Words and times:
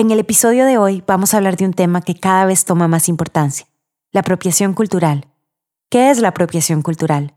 En 0.00 0.10
el 0.10 0.18
episodio 0.18 0.64
de 0.64 0.78
hoy 0.78 1.04
vamos 1.06 1.34
a 1.34 1.36
hablar 1.36 1.58
de 1.58 1.66
un 1.66 1.74
tema 1.74 2.00
que 2.00 2.14
cada 2.18 2.46
vez 2.46 2.64
toma 2.64 2.88
más 2.88 3.06
importancia, 3.10 3.66
la 4.12 4.20
apropiación 4.20 4.72
cultural. 4.72 5.26
¿Qué 5.90 6.08
es 6.08 6.20
la 6.20 6.28
apropiación 6.28 6.80
cultural? 6.80 7.34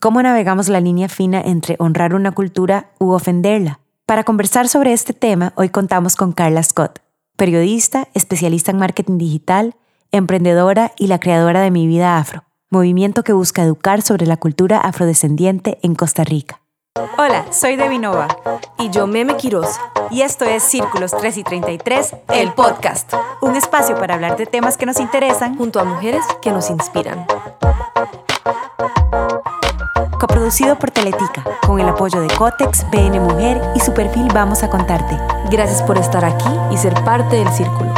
¿Cómo 0.00 0.22
navegamos 0.22 0.70
la 0.70 0.80
línea 0.80 1.10
fina 1.10 1.42
entre 1.42 1.76
honrar 1.78 2.14
una 2.14 2.32
cultura 2.32 2.92
u 2.98 3.10
ofenderla? 3.10 3.80
Para 4.06 4.24
conversar 4.24 4.66
sobre 4.66 4.94
este 4.94 5.12
tema, 5.12 5.52
hoy 5.56 5.68
contamos 5.68 6.16
con 6.16 6.32
Carla 6.32 6.62
Scott, 6.62 7.00
periodista, 7.36 8.08
especialista 8.14 8.70
en 8.70 8.78
marketing 8.78 9.18
digital, 9.18 9.74
emprendedora 10.10 10.92
y 10.96 11.08
la 11.08 11.20
creadora 11.20 11.60
de 11.60 11.70
Mi 11.70 11.86
Vida 11.86 12.16
Afro, 12.16 12.44
movimiento 12.70 13.24
que 13.24 13.34
busca 13.34 13.62
educar 13.62 14.00
sobre 14.00 14.24
la 14.24 14.38
cultura 14.38 14.78
afrodescendiente 14.78 15.78
en 15.82 15.94
Costa 15.94 16.24
Rica. 16.24 16.62
Hola, 17.18 17.44
soy 17.50 17.76
Devinova. 17.76 18.28
Y 18.78 18.90
yo 18.90 19.06
Meme 19.06 19.36
Quiroz. 19.36 19.78
Y 20.10 20.22
esto 20.22 20.44
es 20.44 20.62
Círculos 20.62 21.10
3 21.10 21.38
y 21.38 21.44
33, 21.44 22.16
el 22.28 22.52
podcast. 22.52 23.12
Un 23.42 23.54
espacio 23.54 23.96
para 23.96 24.14
hablar 24.14 24.36
de 24.36 24.46
temas 24.46 24.78
que 24.78 24.86
nos 24.86 24.98
interesan 24.98 25.56
junto 25.56 25.78
a 25.78 25.84
mujeres 25.84 26.24
que 26.40 26.52
nos 26.52 26.70
inspiran. 26.70 27.26
Coproducido 30.18 30.78
por 30.78 30.90
Teletica, 30.90 31.44
con 31.66 31.80
el 31.80 31.88
apoyo 31.88 32.20
de 32.20 32.28
Cotex, 32.34 32.88
BN 32.90 33.20
Mujer 33.20 33.60
y 33.74 33.80
su 33.80 33.92
perfil 33.92 34.28
Vamos 34.32 34.62
a 34.62 34.70
Contarte. 34.70 35.18
Gracias 35.50 35.82
por 35.82 35.98
estar 35.98 36.24
aquí 36.24 36.48
y 36.70 36.78
ser 36.78 36.94
parte 37.04 37.36
del 37.36 37.48
círculo. 37.52 37.92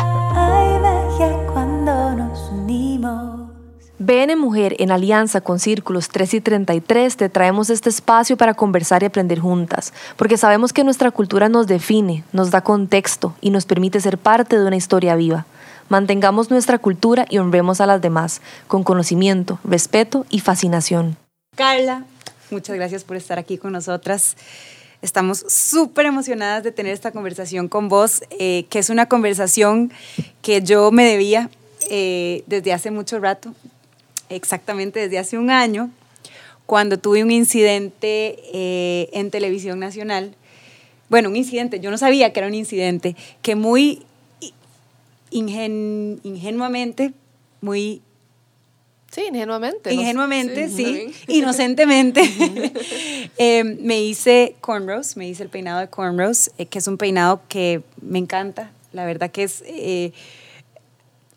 BN 4.09 4.37
Mujer, 4.37 4.75
en 4.79 4.91
alianza 4.91 5.43
con 5.43 5.59
Círculos 5.59 6.09
3 6.09 6.33
y 6.33 6.41
33, 6.41 7.15
te 7.15 7.29
traemos 7.29 7.69
este 7.69 7.91
espacio 7.91 8.39
para 8.39 8.55
conversar 8.55 9.03
y 9.03 9.07
aprender 9.07 9.39
juntas, 9.39 9.93
porque 10.17 10.39
sabemos 10.39 10.73
que 10.73 10.83
nuestra 10.83 11.11
cultura 11.11 11.51
nos 11.51 11.67
define, 11.67 12.25
nos 12.33 12.51
da 12.51 12.63
contexto 12.63 13.35
y 13.43 13.51
nos 13.51 13.67
permite 13.67 14.01
ser 14.01 14.17
parte 14.17 14.59
de 14.59 14.65
una 14.65 14.77
historia 14.77 15.15
viva. 15.15 15.45
Mantengamos 15.91 16.51
nuestra 16.51 16.79
cultura 16.79 17.27
y 17.29 17.37
honremos 17.37 17.83
a 17.83 17.87
las 17.87 18.01
demás, 18.01 18.41
con 18.67 18.83
conocimiento, 18.83 19.59
respeto 19.63 20.25
y 20.31 20.41
fascinación. 20.41 21.19
Carla, 21.55 22.05
muchas 22.51 22.77
gracias 22.77 23.05
por 23.05 23.19
estar 23.19 23.39
aquí 23.39 23.59
con 23.59 23.73
nosotras. 23.73 24.39
Estamos 25.03 25.45
súper 25.49 26.07
emocionadas 26.07 26.65
de 26.65 26.73
tener 26.73 26.95
esta 26.95 27.13
conversación 27.13 27.69
con 27.69 27.91
vos, 27.91 28.23
eh, 28.31 28.65
que 28.71 28.79
es 28.79 28.89
una 28.89 29.05
conversación 29.05 29.93
que 30.41 30.63
yo 30.63 30.93
me 30.93 31.05
debía 31.05 31.51
eh, 31.91 32.43
desde 32.47 32.73
hace 32.73 32.91
mucho 32.91 33.19
rato 33.19 33.53
exactamente 34.29 35.01
desde 35.01 35.19
hace 35.19 35.39
un 35.39 35.51
año, 35.51 35.91
cuando 36.67 36.99
tuve 36.99 37.23
un 37.25 37.31
incidente 37.31 38.39
eh, 38.53 39.09
en 39.13 39.31
televisión 39.31 39.79
nacional. 39.79 40.35
Bueno, 41.09 41.31
un 41.31 41.37
incidente, 41.37 41.81
yo 41.81 41.91
no 41.91 41.97
sabía 41.97 42.33
que 42.33 42.41
era 42.41 42.47
un 42.47 42.55
incidente, 42.55 43.17
que 43.41 43.55
muy 43.55 44.03
ingenuamente, 45.31 47.13
muy... 47.61 48.03
Sí, 49.11 49.23
ingenuamente. 49.31 49.95
Ingenuamente, 49.95 50.69
sí, 50.69 51.11
inocentemente, 51.29 52.21
eh, 53.39 53.65
me 53.65 54.03
hice 54.03 54.55
cornrows, 54.61 55.17
me 55.17 55.27
hice 55.27 55.43
el 55.45 55.49
peinado 55.49 55.81
de 55.81 55.89
cornrows, 55.89 56.51
eh, 56.59 56.67
que 56.67 56.79
es 56.79 56.87
un 56.87 56.99
peinado 56.99 57.41
que 57.49 57.81
me 58.03 58.19
encanta, 58.19 58.71
la 58.93 59.07
verdad 59.07 59.31
que 59.31 59.45
es 59.45 59.65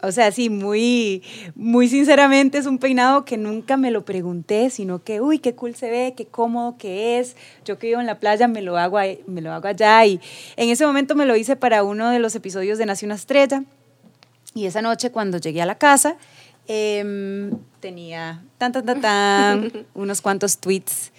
o 0.04 0.12
sea, 0.12 0.32
sí, 0.32 0.50
muy, 0.50 1.24
muy 1.56 1.88
sinceramente 1.88 2.58
es 2.58 2.66
un 2.66 2.78
peinado 2.78 3.26
que 3.26 3.38
nunca 3.38 3.78
me 3.78 3.92
lo 3.92 4.04
pregunté, 4.04 4.70
sino 4.70 5.04
que, 5.04 5.22
uy, 5.22 5.40
qué 5.40 5.54
cool 5.54 5.76
se 5.76 5.90
ve, 5.90 6.14
qué 6.16 6.26
cómodo 6.26 6.78
que 6.78 7.20
es. 7.20 7.36
Yo 7.66 7.78
que 7.78 7.88
vivo 7.88 8.00
en 8.00 8.08
la 8.08 8.20
playa 8.20 8.48
me 8.48 8.62
lo 8.62 8.78
hago, 8.78 8.98
me 9.28 9.42
lo 9.42 9.52
hago 9.54 9.68
allá. 9.68 10.06
Y 10.06 10.20
en 10.56 10.70
ese 10.70 10.86
momento 10.86 11.16
me 11.16 11.26
lo 11.26 11.36
hice 11.36 11.56
para 11.56 11.84
uno 11.84 12.10
de 12.10 12.20
los 12.20 12.36
episodios 12.36 12.78
de 12.78 12.86
Nace 12.86 13.06
una 13.06 13.16
estrella. 13.16 13.64
Y 14.54 14.66
esa 14.66 14.82
noche 14.82 15.12
cuando 15.12 15.38
llegué 15.38 15.62
a 15.62 15.66
la 15.66 15.76
casa, 15.76 16.18
em, 16.68 17.52
tenía 17.80 18.44
tan, 18.58 18.72
tan, 18.72 18.86
tan, 18.86 19.02
tan, 19.02 19.86
unos 19.94 20.22
cuantos 20.22 20.58
tweets, 20.58 21.12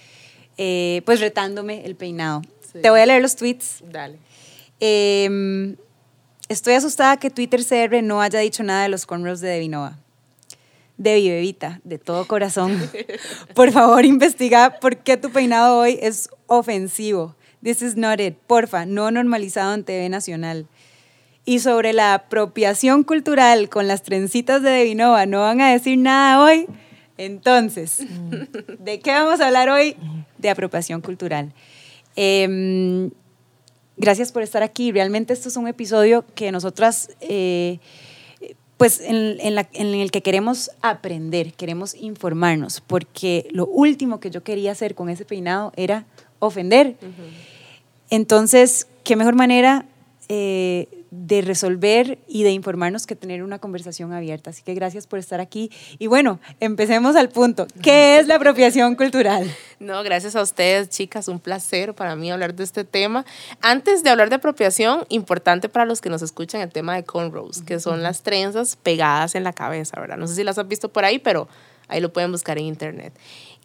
eh, 0.59 1.03
pues 1.06 1.20
retándome 1.20 1.84
el 1.84 1.94
peinado. 1.94 2.43
Te 2.81 2.91
voy 2.91 3.00
a 3.00 3.06
leer 3.06 3.22
los 3.22 3.37
tweets. 3.37 3.82
Dale. 3.91 4.19
Eh, 4.81 5.76
Estoy 6.52 6.74
asustada 6.74 7.16
que 7.16 7.30
Twitter 7.30 7.64
CR 7.64 8.02
no 8.02 8.20
haya 8.20 8.40
dicho 8.40 8.62
nada 8.62 8.82
de 8.82 8.90
los 8.90 9.06
cornrows 9.06 9.40
de 9.40 9.48
Devinova. 9.48 9.96
Devi, 10.98 11.30
bebita, 11.30 11.80
de 11.82 11.96
todo 11.96 12.26
corazón, 12.26 12.78
por 13.54 13.72
favor 13.72 14.04
investiga 14.04 14.78
por 14.78 14.98
qué 14.98 15.16
tu 15.16 15.30
peinado 15.30 15.78
hoy 15.78 15.98
es 16.02 16.28
ofensivo. 16.48 17.34
This 17.62 17.80
is 17.80 17.96
not 17.96 18.20
it. 18.20 18.36
Porfa, 18.46 18.84
no 18.84 19.10
normalizado 19.10 19.72
en 19.72 19.82
TV 19.82 20.10
Nacional. 20.10 20.66
Y 21.46 21.60
sobre 21.60 21.94
la 21.94 22.12
apropiación 22.12 23.02
cultural 23.02 23.70
con 23.70 23.88
las 23.88 24.02
trencitas 24.02 24.60
de 24.60 24.72
Devinova, 24.72 25.24
¿no 25.24 25.40
van 25.40 25.62
a 25.62 25.72
decir 25.72 25.96
nada 25.96 26.38
hoy? 26.44 26.66
Entonces, 27.16 28.00
¿de 28.78 29.00
qué 29.00 29.10
vamos 29.10 29.40
a 29.40 29.46
hablar 29.46 29.70
hoy? 29.70 29.96
De 30.36 30.50
apropiación 30.50 31.00
cultural. 31.00 31.54
Eh, 32.14 33.08
gracias 34.02 34.32
por 34.32 34.42
estar 34.42 34.64
aquí. 34.64 34.90
Realmente 34.90 35.32
esto 35.32 35.48
es 35.48 35.56
un 35.56 35.68
episodio 35.68 36.24
que 36.34 36.50
nosotras, 36.50 37.10
eh, 37.20 37.78
pues 38.76 39.00
en, 39.00 39.38
el 39.38 40.10
que 40.10 40.22
queremos 40.22 40.72
aprender, 40.82 41.54
queremos 41.54 41.94
informarnos, 41.94 42.80
porque 42.80 43.46
lo 43.52 43.66
último 43.66 44.18
que 44.18 44.30
yo 44.30 44.42
quería 44.42 44.72
hacer 44.72 44.96
con 44.96 45.08
ese 45.08 45.24
peinado 45.24 45.72
era 45.76 46.04
ofender. 46.40 46.96
Entonces, 48.10 48.88
¿qué 49.04 49.14
mejor 49.14 49.36
manera 49.36 49.86
eh, 50.28 51.01
de 51.12 51.43
resolver 51.43 52.19
y 52.27 52.43
de 52.43 52.53
informarnos 52.53 53.06
que 53.06 53.15
tener 53.15 53.43
una 53.43 53.59
conversación 53.59 54.15
abierta. 54.15 54.49
Así 54.49 54.62
que 54.62 54.73
gracias 54.73 55.06
por 55.06 55.19
estar 55.19 55.41
aquí. 55.41 55.71
Y 55.99 56.06
bueno, 56.06 56.41
empecemos 56.59 57.17
al 57.17 57.28
punto. 57.28 57.67
¿Qué 57.83 58.19
es 58.19 58.27
la 58.27 58.37
apropiación 58.37 58.97
cultural? 58.97 59.55
No, 59.78 60.03
gracias 60.03 60.37
a 60.37 60.43
ustedes, 60.43 60.89
chicas. 60.89 61.28
Un 61.28 61.39
placer 61.39 61.93
para 61.93 62.17
mí 62.17 62.31
hablar 62.31 62.55
de 62.55 62.65
este 62.65 62.84
tema. 62.84 63.27
Antes 63.61 64.03
de 64.03 64.09
hablar 64.09 64.31
de 64.31 64.37
apropiación, 64.37 65.05
importante 65.11 65.69
para 65.69 65.84
los 65.84 66.00
que 66.00 66.09
nos 66.09 66.23
escuchan 66.23 66.62
el 66.62 66.71
tema 66.71 66.97
de 66.97 67.05
cornrows, 67.05 67.61
que 67.61 67.79
son 67.79 68.03
las 68.03 68.23
trenzas 68.23 68.77
pegadas 68.77 69.34
en 69.34 69.44
la 69.44 69.53
cabeza, 69.53 70.00
¿verdad? 70.00 70.17
No 70.17 70.27
sé 70.27 70.34
si 70.34 70.44
las 70.44 70.56
has 70.56 70.67
visto 70.67 70.89
por 70.89 71.05
ahí, 71.05 71.19
pero 71.19 71.47
ahí 71.89 72.00
lo 72.00 72.11
pueden 72.11 72.33
buscar 72.33 72.56
en 72.56 72.65
internet. 72.65 73.12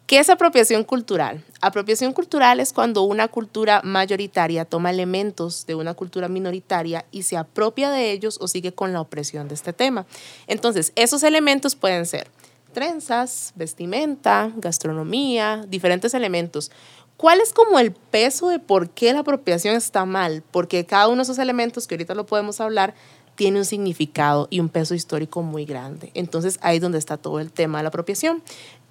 ¿Qué 0.08 0.18
es 0.18 0.30
apropiación 0.30 0.84
cultural? 0.84 1.44
Apropiación 1.60 2.14
cultural 2.14 2.60
es 2.60 2.72
cuando 2.72 3.02
una 3.02 3.28
cultura 3.28 3.82
mayoritaria 3.84 4.64
toma 4.64 4.88
elementos 4.88 5.66
de 5.66 5.74
una 5.74 5.92
cultura 5.92 6.28
minoritaria 6.28 7.04
y 7.10 7.24
se 7.24 7.36
apropia 7.36 7.90
de 7.90 8.10
ellos 8.10 8.38
o 8.40 8.48
sigue 8.48 8.72
con 8.72 8.94
la 8.94 9.02
opresión 9.02 9.48
de 9.48 9.54
este 9.54 9.74
tema. 9.74 10.06
Entonces, 10.46 10.92
esos 10.96 11.22
elementos 11.24 11.76
pueden 11.76 12.06
ser 12.06 12.30
trenzas, 12.72 13.52
vestimenta, 13.54 14.50
gastronomía, 14.56 15.66
diferentes 15.68 16.14
elementos. 16.14 16.70
¿Cuál 17.18 17.42
es 17.42 17.52
como 17.52 17.78
el 17.78 17.92
peso 17.92 18.48
de 18.48 18.60
por 18.60 18.88
qué 18.88 19.12
la 19.12 19.20
apropiación 19.20 19.76
está 19.76 20.06
mal? 20.06 20.42
Porque 20.50 20.86
cada 20.86 21.08
uno 21.08 21.16
de 21.16 21.24
esos 21.24 21.38
elementos, 21.38 21.86
que 21.86 21.96
ahorita 21.96 22.14
lo 22.14 22.24
podemos 22.24 22.62
hablar, 22.62 22.94
tiene 23.38 23.60
un 23.60 23.64
significado 23.64 24.48
y 24.50 24.58
un 24.58 24.68
peso 24.68 24.96
histórico 24.96 25.42
muy 25.42 25.64
grande. 25.64 26.10
Entonces 26.14 26.58
ahí 26.60 26.78
es 26.78 26.82
donde 26.82 26.98
está 26.98 27.16
todo 27.16 27.38
el 27.38 27.52
tema 27.52 27.78
de 27.78 27.84
la 27.84 27.90
apropiación 27.90 28.42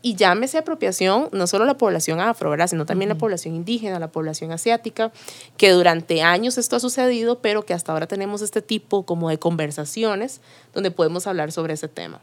y 0.02 0.16
llámese 0.16 0.58
apropiación 0.58 1.30
no 1.32 1.48
solo 1.48 1.66
la 1.66 1.78
población 1.78 2.20
afro, 2.20 2.50
¿verdad? 2.50 2.68
sino 2.68 2.86
también 2.86 3.10
la 3.10 3.18
población 3.18 3.56
indígena, 3.56 4.00
la 4.00 4.12
población 4.12 4.52
asiática, 4.52 5.12
que 5.58 5.72
durante 5.72 6.22
años 6.22 6.58
esto 6.58 6.76
ha 6.76 6.80
sucedido, 6.80 7.40
pero 7.40 7.64
que 7.64 7.74
hasta 7.74 7.92
ahora 7.92 8.08
tenemos 8.08 8.42
este 8.42 8.62
tipo 8.62 9.06
como 9.06 9.30
de 9.30 9.40
conversaciones 9.40 10.42
donde 10.74 10.92
podemos 10.92 11.28
hablar 11.28 11.52
sobre 11.52 11.74
ese 11.74 11.88
tema. 11.88 12.22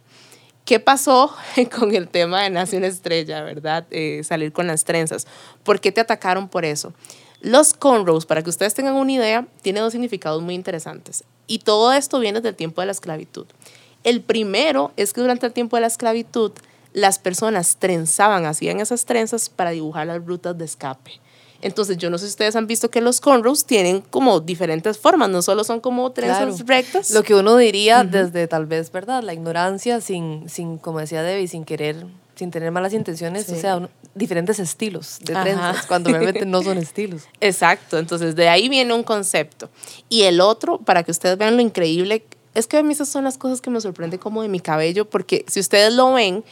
¿Qué 0.64 0.80
pasó 0.80 1.34
con 1.78 1.94
el 1.94 2.08
tema 2.08 2.42
de 2.42 2.50
Nace 2.50 2.78
una 2.78 2.86
estrella, 2.86 3.42
verdad? 3.42 3.86
Eh, 3.90 4.22
salir 4.24 4.52
con 4.52 4.66
las 4.66 4.84
trenzas. 4.84 5.26
¿Por 5.62 5.80
qué 5.80 5.92
te 5.92 6.00
atacaron 6.00 6.48
por 6.48 6.64
eso? 6.64 6.94
Los 7.40 7.74
cornrows, 7.74 8.24
para 8.24 8.42
que 8.42 8.48
ustedes 8.48 8.72
tengan 8.72 8.94
una 8.94 9.12
idea, 9.12 9.46
tiene 9.60 9.80
dos 9.80 9.92
significados 9.92 10.42
muy 10.42 10.54
interesantes. 10.54 11.24
Y 11.46 11.58
todo 11.58 11.92
esto 11.92 12.18
viene 12.18 12.40
del 12.40 12.54
tiempo 12.54 12.80
de 12.80 12.86
la 12.86 12.92
esclavitud. 12.92 13.46
El 14.02 14.22
primero 14.22 14.92
es 14.96 15.12
que 15.12 15.20
durante 15.20 15.44
el 15.44 15.52
tiempo 15.52 15.76
de 15.76 15.82
la 15.82 15.88
esclavitud, 15.88 16.52
las 16.94 17.18
personas 17.18 17.76
trenzaban, 17.78 18.46
hacían 18.46 18.80
esas 18.80 19.04
trenzas 19.04 19.50
para 19.50 19.70
dibujar 19.70 20.06
las 20.06 20.24
rutas 20.24 20.56
de 20.56 20.64
escape. 20.64 21.20
Entonces, 21.60 21.96
yo 21.96 22.10
no 22.10 22.18
sé 22.18 22.26
si 22.26 22.30
ustedes 22.30 22.56
han 22.56 22.66
visto 22.66 22.90
que 22.90 23.00
los 23.00 23.20
cornrows 23.20 23.64
tienen 23.64 24.00
como 24.02 24.40
diferentes 24.40 24.98
formas, 24.98 25.30
no 25.30 25.42
solo 25.42 25.64
son 25.64 25.80
como 25.80 26.10
trenzas 26.12 26.66
rectas. 26.66 27.10
Lo 27.10 27.22
que 27.22 27.34
uno 27.34 27.56
diría 27.56 28.04
desde 28.04 28.46
tal 28.46 28.66
vez, 28.66 28.92
¿verdad? 28.92 29.22
La 29.22 29.32
ignorancia, 29.32 30.00
sin, 30.00 30.48
sin 30.48 30.78
como 30.78 31.00
decía 31.00 31.22
Debbie, 31.22 31.48
sin 31.48 31.64
querer, 31.64 32.06
sin 32.36 32.50
tener 32.50 32.70
malas 32.70 32.92
intenciones, 32.92 33.48
o 33.48 33.56
sea, 33.56 33.88
diferentes 34.14 34.58
estilos 34.58 35.18
de 35.20 35.34
trenzas, 35.34 35.86
cuando 35.86 36.10
realmente 36.10 36.44
no 36.44 36.62
son 36.62 36.76
estilos. 36.78 37.22
Exacto, 37.40 37.98
entonces 37.98 38.36
de 38.36 38.48
ahí 38.48 38.68
viene 38.68 38.92
un 38.92 39.02
concepto. 39.02 39.70
Y 40.08 40.22
el 40.22 40.40
otro, 40.40 40.78
para 40.78 41.02
que 41.02 41.12
ustedes 41.12 41.38
vean 41.38 41.56
lo 41.56 41.62
increíble, 41.62 42.24
es 42.54 42.66
que 42.66 42.76
a 42.76 42.82
mí 42.82 42.92
esas 42.92 43.08
son 43.08 43.24
las 43.24 43.38
cosas 43.38 43.60
que 43.60 43.70
me 43.70 43.80
sorprenden 43.80 44.20
como 44.20 44.42
de 44.42 44.48
mi 44.48 44.60
cabello, 44.60 45.08
porque 45.08 45.44
si 45.48 45.60
ustedes 45.60 45.92
lo 45.92 46.12
ven, 46.12 46.44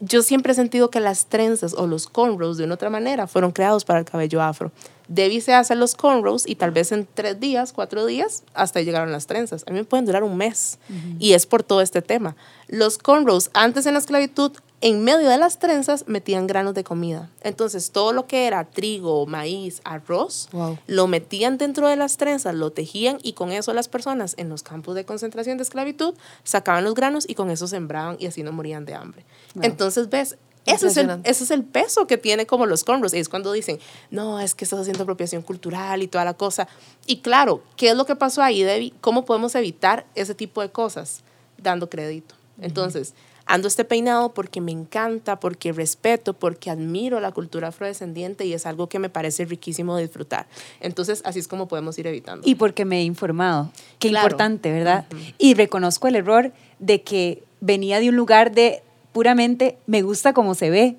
yo 0.00 0.22
siempre 0.22 0.52
he 0.52 0.54
sentido 0.54 0.90
que 0.90 0.98
las 0.98 1.26
trenzas 1.26 1.74
o 1.74 1.86
los 1.86 2.06
cornrows 2.06 2.56
de 2.56 2.64
una 2.64 2.74
otra 2.74 2.90
manera 2.90 3.26
fueron 3.26 3.52
creados 3.52 3.84
para 3.84 3.98
el 3.98 4.06
cabello 4.06 4.42
afro. 4.42 4.72
Debbie 5.08 5.40
se 5.40 5.52
hace 5.52 5.74
los 5.74 5.94
cornrows 5.94 6.48
y 6.48 6.54
tal 6.54 6.70
vez 6.70 6.92
en 6.92 7.06
tres 7.12 7.38
días, 7.38 7.72
cuatro 7.72 8.06
días, 8.06 8.44
hasta 8.54 8.80
llegaron 8.80 9.12
las 9.12 9.26
trenzas. 9.26 9.64
A 9.66 9.72
mí 9.72 9.78
me 9.78 9.84
pueden 9.84 10.06
durar 10.06 10.22
un 10.22 10.36
mes 10.36 10.78
y 11.18 11.32
es 11.32 11.46
por 11.46 11.62
todo 11.62 11.82
este 11.82 12.00
tema. 12.00 12.36
Los 12.68 12.96
cornrows 12.96 13.50
antes 13.52 13.86
en 13.86 13.94
la 13.94 13.98
esclavitud 13.98 14.52
en 14.82 15.04
medio 15.04 15.28
de 15.28 15.36
las 15.36 15.58
trenzas 15.58 16.04
metían 16.06 16.46
granos 16.46 16.74
de 16.74 16.84
comida. 16.84 17.30
Entonces, 17.42 17.90
todo 17.90 18.12
lo 18.12 18.26
que 18.26 18.46
era 18.46 18.64
trigo, 18.64 19.26
maíz, 19.26 19.80
arroz, 19.84 20.48
lo 20.86 21.06
metían 21.06 21.58
dentro 21.58 21.88
de 21.88 21.96
las 21.96 22.16
trenzas, 22.16 22.54
lo 22.54 22.70
tejían 22.70 23.18
y 23.22 23.34
con 23.34 23.52
eso 23.52 23.74
las 23.74 23.88
personas 23.88 24.34
en 24.38 24.48
los 24.48 24.62
campos 24.62 24.94
de 24.94 25.04
concentración 25.04 25.58
de 25.58 25.64
esclavitud 25.64 26.14
sacaban 26.44 26.84
los 26.84 26.94
granos 26.94 27.26
y 27.28 27.34
con 27.34 27.50
eso 27.50 27.66
sembraban 27.66 28.16
y 28.18 28.26
así 28.26 28.42
no 28.42 28.52
morían 28.52 28.86
de 28.86 28.94
hambre. 28.94 29.24
Entonces, 29.60 30.08
ves, 30.08 30.38
ese 30.66 30.86
es, 30.86 30.96
el, 30.96 31.10
ese 31.24 31.44
es 31.44 31.50
el 31.50 31.64
peso 31.64 32.06
que 32.06 32.16
tiene 32.16 32.46
como 32.46 32.66
los 32.66 32.84
cornrows. 32.84 33.12
Es 33.14 33.28
cuando 33.28 33.52
dicen, 33.52 33.78
no, 34.10 34.40
es 34.40 34.54
que 34.54 34.64
estás 34.64 34.80
haciendo 34.80 35.02
apropiación 35.02 35.42
cultural 35.42 36.02
y 36.02 36.08
toda 36.08 36.24
la 36.24 36.34
cosa. 36.34 36.68
Y 37.06 37.20
claro, 37.20 37.62
¿qué 37.76 37.90
es 37.90 37.96
lo 37.96 38.06
que 38.06 38.16
pasó 38.16 38.42
ahí, 38.42 38.62
Debbie? 38.62 38.94
¿Cómo 39.00 39.24
podemos 39.24 39.54
evitar 39.54 40.06
ese 40.14 40.34
tipo 40.34 40.60
de 40.60 40.70
cosas? 40.70 41.22
Dando 41.58 41.88
crédito. 41.88 42.34
Entonces, 42.60 43.14
ando 43.50 43.66
este 43.66 43.84
peinado 43.84 44.32
porque 44.32 44.60
me 44.60 44.70
encanta, 44.70 45.40
porque 45.40 45.72
respeto, 45.72 46.34
porque 46.34 46.70
admiro 46.70 47.18
la 47.20 47.32
cultura 47.32 47.68
afrodescendiente 47.68 48.46
y 48.46 48.52
es 48.52 48.64
algo 48.64 48.88
que 48.88 49.00
me 49.00 49.10
parece 49.10 49.44
riquísimo 49.44 49.96
disfrutar. 49.98 50.46
Entonces, 50.80 51.20
así 51.24 51.40
es 51.40 51.48
como 51.48 51.66
podemos 51.66 51.98
ir 51.98 52.06
evitando. 52.06 52.48
Y 52.48 52.54
porque 52.54 52.84
me 52.84 53.00
he 53.00 53.02
informado. 53.02 53.72
Qué 53.98 54.08
importante, 54.08 54.70
¿verdad? 54.70 55.06
Y 55.36 55.54
reconozco 55.54 56.06
el 56.06 56.14
error 56.14 56.52
de 56.78 57.02
que 57.02 57.42
venía 57.60 57.98
de 57.98 58.08
un 58.08 58.16
lugar 58.16 58.52
de 58.52 58.82
puramente 59.12 59.78
me 59.86 60.02
gusta 60.02 60.32
como 60.32 60.54
se 60.54 60.70
ve. 60.70 60.96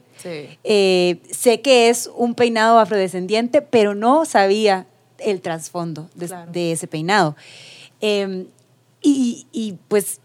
Eh, 0.64 1.20
sé 1.32 1.62
que 1.62 1.90
es 1.90 2.10
un 2.16 2.36
peinado 2.36 2.80
afrodescendiente, 2.80 3.62
pero 3.62 3.96
no 3.96 4.26
sabía 4.26 4.86
el 5.20 5.40
trasfondo 5.40 6.10
de, 6.16 6.74
ese 6.74 6.88
peinado. 6.88 7.36
Em, 8.02 8.48
y, 9.02 9.48
y, 9.52 9.78
pues 9.88 10.20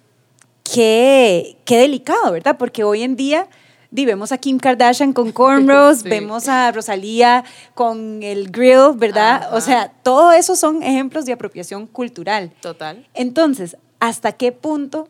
qué, 0.76 1.56
qué 1.64 1.78
delicado, 1.78 2.32
¿verdad? 2.32 2.58
Porque 2.58 2.84
hoy 2.84 3.02
en 3.02 3.16
día 3.16 3.48
vemos 3.90 4.30
a 4.30 4.36
Kim 4.36 4.58
Kardashian 4.58 5.14
con 5.14 5.32
cornrows, 5.32 6.02
vemos 6.02 6.48
a 6.48 6.70
Rosalía 6.70 7.44
con 7.74 8.22
el 8.22 8.50
grill, 8.50 8.92
¿verdad? 8.96 9.54
O 9.54 9.62
sea, 9.62 9.90
todo 10.02 10.32
eso 10.32 10.54
son 10.54 10.82
ejemplos 10.82 11.24
de 11.24 11.32
apropiación 11.32 11.86
cultural. 11.86 12.52
Total. 12.60 13.08
Entonces, 13.14 13.78
¿hasta 13.98 14.32
qué 14.32 14.52
punto, 14.52 15.08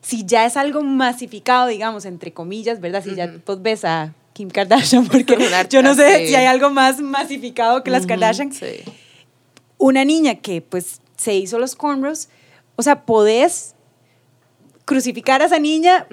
si 0.00 0.26
ya 0.26 0.46
es 0.46 0.56
algo 0.56 0.82
masificado, 0.82 1.68
digamos, 1.68 2.04
entre 2.04 2.32
comillas, 2.32 2.80
¿verdad? 2.80 3.04
Si 3.04 3.14
ya 3.14 3.32
pues, 3.44 3.62
ves 3.62 3.84
a 3.84 4.14
Kim 4.32 4.50
Kardashian, 4.50 5.06
porque 5.08 5.36
yo 5.70 5.80
no 5.82 5.94
sé 5.94 6.26
si 6.26 6.34
hay 6.34 6.46
algo 6.46 6.70
más 6.70 7.00
masificado 7.00 7.84
que 7.84 7.92
las 7.92 8.06
Kardashian. 8.06 8.50
Una 9.78 10.04
niña 10.04 10.36
que 10.36 10.60
pues 10.60 11.00
se 11.16 11.34
hizo 11.34 11.60
los 11.60 11.76
cornrows, 11.76 12.28
o 12.74 12.82
sea, 12.82 13.04
podés 13.04 13.76
crucificar 14.84 15.42
a 15.42 15.46
esa 15.46 15.58
niña. 15.58 16.06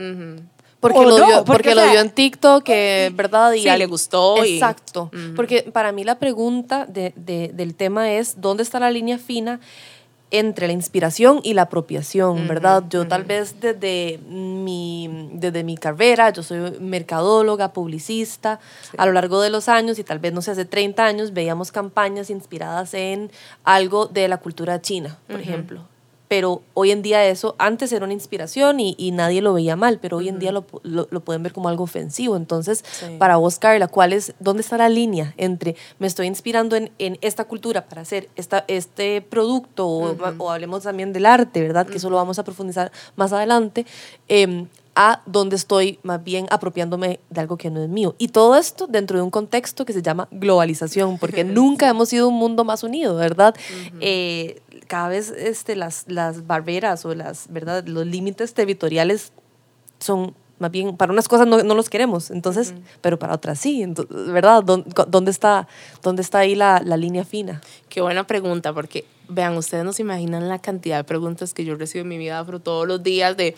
Porque, 0.79 1.01
lo, 1.01 1.15
vio, 1.15 1.43
porque, 1.43 1.75
lo 1.75 1.83
vio 1.89 1.99
en 1.99 2.09
TikTok, 2.09 2.63
que, 2.63 3.11
¿verdad? 3.13 3.51
Y 3.51 3.63
le 3.63 3.85
gustó. 3.85 4.41
Exacto. 4.43 5.11
Porque 5.35 5.63
para 5.73 5.91
mí 5.91 6.03
la 6.03 6.19
pregunta 6.19 6.85
de, 6.85 7.13
del 7.53 7.75
tema 7.75 8.11
es, 8.11 8.39
¿dónde 8.39 8.63
está 8.63 8.79
la 8.79 8.89
línea 8.89 9.17
fina 9.17 9.59
entre 10.31 10.67
la 10.67 10.73
inspiración 10.73 11.41
y 11.43 11.53
la 11.53 11.63
apropiación, 11.63 12.47
¿verdad? 12.47 12.83
Yo 12.89 13.07
tal 13.07 13.23
vez 13.23 13.59
desde 13.59 14.19
mi, 14.19 15.29
desde 15.33 15.63
mi 15.63 15.75
carrera, 15.75 16.29
yo 16.29 16.43
soy 16.43 16.79
mercadóloga, 16.79 17.73
publicista, 17.73 18.59
a 18.97 19.05
lo 19.07 19.13
largo 19.13 19.41
de 19.41 19.49
los 19.49 19.67
años, 19.67 19.97
y 19.97 20.03
tal 20.03 20.19
vez, 20.19 20.31
no 20.31 20.41
sé, 20.41 20.51
hace 20.51 20.65
30 20.65 21.03
años, 21.03 21.33
veíamos 21.33 21.71
campañas 21.71 22.29
inspiradas 22.29 22.93
en 22.93 23.31
algo 23.63 24.05
de 24.05 24.27
la 24.27 24.37
cultura 24.37 24.79
china, 24.81 25.17
por 25.27 25.39
ejemplo 25.39 25.83
pero 26.29 26.61
hoy 26.75 26.91
en 26.91 27.01
día 27.01 27.25
eso, 27.25 27.55
antes 27.57 27.91
era 27.91 28.05
una 28.05 28.13
inspiración 28.13 28.79
y, 28.79 28.95
y 28.99 29.11
nadie 29.11 29.41
lo 29.41 29.51
veía 29.51 29.75
mal, 29.75 29.97
pero 29.99 30.17
hoy 30.17 30.29
en 30.29 30.37
día 30.37 30.51
lo, 30.51 30.63
lo, 30.83 31.19
pueden 31.21 31.41
ver 31.41 31.53
como 31.53 31.69
algo 31.69 31.83
ofensivo. 31.83 32.37
Entonces, 32.37 32.85
para 33.17 33.37
vos, 33.37 33.57
Carla, 33.57 33.87
¿cuál 33.87 34.13
es, 34.13 34.35
¿dónde 34.39 34.61
está 34.61 34.77
la 34.77 34.89
línea 34.89 35.33
entre 35.37 35.75
me 35.97 36.05
estoy 36.05 36.27
inspirando 36.27 36.75
en, 36.75 36.91
en 36.99 37.17
esta 37.21 37.45
cultura 37.45 37.89
para 37.89 38.01
hacer 38.01 38.29
esta, 38.35 38.63
este 38.67 39.21
producto 39.23 39.87
o, 39.87 40.51
hablemos 40.51 40.83
también 40.83 41.13
del 41.13 41.25
arte, 41.25 41.61
¿verdad? 41.61 41.87
Que 41.87 41.97
eso 41.97 42.11
lo 42.11 42.17
vamos 42.17 42.37
a 42.37 42.43
profundizar 42.43 42.91
más 43.15 43.33
adelante. 43.33 43.87
Eh, 44.27 44.67
a 44.95 45.21
donde 45.25 45.55
estoy 45.55 45.99
más 46.03 46.23
bien 46.23 46.47
apropiándome 46.49 47.19
de 47.29 47.41
algo 47.41 47.57
que 47.57 47.69
no 47.69 47.81
es 47.81 47.89
mío. 47.89 48.15
Y 48.17 48.29
todo 48.29 48.57
esto 48.57 48.87
dentro 48.87 49.17
de 49.17 49.23
un 49.23 49.31
contexto 49.31 49.85
que 49.85 49.93
se 49.93 50.01
llama 50.01 50.27
globalización, 50.31 51.17
porque 51.17 51.43
nunca 51.45 51.89
hemos 51.89 52.09
sido 52.09 52.27
un 52.27 52.35
mundo 52.35 52.63
más 52.63 52.83
unido, 52.83 53.15
¿verdad? 53.15 53.55
eh, 54.01 54.61
cada 54.87 55.09
vez 55.09 55.29
este, 55.29 55.75
las, 55.75 56.05
las 56.07 56.47
barreras 56.47 57.05
o 57.05 57.13
las, 57.13 57.47
¿verdad? 57.49 57.85
los 57.85 58.05
límites 58.05 58.53
territoriales 58.53 59.31
son 59.99 60.33
más 60.59 60.71
bien, 60.71 60.97
para 60.97 61.13
unas 61.13 61.27
cosas 61.27 61.47
no, 61.47 61.63
no 61.63 61.73
los 61.73 61.89
queremos, 61.89 62.31
entonces, 62.31 62.73
pero 63.01 63.17
para 63.17 63.33
otras 63.33 63.59
sí, 63.59 63.85
¿verdad? 64.09 64.61
¿Dónde, 64.61 65.31
está, 65.31 65.67
dónde 66.03 66.21
está 66.21 66.39
ahí 66.39 66.53
la, 66.53 66.81
la, 66.83 66.97
línea 66.97 67.23
fina? 67.23 67.61
Qué 67.87 68.01
buena 68.01 68.27
pregunta, 68.27 68.73
porque 68.73 69.05
vean, 69.29 69.55
ustedes 69.55 69.85
no 69.85 69.93
se 69.93 70.01
imaginan 70.01 70.49
la 70.49 70.59
cantidad 70.59 70.97
de 70.97 71.05
preguntas 71.05 71.53
que 71.53 71.63
yo 71.63 71.75
recibo 71.75 72.01
en 72.01 72.09
mi 72.09 72.17
vida 72.17 72.39
afro 72.39 72.59
todos 72.59 72.85
los 72.85 73.01
días 73.01 73.37
de, 73.37 73.55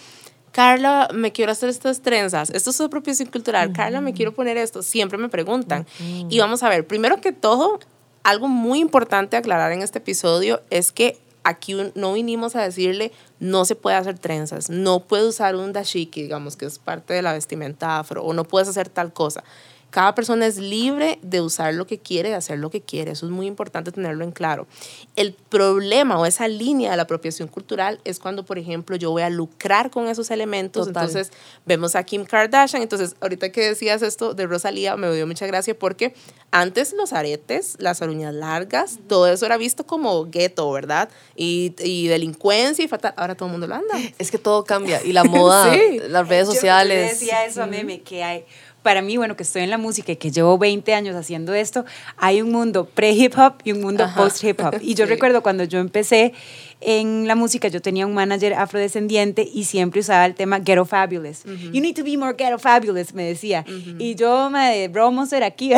Carla, 0.52 1.10
me 1.14 1.32
quiero 1.32 1.52
hacer 1.52 1.70
estas 1.70 2.02
trenzas, 2.02 2.50
esto 2.50 2.72
es 2.72 2.82
apropiación 2.82 3.30
cultural, 3.30 3.72
Carla, 3.72 4.02
me 4.02 4.14
quiero 4.14 4.34
poner 4.34 4.58
esto, 4.58 4.84
siempre 4.84 5.18
me 5.18 5.30
preguntan. 5.30 5.86
Y 6.30 6.40
vamos 6.40 6.64
a 6.64 6.70
ver, 6.70 6.86
primero 6.86 7.22
que 7.22 7.32
todo, 7.32 7.80
algo 8.24 8.48
muy 8.48 8.80
importante 8.80 9.38
aclarar 9.38 9.72
en 9.72 9.82
este 9.82 10.00
episodio 10.00 10.62
es 10.70 10.92
que 10.92 11.18
aquí 11.44 11.76
no 11.96 12.14
vinimos 12.14 12.56
a 12.56 12.62
decirle 12.62 13.12
no 13.40 13.66
se 13.66 13.76
puede 13.76 13.96
hacer 13.96 14.20
trenzas, 14.20 14.70
no 14.70 15.00
puede 15.00 15.28
usar 15.28 15.56
un 15.56 15.74
dashiki, 15.74 16.22
digamos, 16.24 16.56
que 16.56 16.66
es 16.66 16.80
parte 16.80 17.14
de 17.14 17.22
la 17.22 17.34
vestimenta 17.34 18.00
afro, 18.00 18.24
o 18.24 18.34
no 18.34 18.44
puedes 18.44 18.68
hacer 18.68 18.90
tal 18.90 19.14
cosa. 19.14 19.44
Cada 19.92 20.16
persona 20.16 20.48
es 20.48 20.58
libre 20.58 21.20
de 21.22 21.42
usar 21.42 21.74
lo 21.74 21.86
que 21.86 22.00
quiere, 22.00 22.30
de 22.30 22.36
hacer 22.36 22.58
lo 22.58 22.70
que 22.70 22.82
quiere. 22.82 23.12
Eso 23.12 23.26
es 23.26 23.32
muy 23.32 23.46
importante 23.46 23.92
tenerlo 23.92 24.24
en 24.24 24.32
claro. 24.32 24.66
El 25.18 25.34
problema 25.34 26.18
o 26.18 26.26
esa 26.26 26.48
línea 26.48 26.92
de 26.92 26.98
la 26.98 27.04
apropiación 27.04 27.50
cultural 27.50 28.00
es 28.06 28.18
cuando, 28.18 28.46
por 28.46 28.58
ejemplo, 28.58 28.96
yo 28.96 29.12
voy 29.12 29.24
a 29.24 29.30
lucrar 29.30 29.92
con 29.92 30.08
esos 30.08 30.32
elementos. 30.32 30.88
Entonces, 30.88 31.32
vemos 31.66 31.96
a 31.96 32.04
Kim 32.04 32.24
Kardashian. 32.24 32.82
Entonces, 32.82 33.16
ahorita 33.20 33.52
que 33.52 33.68
decías 33.68 34.02
esto 34.02 34.34
de 34.34 34.48
Rosalía, 34.48 34.96
me 34.96 35.14
dio 35.14 35.28
mucha 35.28 35.46
gracia 35.46 35.78
porque 35.78 36.14
antes 36.52 36.94
los 36.94 37.12
aretes, 37.12 37.76
las 37.80 38.00
uñas 38.00 38.34
largas, 38.34 39.00
todo 39.10 39.28
eso 39.28 39.46
era 39.46 39.58
visto 39.58 39.86
como 39.86 40.26
gueto, 40.26 40.72
¿verdad? 40.72 41.10
Y, 41.36 41.76
y, 41.80 42.08
delincuencia 42.08 42.86
y 42.86 42.88
fatal. 42.88 43.14
Ahora 43.18 43.36
todo 43.36 43.48
el 43.48 43.52
mundo 43.52 43.68
lo 43.68 43.76
anda. 43.76 44.00
Es 44.18 44.32
que 44.32 44.38
todo 44.38 44.64
cambia. 44.64 45.02
Y 45.04 45.12
la 45.12 45.24
moda, 45.26 45.76
las 46.08 46.28
redes 46.30 46.48
sociales. 46.48 47.12
Yo, 47.12 47.20
decía 47.20 47.46
eso 47.46 47.62
a 47.62 47.68
Meme, 47.68 48.02
que 48.02 48.24
hay 48.24 48.46
para 48.84 49.02
mí, 49.02 49.18
bueno, 49.18 49.36
que 49.36 49.44
estoy 49.44 49.64
en 49.64 49.70
la 49.70 49.78
música 49.78 50.12
y 50.12 50.16
que 50.16 50.32
llevo 50.32 50.58
20 50.58 50.94
años 50.94 51.16
haciendo 51.16 51.54
esto, 51.54 51.86
hay 52.18 52.42
un 52.42 52.52
mundo 52.52 52.86
pre-hip 52.86 53.38
hop 53.38 53.54
y 53.64 53.72
un 53.74 53.82
mundo 53.82 54.10
post-hip 54.16 54.60
hop. 54.62 54.76
Y 54.82 54.96
yo 54.96 55.06
recuerdo 55.06 55.44
cuando 55.44 55.64
yo 55.64 55.80
empecé 55.80 56.34
en 56.82 57.28
la 57.28 57.36
música, 57.36 57.68
yo 57.68 57.82
tenía 57.82 58.08
un 58.08 58.14
manager 58.14 58.56
afrodescendiente 58.56 59.48
y 59.54 59.66
siempre 59.66 60.00
usaba 60.00 60.26
el 60.26 60.34
tema 60.34 60.60
ghetto 60.60 60.86
fabulous. 60.86 61.44
You 61.46 61.80
need 61.80 61.96
to 61.96 62.04
be 62.04 62.18
more 62.18 62.34
ghetto 62.34 62.58
fabulous, 62.58 63.14
me 63.14 63.24
decía. 63.24 63.64
Y 64.00 64.16
yo, 64.16 64.50
me 64.50 64.90
ser 65.28 65.44
aquí, 65.44 65.72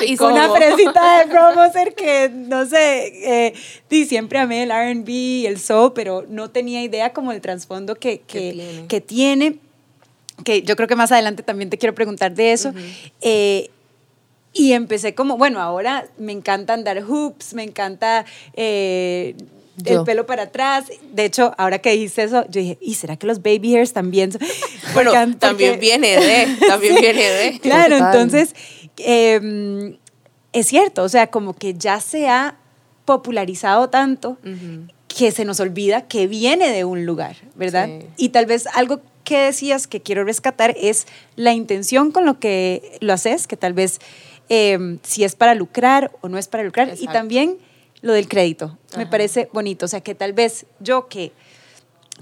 Hice 0.00 0.24
una 0.24 0.48
fresita 0.50 1.18
de 1.18 1.24
Bromoser 1.26 1.94
que, 1.94 2.30
no 2.32 2.64
sé, 2.64 3.46
eh, 3.46 3.54
y 3.90 4.06
siempre 4.06 4.38
amé 4.38 4.62
el 4.62 4.70
R&B, 4.70 5.46
el 5.46 5.58
soul, 5.58 5.92
pero 5.94 6.24
no 6.28 6.50
tenía 6.50 6.82
idea 6.82 7.12
como 7.12 7.32
el 7.32 7.40
trasfondo 7.40 7.96
que, 7.96 8.20
que, 8.20 8.84
que 8.88 9.00
tiene. 9.00 9.52
que 9.52 9.69
yo 10.44 10.76
creo 10.76 10.88
que 10.88 10.96
más 10.96 11.12
adelante 11.12 11.42
también 11.42 11.70
te 11.70 11.78
quiero 11.78 11.94
preguntar 11.94 12.34
de 12.34 12.52
eso. 12.52 12.72
Eh, 13.20 13.70
y 14.52 14.72
empecé 14.72 15.14
como, 15.14 15.36
bueno, 15.36 15.60
ahora 15.60 16.06
me 16.18 16.32
encanta 16.32 16.74
andar 16.74 17.02
hoops, 17.02 17.54
me 17.54 17.62
encanta 17.62 18.24
eh, 18.54 19.36
el 19.84 20.02
pelo 20.04 20.26
para 20.26 20.44
atrás. 20.44 20.86
De 21.12 21.24
hecho, 21.24 21.54
ahora 21.56 21.78
que 21.78 21.92
dijiste 21.92 22.24
eso, 22.24 22.44
yo 22.48 22.60
dije, 22.60 22.78
¿y 22.80 22.94
será 22.94 23.16
que 23.16 23.26
los 23.26 23.42
baby 23.42 23.76
hairs 23.76 23.92
también? 23.92 24.30
bueno, 24.94 25.12
también 25.38 25.78
viene 25.78 26.16
de, 26.16 26.56
también 26.68 26.96
viene 27.00 27.22
de. 27.22 27.60
Claro, 27.60 27.96
entonces, 27.96 28.54
em, 28.98 29.96
es 30.52 30.66
cierto, 30.66 31.04
o 31.04 31.08
sea, 31.08 31.28
como 31.28 31.54
que 31.54 31.74
ya 31.74 32.00
se 32.00 32.28
ha 32.28 32.56
popularizado 33.04 33.88
tanto 33.88 34.36
que 35.08 35.32
se 35.32 35.44
nos 35.44 35.58
olvida 35.60 36.06
que 36.06 36.26
viene 36.26 36.70
de 36.70 36.84
un 36.84 37.06
lugar, 37.06 37.36
¿verdad? 37.54 37.88
Y 38.16 38.30
tal 38.30 38.46
vez 38.46 38.66
algo 38.68 39.00
que 39.30 39.38
decías 39.38 39.86
que 39.86 40.00
quiero 40.00 40.24
rescatar 40.24 40.74
es 40.76 41.06
la 41.36 41.52
intención 41.52 42.10
con 42.10 42.26
lo 42.26 42.40
que 42.40 42.98
lo 43.00 43.12
haces, 43.12 43.46
que 43.46 43.56
tal 43.56 43.74
vez 43.74 44.00
em, 44.48 44.98
si 45.04 45.22
es 45.22 45.36
para 45.36 45.54
lucrar 45.54 46.10
o 46.20 46.28
no 46.28 46.36
es 46.36 46.48
para 46.48 46.64
lucrar, 46.64 46.94
y 46.98 47.06
también 47.06 47.56
lo 48.02 48.12
del 48.12 48.26
crédito. 48.26 48.76
Me 48.96 49.06
parece 49.06 49.48
bonito, 49.52 49.84
o 49.86 49.88
sea, 49.88 50.00
que 50.00 50.16
tal 50.16 50.32
vez 50.32 50.66
yo 50.80 51.06
que 51.06 51.30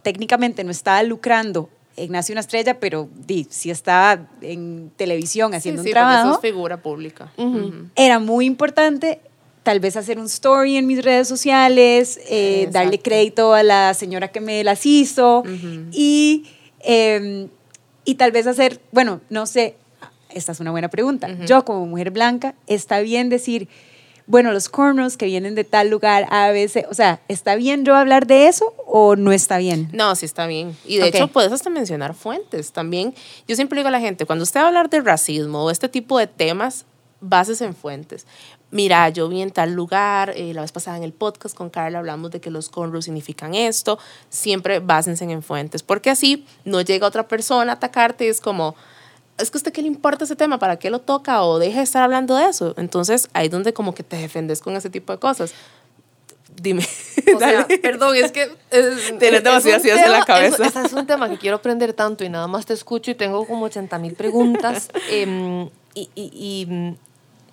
técnicamente 0.02 0.64
no 0.64 0.70
estaba 0.70 1.02
lucrando 1.02 1.70
Ignacio 1.96 2.34
una 2.34 2.42
estrella, 2.42 2.78
pero 2.78 3.08
di, 3.14 3.46
sí 3.48 3.70
estaba 3.70 4.28
en 4.42 4.92
televisión 4.94 5.54
haciendo 5.54 5.82
sí, 5.82 5.88
un 5.88 5.94
sí, 5.94 5.94
porque 5.94 6.04
trabajo. 6.04 6.32
sos 6.34 6.42
figura 6.42 6.82
pública. 6.82 7.32
Ujú. 7.38 7.88
Era 7.96 8.18
muy 8.18 8.44
importante 8.44 9.20
tal 9.62 9.80
vez 9.80 9.96
hacer 9.96 10.18
un 10.18 10.26
story 10.26 10.76
en 10.76 10.86
mis 10.86 11.02
redes 11.02 11.26
sociales, 11.26 12.20
eh, 12.28 12.68
darle 12.70 12.96
Exacto. 12.96 13.02
crédito 13.10 13.54
a 13.54 13.62
la 13.62 13.94
señora 13.94 14.28
que 14.28 14.40
me 14.40 14.62
las 14.62 14.84
hizo 14.84 15.42
y, 15.90 16.46
eh, 16.80 17.48
y 18.04 18.14
tal 18.14 18.32
vez 18.32 18.46
hacer, 18.46 18.80
bueno, 18.90 19.20
no 19.28 19.46
sé, 19.46 19.76
esta 20.30 20.52
es 20.52 20.60
una 20.60 20.70
buena 20.70 20.88
pregunta. 20.88 21.28
Yo 21.46 21.64
como 21.64 21.86
mujer 21.86 22.10
blanca, 22.10 22.54
¿está 22.66 23.00
bien 23.00 23.28
decir, 23.28 23.68
bueno, 24.26 24.52
los 24.52 24.68
cornrows 24.68 25.16
que 25.16 25.26
vienen 25.26 25.54
de 25.54 25.64
tal 25.64 25.88
lugar, 25.88 26.26
A, 26.30 26.52
C, 26.68 26.86
o 26.90 26.94
sea, 26.94 27.20
¿está 27.28 27.56
bien 27.56 27.84
yo 27.84 27.94
hablar 27.94 28.26
de 28.26 28.48
eso 28.48 28.74
o 28.86 29.16
no 29.16 29.32
está 29.32 29.58
bien? 29.58 29.88
No, 29.92 30.14
sí 30.16 30.26
está 30.26 30.46
bien. 30.46 30.76
Y 30.86 30.98
de 30.98 31.08
hecho 31.08 31.28
puedes 31.28 31.52
hasta 31.52 31.70
mencionar 31.70 32.14
fuentes 32.14 32.72
también. 32.72 33.14
Yo 33.46 33.56
siempre 33.56 33.78
digo 33.78 33.88
a 33.88 33.92
la 33.92 34.00
gente, 34.00 34.26
cuando 34.26 34.42
usted 34.42 34.60
va 34.60 34.64
a 34.64 34.68
hablar 34.68 34.90
de 34.90 35.00
racismo 35.00 35.64
o 35.64 35.70
este 35.70 35.88
tipo 35.88 36.18
de 36.18 36.26
temas, 36.26 36.84
bases 37.20 37.60
en 37.60 37.74
fuentes. 37.74 38.26
Mira, 38.70 39.08
yo 39.08 39.28
vi 39.28 39.40
en 39.40 39.50
tal 39.50 39.72
lugar, 39.72 40.32
eh, 40.36 40.52
la 40.52 40.60
vez 40.60 40.72
pasada 40.72 40.96
en 40.98 41.02
el 41.02 41.12
podcast 41.12 41.56
con 41.56 41.70
Carla 41.70 42.00
hablamos 42.00 42.30
de 42.30 42.40
que 42.40 42.50
los 42.50 42.68
cornrows 42.68 43.06
significan 43.06 43.54
esto. 43.54 43.98
Siempre 44.28 44.80
básense 44.80 45.24
en 45.24 45.42
fuentes, 45.42 45.82
porque 45.82 46.10
así 46.10 46.46
no 46.64 46.82
llega 46.82 47.06
otra 47.06 47.28
persona 47.28 47.72
a 47.72 47.74
atacarte 47.76 48.26
y 48.26 48.28
es 48.28 48.42
como, 48.42 48.76
es 49.38 49.50
que 49.50 49.56
a 49.56 49.60
usted 49.60 49.72
qué 49.72 49.80
le 49.80 49.88
importa 49.88 50.24
ese 50.24 50.36
tema, 50.36 50.58
¿para 50.58 50.78
qué 50.78 50.90
lo 50.90 51.00
toca? 51.00 51.42
O 51.42 51.58
deja 51.58 51.78
de 51.78 51.84
estar 51.84 52.02
hablando 52.02 52.36
de 52.36 52.46
eso. 52.46 52.74
Entonces 52.76 53.30
ahí 53.32 53.46
es 53.46 53.52
donde 53.52 53.72
como 53.72 53.94
que 53.94 54.02
te 54.02 54.16
defendes 54.16 54.60
con 54.60 54.76
ese 54.76 54.90
tipo 54.90 55.12
de 55.12 55.18
cosas. 55.18 55.54
Dime. 56.60 56.86
O 57.34 57.38
sea, 57.38 57.66
perdón, 57.82 58.16
es 58.16 58.32
que... 58.32 58.50
Es, 58.70 59.14
Tienes 59.18 59.44
demasiadas 59.44 59.84
ideas 59.84 60.04
en 60.04 60.12
la 60.12 60.24
cabeza. 60.24 60.66
Es, 60.66 60.76
es 60.76 60.92
un 60.92 61.06
tema 61.06 61.28
que 61.30 61.38
quiero 61.38 61.56
aprender 61.56 61.92
tanto 61.92 62.24
y 62.24 62.28
nada 62.28 62.48
más 62.48 62.66
te 62.66 62.74
escucho 62.74 63.10
y 63.10 63.14
tengo 63.14 63.46
como 63.46 63.66
80 63.66 63.98
mil 63.98 64.14
preguntas. 64.14 64.90
em, 65.10 65.68
y, 65.94 66.10
y, 66.14 66.30
y, 66.32 66.96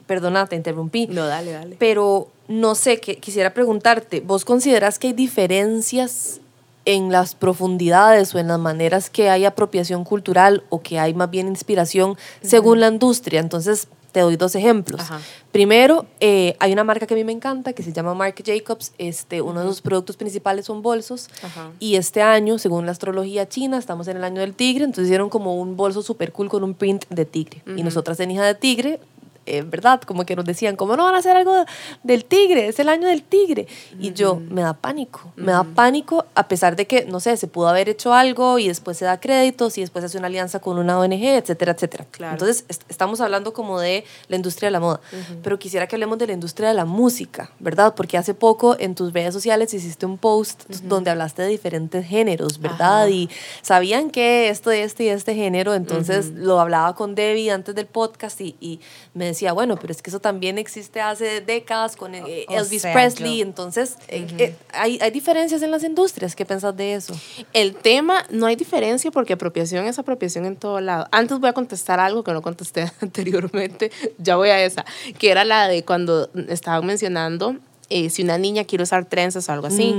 perdona, 0.08 0.48
te 0.48 0.56
interrumpí. 0.56 1.08
No, 1.08 1.26
dale, 1.28 1.52
dale. 1.52 1.76
Pero 1.80 2.30
no 2.48 2.76
sé, 2.76 3.00
que, 3.00 3.18
quisiera 3.18 3.54
preguntarte, 3.54 4.22
¿vos 4.22 4.46
consideras 4.46 5.00
que 5.00 5.08
hay 5.08 5.14
diferencias 5.14 6.42
en 6.86 7.12
las 7.12 7.34
profundidades 7.34 8.36
o 8.36 8.40
en 8.40 8.48
las 8.48 8.60
maneras 8.60 9.10
que 9.10 9.30
hay 9.30 9.46
apropiación 9.46 10.04
cultural 10.04 10.64
o 10.70 10.82
que 10.82 11.00
hay 11.00 11.14
más 11.14 11.30
bien 11.30 11.48
inspiración 11.48 12.18
según 12.42 12.80
la 12.80 12.88
industria? 12.88 13.40
Entonces, 13.40 13.88
te 14.16 14.22
doy 14.22 14.38
dos 14.38 14.56
ejemplos. 14.56 15.02
Ajá. 15.02 15.20
Primero, 15.52 16.06
eh, 16.22 16.56
hay 16.60 16.72
una 16.72 16.86
marca 16.86 17.06
que 17.06 17.14
a 17.14 17.18
mí 17.18 17.26
me 17.26 17.34
encanta 17.34 17.74
que 17.74 17.84
se 17.84 17.92
llama 17.92 18.14
Marc 18.14 18.42
Jacobs. 18.46 18.94
Este, 18.98 19.42
uno 19.42 19.60
de 19.60 19.68
sus 19.68 19.82
productos 19.82 20.16
principales 20.16 20.68
son 20.68 20.82
bolsos. 20.82 21.28
Ajá. 21.44 21.72
Y 21.82 21.98
este 21.98 22.22
año, 22.22 22.58
según 22.58 22.86
la 22.86 22.94
astrología 22.94 23.50
china, 23.50 23.78
estamos 23.78 24.08
en 24.08 24.16
el 24.16 24.24
año 24.24 24.40
del 24.40 24.54
tigre, 24.54 24.86
entonces 24.86 25.08
hicieron 25.08 25.30
como 25.30 25.56
un 25.56 25.76
bolso 25.76 26.02
súper 26.02 26.32
cool 26.32 26.48
con 26.48 26.64
un 26.64 26.76
print 26.76 27.04
de 27.10 27.26
tigre. 27.26 27.62
Y 27.76 27.84
nosotras 27.84 28.18
en 28.22 28.32
Hija 28.32 28.46
de 28.46 28.56
Tigre, 28.56 29.02
eh, 29.46 29.62
¿verdad? 29.62 30.02
Como 30.02 30.26
que 30.26 30.36
nos 30.36 30.46
decían, 30.46 30.76
¿cómo 30.76 30.96
no 30.98 31.06
van 31.06 31.16
a 31.16 31.20
hacer 31.20 31.36
algo 31.38 31.66
del 32.04 32.26
tigre? 32.26 32.68
Es 32.68 32.80
el 32.80 32.90
año 32.90 33.08
del 33.08 33.24
tigre. 33.24 33.68
Y 34.00 34.14
yo, 34.14 34.36
me 34.50 34.62
da 34.62 34.74
pánico, 34.74 35.32
me 35.36 35.52
da 35.52 35.64
pánico, 35.64 36.26
a 36.36 36.48
pesar 36.48 36.76
de 36.76 36.88
que, 36.88 37.06
no 37.06 37.20
sé, 37.20 37.38
se 37.38 37.48
pudo 37.48 37.68
haber 37.68 37.90
hecho 37.90 38.14
algo 38.14 38.60
y 38.60 38.68
después 38.68 38.98
se 38.98 39.06
da 39.06 39.20
créditos 39.20 39.78
y 39.78 39.82
después 39.82 40.02
se 40.04 40.08
hace 40.08 40.18
una 40.18 40.28
alianza 40.28 40.60
con 40.60 40.78
una 40.78 41.00
ONG, 41.00 41.24
etcétera, 41.24 41.74
etcétera. 41.74 42.06
Claro. 42.12 42.34
Entonces, 42.34 42.66
est- 42.68 42.84
estamos 42.90 43.22
hablando 43.22 43.54
como 43.54 43.80
de 43.80 44.04
la 44.28 44.36
industria 44.36 44.68
de 44.68 44.72
la 44.72 44.80
moda, 44.80 45.00
pero 45.44 45.60
quisiera 45.60 45.88
que 45.88 45.96
hablemos 45.96 46.18
de 46.18 46.28
la 46.28 46.34
industria 46.34 46.70
de 46.70 46.74
la 46.74 46.86
música, 46.86 47.52
¿verdad? 47.60 47.94
Porque 47.96 48.18
hace 48.18 48.34
poco 48.34 48.76
en 48.80 48.96
tus 48.96 49.14
redes 49.14 49.34
sociales 49.34 49.74
hiciste 49.74 50.06
un 50.06 50.18
post 50.18 50.64
donde 50.84 51.12
hablaste 51.12 51.42
de 51.44 51.50
diferentes 51.50 52.06
géneros, 52.06 52.60
¿verdad? 52.60 53.04
Ajá. 53.04 53.10
Y 53.10 53.30
sabían 53.62 54.10
que 54.10 54.50
esto, 54.50 54.72
este 54.72 55.06
y 55.06 55.08
este 55.10 55.36
género, 55.36 55.74
entonces 55.74 56.32
lo 56.32 56.60
hablaba 56.60 56.96
con 56.96 57.16
Debbie 57.16 57.52
antes 57.52 57.76
del 57.76 57.86
podcast 57.88 58.40
y, 58.42 58.56
y 58.60 58.80
me 59.14 59.26
decía, 59.36 59.54
bueno, 59.54 59.78
pero 59.78 59.92
es 59.92 60.02
que 60.02 60.10
eso 60.10 60.20
también 60.20 60.58
existe 60.58 61.02
hace 61.02 61.42
décadas 61.42 61.96
con 61.96 62.16
eh, 62.16 62.46
Elvis 62.50 62.82
sea, 62.82 62.94
Presley, 62.94 63.38
yo- 63.38 63.44
entonces 63.44 63.98
eh, 64.08 64.26
eh, 64.38 64.56
hay, 64.74 64.98
hay 65.02 65.12
diferencias 65.12 65.62
en 65.62 65.70
las 65.72 65.84
industrias, 65.84 66.36
¿qué 66.36 66.46
pensás 66.46 66.76
de 66.76 66.96
eso? 66.96 67.14
El 67.54 67.76
tema, 67.76 68.26
no 68.30 68.46
hay 68.48 68.56
diferencia 68.56 69.12
porque 69.12 69.34
apropiación 69.34 69.86
es 69.86 70.00
apropiación 70.00 70.46
en 70.46 70.56
todo 70.56 70.80
lado. 70.82 71.08
Antes 71.12 71.40
voy 71.40 71.50
a 71.50 71.54
contestar 71.54 72.00
algo 72.00 72.24
que 72.24 72.32
no 72.34 72.42
contesté 72.42 72.92
anteriormente, 73.02 73.92
ya 74.18 74.36
voy 74.36 74.50
a 74.50 74.64
esa, 74.64 74.86
que 75.20 75.30
era 75.32 75.46
la 75.46 75.68
de 75.68 75.84
cuando 75.84 76.30
estaban 76.50 76.86
mencionando 76.86 77.56
eh, 77.90 78.10
si 78.10 78.24
una 78.24 78.38
niña 78.38 78.64
quiere 78.64 78.84
usar 78.84 79.06
trenzas 79.06 79.48
o 79.48 79.52
algo 79.52 79.68
así. 79.68 79.96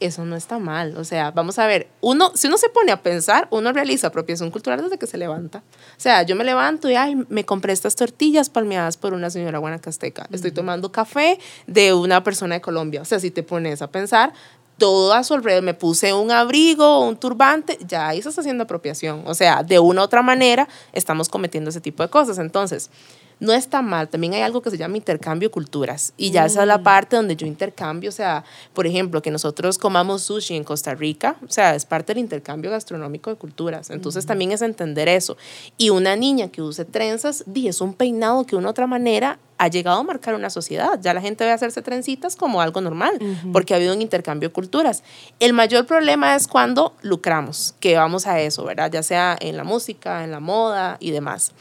Eso 0.00 0.24
no 0.24 0.36
está 0.36 0.58
mal. 0.58 0.96
O 0.96 1.04
sea, 1.04 1.30
vamos 1.30 1.58
a 1.58 1.66
ver, 1.66 1.88
uno, 2.00 2.32
si 2.34 2.46
uno 2.46 2.56
se 2.56 2.68
pone 2.68 2.92
a 2.92 3.02
pensar, 3.02 3.48
uno 3.50 3.72
realiza 3.72 4.08
apropiación 4.08 4.50
cultural 4.50 4.82
desde 4.82 4.98
que 4.98 5.06
se 5.06 5.18
levanta. 5.18 5.58
O 5.58 6.00
sea, 6.00 6.22
yo 6.22 6.36
me 6.36 6.44
levanto 6.44 6.88
y, 6.88 6.94
ay, 6.94 7.16
me 7.28 7.44
compré 7.44 7.72
estas 7.72 7.96
tortillas 7.96 8.48
palmeadas 8.48 8.96
por 8.96 9.12
una 9.12 9.30
señora 9.30 9.58
guanacasteca. 9.58 10.26
Estoy 10.32 10.52
tomando 10.52 10.92
café 10.92 11.38
de 11.66 11.92
una 11.92 12.24
persona 12.24 12.54
de 12.56 12.60
Colombia. 12.60 13.02
O 13.02 13.04
sea, 13.04 13.20
si 13.20 13.30
te 13.30 13.42
pones 13.42 13.82
a 13.82 13.90
pensar, 13.90 14.32
todo 14.78 15.12
a 15.12 15.24
su 15.24 15.34
alrededor, 15.34 15.62
me 15.62 15.74
puse 15.74 16.12
un 16.12 16.30
abrigo, 16.30 17.00
un 17.00 17.16
turbante, 17.16 17.78
ya 17.86 18.08
ahí 18.08 18.22
se 18.22 18.28
está 18.28 18.40
haciendo 18.40 18.64
apropiación. 18.64 19.22
O 19.26 19.34
sea, 19.34 19.62
de 19.62 19.78
una 19.78 20.02
u 20.02 20.04
otra 20.04 20.22
manera 20.22 20.68
estamos 20.92 21.28
cometiendo 21.28 21.70
ese 21.70 21.80
tipo 21.80 22.02
de 22.02 22.10
cosas. 22.10 22.38
Entonces, 22.38 22.90
no 23.38 23.52
está 23.52 23.82
mal, 23.82 24.08
también 24.08 24.34
hay 24.34 24.42
algo 24.42 24.62
que 24.62 24.70
se 24.70 24.78
llama 24.78 24.96
intercambio 24.96 25.48
de 25.48 25.52
culturas. 25.52 26.12
Y 26.16 26.30
ya 26.30 26.46
esa 26.46 26.62
es 26.62 26.68
la 26.68 26.82
parte 26.82 27.16
donde 27.16 27.36
yo 27.36 27.46
intercambio, 27.46 28.08
o 28.08 28.12
sea, 28.12 28.44
por 28.72 28.86
ejemplo, 28.86 29.20
que 29.20 29.30
nosotros 29.30 29.78
comamos 29.78 30.22
sushi 30.22 30.54
en 30.56 30.64
Costa 30.64 30.94
Rica, 30.94 31.36
o 31.46 31.50
sea, 31.50 31.74
es 31.74 31.84
parte 31.84 32.14
del 32.14 32.22
intercambio 32.22 32.70
gastronómico 32.70 33.30
de 33.30 33.36
culturas. 33.36 33.90
Entonces 33.90 34.24
también 34.24 34.52
es 34.52 34.62
entender 34.62 35.08
eso. 35.08 35.36
Y 35.76 35.90
una 35.90 36.16
niña 36.16 36.48
que 36.48 36.62
use 36.62 36.84
trenzas, 36.84 37.44
di, 37.46 37.68
es 37.68 37.80
un 37.80 37.92
peinado 37.94 38.44
que 38.44 38.52
de 38.52 38.56
una 38.56 38.70
otra 38.70 38.86
manera 38.86 39.38
ha 39.58 39.68
llegado 39.68 40.00
a 40.00 40.02
marcar 40.02 40.34
una 40.34 40.50
sociedad. 40.50 40.98
Ya 41.00 41.14
la 41.14 41.20
gente 41.20 41.44
ve 41.44 41.50
hacerse 41.50 41.82
trencitas 41.82 42.36
como 42.36 42.60
algo 42.60 42.80
normal, 42.80 43.18
porque 43.52 43.74
ha 43.74 43.76
habido 43.76 43.94
un 43.94 44.02
intercambio 44.02 44.48
de 44.48 44.52
culturas. 44.52 45.02
El 45.40 45.52
mayor 45.52 45.86
problema 45.86 46.34
es 46.36 46.46
cuando 46.46 46.94
lucramos, 47.02 47.74
que 47.80 47.96
vamos 47.96 48.26
a 48.26 48.40
eso, 48.40 48.64
¿verdad? 48.64 48.90
Ya 48.90 49.02
sea 49.02 49.36
en 49.40 49.56
la 49.56 49.64
música, 49.64 50.24
en 50.24 50.30
la 50.30 50.40
moda 50.40 50.96
y 51.00 51.10
demás. 51.10 51.52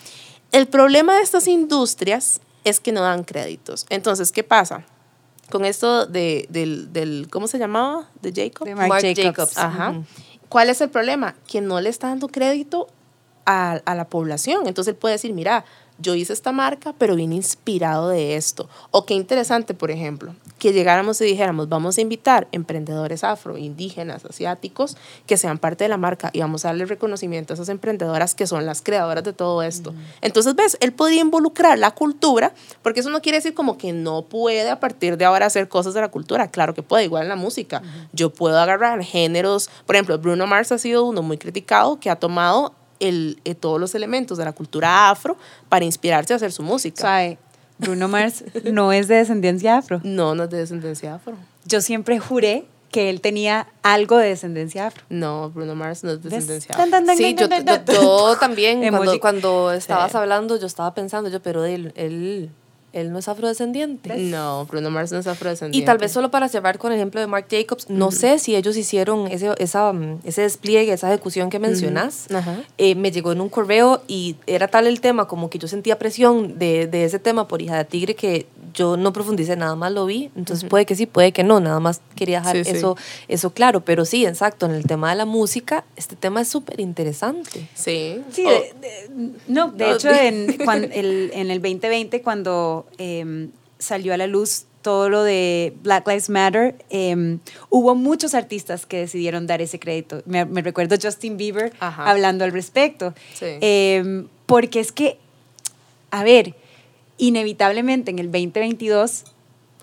El 0.56 0.68
problema 0.68 1.18
de 1.18 1.22
estas 1.22 1.50
industrias 1.50 2.40
es 2.64 2.80
que 2.80 2.94
no 2.94 3.02
dan 3.02 3.26
créditos. 3.26 3.86
Entonces, 3.90 4.32
¿qué 4.32 4.42
pasa? 4.42 4.86
Con 5.52 5.66
esto 5.66 6.06
de, 6.06 6.46
del, 6.48 6.94
del, 6.94 7.28
¿cómo 7.30 7.48
se 7.48 7.60
llamaba? 7.60 8.08
De 8.22 8.32
Jacob. 8.32 8.66
De 8.66 8.74
Marc 8.74 9.04
Jacobs. 9.14 9.58
Ajá. 9.58 9.90
Ujú. 9.90 10.06
¿Cuál 10.48 10.70
es 10.70 10.80
el 10.80 10.90
problema? 10.90 11.36
Que 11.46 11.60
no 11.60 11.82
le 11.82 11.90
está 11.90 12.08
dando 12.08 12.30
crédito 12.30 12.88
a, 13.46 13.82
a 13.84 13.96
la 13.96 14.08
población. 14.08 14.66
Entonces 14.66 14.94
él 14.94 14.98
puede 14.98 15.16
decir, 15.16 15.34
mira, 15.34 15.66
yo 15.98 16.16
hice 16.16 16.34
esta 16.34 16.52
marca, 16.52 16.94
pero 16.98 17.16
vine 17.16 17.36
inspirado 17.36 18.10
de 18.10 18.36
esto. 18.36 18.68
O 18.92 19.06
qué 19.06 19.14
interesante, 19.14 19.74
por 19.74 19.92
ejemplo, 19.92 20.36
que 20.60 20.74
llegáramos 20.74 21.20
y 21.22 21.26
dijéramos, 21.26 21.70
vamos 21.70 21.98
a 21.98 22.02
invitar 22.02 22.48
emprendedores 22.52 23.24
afro, 23.24 23.58
indígenas, 23.58 24.26
asiáticos, 24.26 24.98
que 25.26 25.38
sean 25.38 25.58
parte 25.58 25.84
de 25.86 25.90
la 25.90 25.98
marca 25.98 26.30
y 26.34 26.40
vamos 26.40 26.66
a 26.66 26.70
darle 26.70 26.86
reconocimiento 26.86 27.54
a 27.54 27.56
esas 27.56 27.70
emprendedoras 27.70 28.36
que 28.36 28.48
son 28.48 28.66
las 28.66 28.82
creadoras 28.82 29.24
de 29.24 29.34
todo 29.34 29.64
esto. 29.64 29.94
Entonces, 30.22 30.56
ves, 30.56 30.78
él 30.82 30.94
podía 30.94 31.22
involucrar 31.22 31.80
la 31.80 31.92
cultura, 31.92 32.54
porque 32.82 33.00
eso 33.00 33.10
no 33.10 33.22
quiere 33.22 33.38
decir 33.38 33.54
como 33.54 33.78
que 33.78 33.94
no 33.94 34.24
puede 34.24 34.70
a 34.70 34.80
partir 34.80 35.18
de 35.18 35.26
ahora 35.26 35.46
hacer 35.46 35.70
cosas 35.70 35.94
de 35.94 36.02
la 36.02 36.10
cultura. 36.10 36.50
Claro 36.50 36.74
que 36.74 36.84
puede, 36.84 37.06
igual 37.06 37.24
en 37.24 37.30
la 37.30 37.36
música. 37.36 37.82
Yo 38.14 38.32
puedo 38.32 38.60
agarrar 38.60 39.04
géneros, 39.04 39.70
por 39.86 39.96
ejemplo, 39.96 40.18
Bruno 40.18 40.48
Mars 40.48 40.72
ha 40.72 40.78
sido 40.78 41.06
uno 41.06 41.22
muy 41.22 41.38
criticado 41.38 42.00
que 42.00 42.10
ha 42.10 42.16
tomado 42.16 42.74
el, 43.00 43.40
eh, 43.46 43.56
todos 43.56 43.80
los 43.80 43.96
elementos 43.96 44.38
de 44.38 44.46
la 44.46 44.52
cultura 44.54 45.10
afro 45.10 45.38
para 45.70 45.86
inspirarse 45.86 46.34
a 46.34 46.36
hacer 46.38 46.52
su 46.52 46.64
música. 46.64 47.02
Suave, 47.02 47.38
Bruno 47.78 48.08
Mars 48.08 48.44
no 48.72 48.92
es 48.94 49.08
de 49.08 49.16
descendencia 49.16 49.78
afro. 49.78 50.00
No, 50.04 50.34
no 50.36 50.44
es 50.46 50.50
de 50.50 50.58
descendencia 50.58 51.16
afro. 51.16 51.36
Yo 51.66 51.82
siempre 51.82 52.20
juré 52.20 52.66
que 52.92 53.10
él 53.10 53.20
tenía 53.20 53.68
algo 53.84 54.18
de 54.18 54.30
descendencia 54.30 54.88
afro. 54.88 55.04
No, 55.10 55.50
Bruno 55.50 55.76
Mars 55.76 56.04
no 56.06 56.12
es 56.12 56.24
de 56.24 56.30
descendencia 56.30 56.74
afro. 56.76 56.90
tan, 56.90 57.06
tan, 57.06 57.18
Sí, 57.18 57.36
tan, 57.36 57.50
yo, 57.50 57.58
yo- 57.86 57.94
yo 57.94 58.38
también, 58.38 58.80
cuando, 58.92 59.20
cuando 59.20 59.72
estabas 59.74 60.12
Sí. 60.12 60.18
hablando, 60.18 60.58
yo 60.58 60.66
estaba 60.68 60.94
pensando, 60.94 61.30
yo, 61.30 61.42
pero 61.42 61.66
él, 61.66 61.92
él, 61.98 62.50
él 62.96 63.12
no 63.12 63.20
es 63.20 63.28
afrodescendiente. 63.28 64.16
No, 64.18 64.66
Bruno 64.66 64.90
Mars 64.90 65.12
no 65.12 65.20
es 65.20 65.28
afrodescendiente. 65.28 65.84
Y 65.84 65.86
tal 65.86 65.98
vez 65.98 66.12
solo 66.12 66.32
para 66.32 66.48
cerrar 66.48 66.80
con 66.80 66.92
el 66.92 66.98
ejemplo 66.98 67.20
de 67.20 67.28
Marc 67.28 67.48
Jacobs, 67.50 67.90
no 67.90 68.12
sé 68.12 68.40
si 68.40 68.56
ellos 68.56 68.78
hicieron 68.78 69.28
ese, 69.28 69.52
esa, 69.58 69.94
ese 70.24 70.42
despliegue, 70.44 70.94
esa 70.94 71.10
ejecución 71.10 71.50
que 71.50 71.60
mencionas. 71.60 72.32
Ajá. 72.34 72.62
Eh, 72.78 72.96
me 72.96 73.12
llegó 73.12 73.34
en 73.34 73.42
un 73.42 73.50
correo 73.50 74.02
y 74.08 74.38
era 74.48 74.68
tal 74.68 74.88
el 74.88 75.02
tema 75.02 75.28
como 75.28 75.50
que 75.50 75.60
yo 75.60 75.68
sentía 75.68 76.00
presión 76.00 76.58
de, 76.58 76.88
de 76.88 77.04
ese 77.04 77.20
tema 77.20 77.48
por 77.48 77.62
hija 77.62 77.78
de 77.78 77.86
tigre 77.86 78.16
que 78.16 78.48
yo 78.76 78.98
no 78.98 79.14
profundicé, 79.14 79.56
nada 79.56 79.76
más 79.76 79.92
lo 79.92 80.06
vi. 80.06 80.30
Entonces 80.36 80.70
puede 80.70 80.86
que 80.86 80.96
sí, 80.96 81.06
puede 81.06 81.32
que 81.32 81.44
no, 81.44 81.60
nada 81.60 81.80
más 81.80 82.02
quería 82.16 82.40
dejar 82.40 82.58
Sí, 82.58 82.64
sí. 82.66 82.72
eso, 82.78 82.98
eso 83.28 83.50
claro. 83.52 83.82
Pero 83.86 84.06
sí, 84.06 84.26
exacto, 84.26 84.66
en 84.66 84.74
el 84.74 84.86
tema 84.86 85.10
de 85.10 85.16
la 85.16 85.26
música, 85.26 85.86
este 85.96 86.16
tema 86.16 86.42
es 86.42 86.48
súper 86.48 86.80
interesante. 86.80 87.68
Sí. 87.74 88.22
Sí, 88.32 88.46
O- 88.46 88.50
de- 88.50 88.74
de- 88.82 89.30
no, 89.48 89.72
de 89.72 89.88
No, 89.88 89.96
hecho 89.96 90.10
de- 90.10 90.28
en, 90.28 90.58
el, 90.94 91.32
en 91.34 91.52
el 91.52 91.62
2020 91.62 92.22
cuando 92.22 92.86
em, 92.98 93.52
salió 93.80 94.14
a 94.14 94.18
la 94.18 94.28
luz 94.28 94.66
todo 94.82 95.10
lo 95.10 95.24
de 95.24 95.74
Black 95.82 96.08
Lives 96.08 96.30
Matter, 96.30 96.76
em, 96.92 97.40
hubo 97.72 97.96
muchos 97.96 98.36
artistas 98.36 98.86
que 98.86 98.98
decidieron 99.00 99.48
dar 99.48 99.60
ese 99.62 99.80
crédito. 99.80 100.22
Me, 100.28 100.46
recuerdo 100.62 100.96
Justin 101.02 101.38
Bieber 101.38 101.74
Ajá. 101.80 102.08
hablando 102.08 102.44
al 102.46 102.52
respecto. 102.52 103.16
Sí. 103.34 103.46
Em, 103.62 104.28
porque 104.46 104.80
es 104.80 104.92
que, 104.92 105.18
a 106.12 106.24
ver, 106.24 106.54
inevitablemente 107.18 108.12
en 108.12 108.20
el 108.20 108.32
2022, 108.32 109.26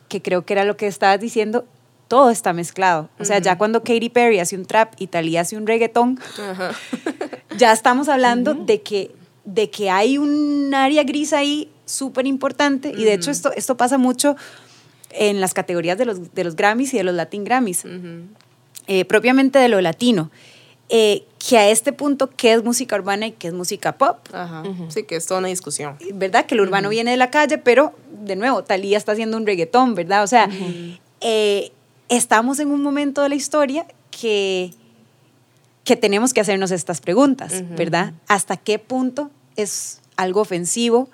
que 0.09 0.23
creo 0.23 0.45
que 0.45 0.53
era 0.53 0.65
lo 0.65 0.77
que 0.77 0.87
estabas 0.87 1.21
diciendo, 1.21 1.67
todo 2.09 2.31
está 2.31 2.53
mezclado. 2.53 3.09
O 3.19 3.25
sea, 3.25 3.39
ya 3.39 3.57
cuando 3.57 3.83
Katy 3.83 4.11
Perry 4.11 4.39
hace 4.39 4.55
un 4.55 4.67
trap 4.67 4.93
y 4.99 5.07
Thalía 5.07 5.41
hace 5.41 5.57
un 5.57 5.67
reggaetón, 5.67 6.21
ya 7.57 7.73
estamos 7.73 8.09
hablando 8.09 8.53
de, 8.53 8.83
que, 8.83 9.15
de 9.45 9.71
que 9.71 9.89
hay 9.89 10.19
un 10.19 10.75
área 10.75 11.05
gris 11.05 11.33
ahí 11.33 11.71
súper 11.87 12.27
importante. 12.27 12.93
Y 12.95 13.05
de 13.05 13.15
hecho 13.15 13.31
esto, 13.31 13.51
esto 13.57 13.77
pasa 13.79 13.97
mucho 13.97 14.37
en 15.11 15.41
las 15.41 15.55
categorías 15.55 15.97
de 15.97 16.05
los, 16.05 16.35
de 16.35 16.45
los 16.45 16.57
Grammys 16.57 16.93
y 16.93 16.99
de 16.99 17.05
los 17.05 17.15
Latin 17.15 17.45
Grammys, 17.45 17.85
eh, 18.87 19.05
propiamente 19.07 19.59
de 19.59 19.69
lo 19.69 19.81
latino. 19.81 20.31
Eh, 20.89 21.25
que 21.49 21.59
a 21.59 21.69
este 21.69 21.93
punto, 21.93 22.31
¿qué 22.31 22.53
es 22.53 22.63
música 22.63 22.95
urbana 22.95 23.27
y 23.27 23.33
qué 23.33 23.49
es 23.49 23.55
música 23.55 23.99
pop? 23.99 24.19
Ajá. 24.33 24.63
Sí, 24.89 25.03
que 25.03 25.17
es 25.17 25.27
toda 25.27 25.41
una 25.41 25.49
discusión. 25.49 25.97
¿verdad? 26.15 26.47
Que 26.47 26.55
el 26.55 26.61
urbano 26.61 26.89
viene 26.89 27.11
de 27.11 27.17
la 27.17 27.31
calle, 27.31 27.59
pero 27.59 27.95
de 28.25 28.37
nuevo, 28.37 28.63
Talía 28.63 28.97
está 28.97 29.13
haciendo 29.13 29.37
un 29.37 29.45
reggaetón, 29.45 29.97
¿verdad? 29.97 30.23
O 30.23 30.27
sea, 30.29 30.49
eh, 31.21 31.73
estamos 32.09 32.61
en 32.61 32.71
un 32.71 32.81
momento 32.83 33.23
de 33.23 33.29
la 33.29 33.35
historia 33.35 33.87
que, 34.13 34.71
que 35.83 35.97
tenemos 35.97 36.33
que 36.33 36.41
hacernos 36.41 36.71
estas 36.71 37.01
preguntas, 37.01 37.65
¿verdad? 37.71 38.13
¿Hasta 38.29 38.57
qué 38.57 38.79
punto 38.79 39.31
es 39.57 40.01
algo 40.17 40.43
ofensivo? 40.43 41.09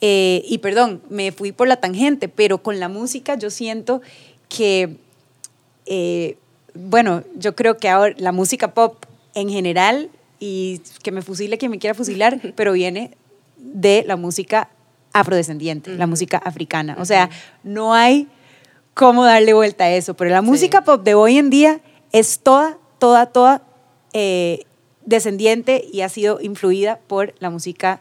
Eh, 0.00 0.42
y 0.48 0.58
perdón, 0.58 1.00
me 1.08 1.30
fui 1.30 1.52
por 1.52 1.68
la 1.68 1.76
tangente, 1.76 2.28
pero 2.28 2.64
con 2.64 2.80
la 2.80 2.88
música 2.88 3.36
yo 3.36 3.48
siento 3.48 4.02
que, 4.48 4.96
eh, 5.86 6.36
bueno, 6.74 7.22
yo 7.36 7.54
creo 7.54 7.76
que 7.76 7.88
ahora 7.88 8.12
la 8.18 8.32
música 8.32 8.74
pop 8.74 8.96
en 9.34 9.48
general, 9.48 10.10
y 10.40 10.80
que 11.02 11.12
me 11.12 11.22
fusile 11.22 11.58
quien 11.58 11.70
me 11.70 11.78
quiera 11.78 11.94
fusilar, 11.94 12.40
pero 12.56 12.72
viene 12.72 13.16
de 13.56 14.04
la 14.06 14.16
música 14.16 14.68
afrodescendiente, 15.12 15.94
la 15.96 16.06
música 16.06 16.38
africana. 16.38 16.96
O 16.98 17.04
sea, 17.04 17.28
no 17.62 17.94
hay 17.94 18.28
cómo 18.94 19.24
darle 19.24 19.52
vuelta 19.54 19.84
a 19.84 19.90
eso, 19.90 20.14
pero 20.14 20.30
la 20.30 20.42
música 20.42 20.84
pop 20.84 21.02
de 21.02 21.14
hoy 21.14 21.38
en 21.38 21.50
día 21.50 21.80
es 22.12 22.40
toda, 22.40 22.78
toda, 22.98 23.26
toda 23.26 23.62
eh, 24.14 24.64
descendiente 25.04 25.84
y 25.92 26.00
ha 26.00 26.08
sido 26.08 26.40
influida 26.40 26.98
por 27.06 27.34
la 27.40 27.50
música 27.50 28.00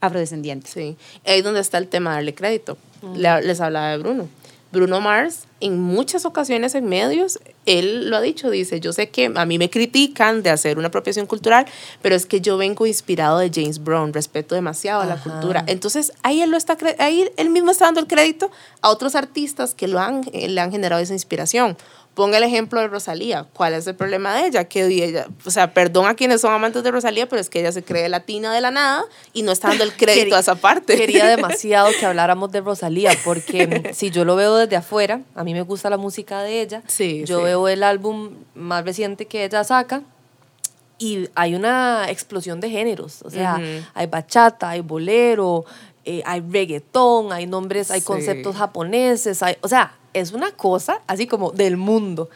afrodescendiente. 0.00 0.68
Sí, 0.68 0.96
ahí 1.26 1.38
es 1.38 1.44
donde 1.44 1.60
está 1.60 1.78
el 1.78 1.88
tema 1.88 2.10
de 2.10 2.16
darle 2.16 2.34
crédito. 2.34 2.76
Le- 3.14 3.42
les 3.42 3.60
hablaba 3.60 3.90
de 3.90 3.98
Bruno. 3.98 4.28
Bruno 4.72 5.00
Mars, 5.02 5.46
en 5.60 5.78
muchas 5.80 6.24
ocasiones 6.24 6.74
en 6.74 6.86
medios, 6.86 7.38
él 7.66 8.08
lo 8.08 8.16
ha 8.16 8.20
dicho, 8.22 8.50
dice, 8.50 8.80
yo 8.80 8.92
sé 8.94 9.10
que 9.10 9.30
a 9.34 9.44
mí 9.44 9.58
me 9.58 9.68
critican 9.68 10.42
de 10.42 10.48
hacer 10.48 10.78
una 10.78 10.88
apropiación 10.88 11.26
cultural, 11.26 11.66
pero 12.00 12.14
es 12.14 12.24
que 12.24 12.40
yo 12.40 12.56
vengo 12.56 12.86
inspirado 12.86 13.38
de 13.38 13.50
James 13.54 13.84
Brown, 13.84 14.14
respeto 14.14 14.54
demasiado 14.54 15.02
a 15.02 15.06
la 15.06 15.16
cultura. 15.16 15.62
Entonces, 15.66 16.12
ahí 16.22 16.40
él, 16.40 16.50
lo 16.50 16.56
está, 16.56 16.78
ahí 16.98 17.30
él 17.36 17.50
mismo 17.50 17.70
está 17.70 17.84
dando 17.84 18.00
el 18.00 18.06
crédito 18.06 18.50
a 18.80 18.88
otros 18.88 19.14
artistas 19.14 19.74
que 19.74 19.88
lo 19.88 20.00
han, 20.00 20.22
eh, 20.32 20.48
le 20.48 20.60
han 20.60 20.72
generado 20.72 21.02
esa 21.02 21.12
inspiración. 21.12 21.76
Ponga 22.14 22.36
el 22.36 22.44
ejemplo 22.44 22.78
de 22.80 22.88
Rosalía. 22.88 23.46
¿Cuál 23.54 23.72
es 23.72 23.86
el 23.86 23.94
problema 23.94 24.34
de 24.34 24.46
ella? 24.48 24.64
Que 24.64 24.84
ella, 24.84 25.26
o 25.46 25.50
sea, 25.50 25.72
perdón 25.72 26.06
a 26.06 26.14
quienes 26.14 26.42
son 26.42 26.52
amantes 26.52 26.82
de 26.82 26.90
Rosalía, 26.90 27.26
pero 27.26 27.40
es 27.40 27.48
que 27.48 27.60
ella 27.60 27.72
se 27.72 27.82
cree 27.82 28.06
latina 28.10 28.52
de 28.52 28.60
la 28.60 28.70
nada 28.70 29.04
y 29.32 29.42
no 29.42 29.50
está 29.50 29.68
dando 29.68 29.84
el 29.84 29.92
crédito 29.96 30.24
Quería- 30.24 30.36
a 30.36 30.40
esa 30.40 30.54
parte. 30.56 30.96
Quería 30.96 31.26
demasiado 31.36 31.88
que 31.98 32.04
habláramos 32.04 32.52
de 32.52 32.60
Rosalía, 32.60 33.12
porque 33.24 33.90
si 33.94 34.10
yo 34.10 34.26
lo 34.26 34.36
veo 34.36 34.56
desde 34.56 34.76
afuera, 34.76 35.22
a 35.34 35.42
mí 35.42 35.54
me 35.54 35.62
gusta 35.62 35.88
la 35.88 35.96
música 35.96 36.42
de 36.42 36.60
ella. 36.60 36.82
Sí, 36.86 37.24
yo 37.24 37.38
sí. 37.38 37.44
veo 37.44 37.66
el 37.68 37.82
álbum 37.82 38.32
más 38.54 38.84
reciente 38.84 39.24
que 39.26 39.44
ella 39.44 39.64
saca 39.64 40.02
y 40.98 41.30
hay 41.34 41.54
una 41.54 42.10
explosión 42.10 42.60
de 42.60 42.68
géneros. 42.68 43.22
O 43.22 43.30
sea, 43.30 43.54
Ujú. 43.54 43.86
hay 43.94 44.06
bachata, 44.06 44.68
hay 44.68 44.80
bolero, 44.82 45.64
eh, 46.04 46.22
hay 46.26 46.40
reggaetón, 46.40 47.32
hay 47.32 47.46
nombres, 47.46 47.90
hay 47.90 48.00
Sí. 48.00 48.06
conceptos 48.06 48.54
japoneses, 48.56 49.42
hay, 49.42 49.56
o 49.62 49.68
sea, 49.68 49.94
es 50.14 50.32
una 50.32 50.50
cosa 50.52 51.00
así 51.06 51.26
como 51.26 51.50
del 51.52 51.76
mundo. 51.76 52.28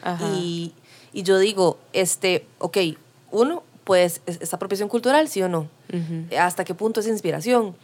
Y, 0.42 0.72
y 1.12 1.22
yo 1.22 1.38
digo, 1.38 1.78
este, 1.92 2.46
ok, 2.58 2.78
uno, 3.30 3.62
pues, 3.84 4.20
¿es, 4.26 4.38
¿es 4.40 4.52
apropiación 4.54 4.88
cultural, 4.88 5.28
sí 5.28 5.42
o 5.42 5.48
no? 5.48 5.68
¿Hasta 6.36 6.64
qué 6.64 6.74
punto 6.74 6.98
es 7.00 7.06
inspiración? 7.06 7.76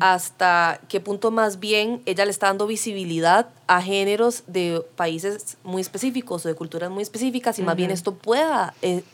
¿Hasta 0.00 0.80
qué 0.88 0.98
punto 1.00 1.30
más 1.30 1.60
bien 1.60 2.02
ella 2.06 2.24
le 2.24 2.32
está 2.32 2.48
dando 2.48 2.66
visibilidad 2.66 3.48
a 3.68 3.80
géneros 3.80 4.42
de 4.48 4.82
países 4.96 5.56
muy 5.62 5.80
específicos 5.80 6.44
o 6.44 6.48
de 6.48 6.54
culturas 6.56 6.90
muy 6.90 7.02
específicas 7.04 7.58
y 7.58 7.62
más 7.62 7.76
bien 7.76 7.90
esto 7.92 8.14
pueda 8.14 8.74
eh, 8.82 9.04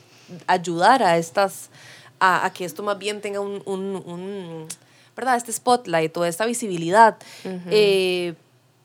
ayudar 0.47 1.03
a 1.03 1.19
estas, 1.19 1.69
a, 2.19 2.47
a 2.47 2.53
que 2.53 2.65
esto 2.65 2.83
más 2.83 2.99
bien 2.99 3.21
tenga 3.21 3.41
un, 3.41 3.63
un- 3.67 4.03
un, 4.07 4.67
¿verdad? 5.15 5.37
Este 5.37 5.53
spotlight 5.53 6.17
o 6.17 6.25
esta 6.25 6.47
visibilidad. 6.47 7.19
Eh, 7.71 8.35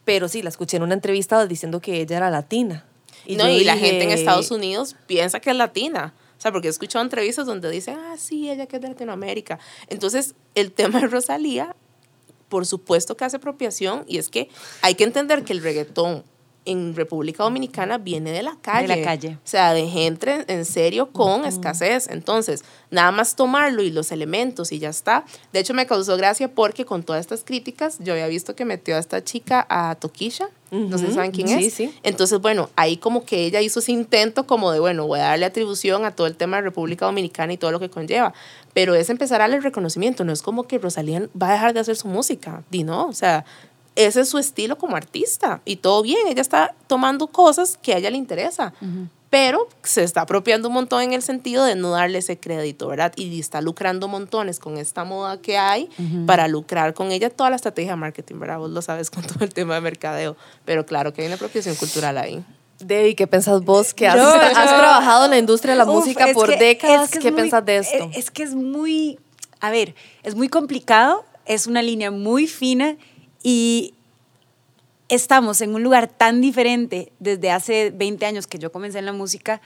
pero 0.05 0.27
sí, 0.27 0.41
la 0.41 0.49
escuché 0.49 0.77
en 0.77 0.83
una 0.83 0.93
entrevista 0.93 1.45
diciendo 1.45 1.81
que 1.81 2.01
ella 2.01 2.17
era 2.17 2.29
latina. 2.29 2.85
Y, 3.25 3.35
no, 3.35 3.49
y 3.49 3.63
la 3.63 3.75
gente 3.75 4.03
en 4.03 4.11
Estados 4.11 4.51
Unidos 4.51 4.95
piensa 5.07 5.39
que 5.39 5.49
es 5.49 5.55
latina. 5.55 6.13
O 6.37 6.41
sea, 6.41 6.51
porque 6.51 6.67
he 6.67 6.71
escuchado 6.71 7.03
entrevistas 7.03 7.47
donde 7.47 7.71
dicen, 7.71 7.97
ah, 7.97 8.15
sí, 8.17 8.49
ella 8.49 8.67
que 8.67 8.75
es 8.75 8.81
de 8.81 8.89
Latinoamérica. 8.89 9.59
Entonces, 9.87 10.35
el 10.53 10.71
tema 10.71 11.01
de 11.01 11.07
Rosalía, 11.07 11.75
por 12.49 12.65
supuesto 12.65 13.17
que 13.17 13.25
hace 13.25 13.37
apropiación, 13.37 14.03
y 14.07 14.17
es 14.17 14.29
que 14.29 14.49
hay 14.81 14.95
que 14.95 15.05
entender 15.05 15.43
que 15.43 15.53
el 15.53 15.63
reggaetón 15.63 16.23
en 16.65 16.95
República 16.95 17.43
Dominicana 17.43 17.97
viene 17.97 18.31
de 18.31 18.43
la 18.43 18.57
calle. 18.61 18.87
la 18.87 19.01
calle. 19.03 19.37
O 19.37 19.47
sea, 19.47 19.73
de 19.73 19.87
gente 19.87 20.45
en 20.47 20.65
serio 20.65 21.11
con 21.11 21.45
escasez. 21.45 22.07
Entonces, 22.09 22.63
nada 22.91 23.11
más 23.11 23.35
tomarlo 23.35 23.83
y 23.83 23.91
los 23.91 24.11
elementos 24.11 24.71
y 24.71 24.79
ya 24.79 24.89
está. 24.89 25.25
De 25.53 25.59
hecho, 25.59 25.73
me 25.73 25.85
causó 25.85 26.17
gracia 26.17 26.47
porque 26.53 26.83
con 26.85 27.03
todas 27.03 27.21
estas 27.21 27.43
críticas, 27.43 27.97
yo 27.99 28.13
había 28.13 28.27
visto 28.27 28.55
que 28.55 28.65
metió 28.65 28.95
a 28.95 28.99
esta 28.99 29.23
chica 29.23 29.65
a 29.69 29.95
Tokisha. 29.95 30.49
No 30.71 30.97
sé 30.97 31.07
si 31.07 31.13
saben 31.13 31.31
quién 31.31 31.47
Sí, 31.47 31.67
es. 31.67 31.73
sí. 31.73 31.93
Entonces, 32.03 32.41
bueno, 32.41 32.69
ahí 32.75 32.97
como 32.97 33.23
que 33.23 33.45
ella 33.45 33.61
hizo 33.61 33.79
ese 33.79 33.93
intento 33.93 34.45
como 34.45 34.71
de, 34.71 34.79
bueno, 34.79 35.07
voy 35.07 35.19
a 35.19 35.25
darle 35.27 35.45
atribución 35.45 36.03
a 36.03 36.11
todo 36.11 36.27
el 36.27 36.35
tema 36.35 36.57
de 36.57 36.63
República 36.63 37.05
Dominicana 37.05 37.53
y 37.53 37.57
todo 37.57 37.71
lo 37.71 37.79
que 37.79 37.89
conlleva. 37.89 38.33
Pero 38.73 38.93
es 38.93 39.09
empezar 39.09 39.39
a 39.39 39.43
darle 39.45 39.61
reconocimiento. 39.61 40.25
No 40.25 40.33
es 40.33 40.41
como 40.41 40.63
que 40.67 40.77
Rosalía 40.79 41.29
va 41.41 41.49
a 41.49 41.53
dejar 41.53 41.73
de 41.73 41.79
hacer 41.79 41.95
su 41.95 42.09
música. 42.09 42.63
Di 42.71 42.83
no, 42.83 43.07
o 43.07 43.13
sea, 43.13 43.45
ese 43.95 44.21
es 44.21 44.29
su 44.29 44.37
estilo 44.37 44.77
como 44.77 44.95
artista. 44.95 45.61
Y 45.65 45.77
todo 45.77 46.01
bien, 46.01 46.27
ella 46.27 46.41
está 46.41 46.73
tomando 46.87 47.27
cosas 47.27 47.77
que 47.81 47.93
a 47.93 47.97
ella 47.97 48.09
le 48.09 48.17
interesa. 48.17 48.73
Pero 49.29 49.67
se 49.83 50.03
está 50.03 50.21
apropiando 50.21 50.69
un 50.69 50.75
montón 50.75 51.01
en 51.01 51.11
el 51.13 51.21
sentido 51.21 51.65
de 51.65 51.75
no 51.75 51.91
darle 51.91 52.19
ese 52.19 52.37
crédito, 52.39 52.87
¿verdad? 52.87 53.11
Y 53.17 53.37
está 53.39 53.59
lucrando 53.59 54.07
montones 54.07 54.59
con 54.59 54.77
esta 54.77 55.03
moda 55.03 55.41
que 55.41 55.57
hay 55.57 55.89
para 56.25 56.47
lucrar 56.47 56.93
con 56.93 57.11
ella 57.11 57.29
toda 57.29 57.49
la 57.49 57.55
estrategia 57.57 57.91
de 57.91 57.97
marketing, 57.97 58.39
¿verdad? 58.39 58.59
Vos 58.59 58.69
lo 58.69 58.81
sabes 58.81 59.09
con 59.11 59.23
todo 59.27 59.43
el 59.43 59.53
tema 59.53 59.75
de 59.75 59.81
mercadeo. 59.81 60.37
Pero 60.63 60.85
claro 60.85 61.11
que 61.11 61.21
hay 61.21 61.27
una 61.27 61.35
apropiación 61.35 61.75
cultural 61.75 62.17
ahí. 62.17 62.45
Debbie, 62.79 63.15
¿qué 63.15 63.25
pensás 63.27 63.61
vos? 63.63 63.93
Que 63.93 64.07
has, 64.07 64.17
has 64.19 64.53
trabajado 64.77 65.25
en 65.25 65.31
la 65.31 65.37
industria 65.37 65.73
de 65.73 65.79
la 65.79 65.85
Uf, 65.85 65.95
música 66.05 66.27
por 66.33 66.49
que- 66.49 66.57
décadas. 66.57 67.05
es 67.05 67.11
que 67.11 67.17
es 67.17 67.23
¿Qué 67.23 67.31
muy- 67.31 67.41
pensás 67.41 67.65
de 67.65 67.77
esto? 67.77 68.09
Es, 68.11 68.17
es 68.17 68.31
que 68.31 68.43
es 68.43 68.53
muy, 68.53 69.19
a 69.59 69.69
ver, 69.71 69.95
es 70.23 70.35
muy 70.35 70.47
complicado, 70.49 71.25
es 71.45 71.67
una 71.67 71.81
línea 71.81 72.11
muy 72.11 72.47
fina 72.47 72.95
y 73.47 73.93
estamos 75.07 75.61
en 75.61 75.75
un 75.75 75.83
lugar 75.83 76.07
tan 76.07 76.41
diferente 76.41 77.11
desde 77.19 77.51
hace 77.51 77.91
20 77.91 78.25
años 78.25 78.47
que 78.47 78.57
yo 78.57 78.71
comencé 78.71 78.97
en 78.97 79.05
la 79.05 79.13
música 79.13 79.61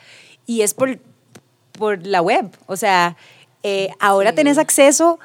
y 0.46 0.64
es 0.64 0.74
por, 0.74 1.00
por 1.72 2.06
la 2.06 2.22
web. 2.22 2.52
O 2.66 2.76
sea, 2.76 3.16
eh, 3.64 3.90
ahora 4.02 4.32
Sí. 4.32 4.36
tenés 4.36 4.58
acceso 4.58 5.18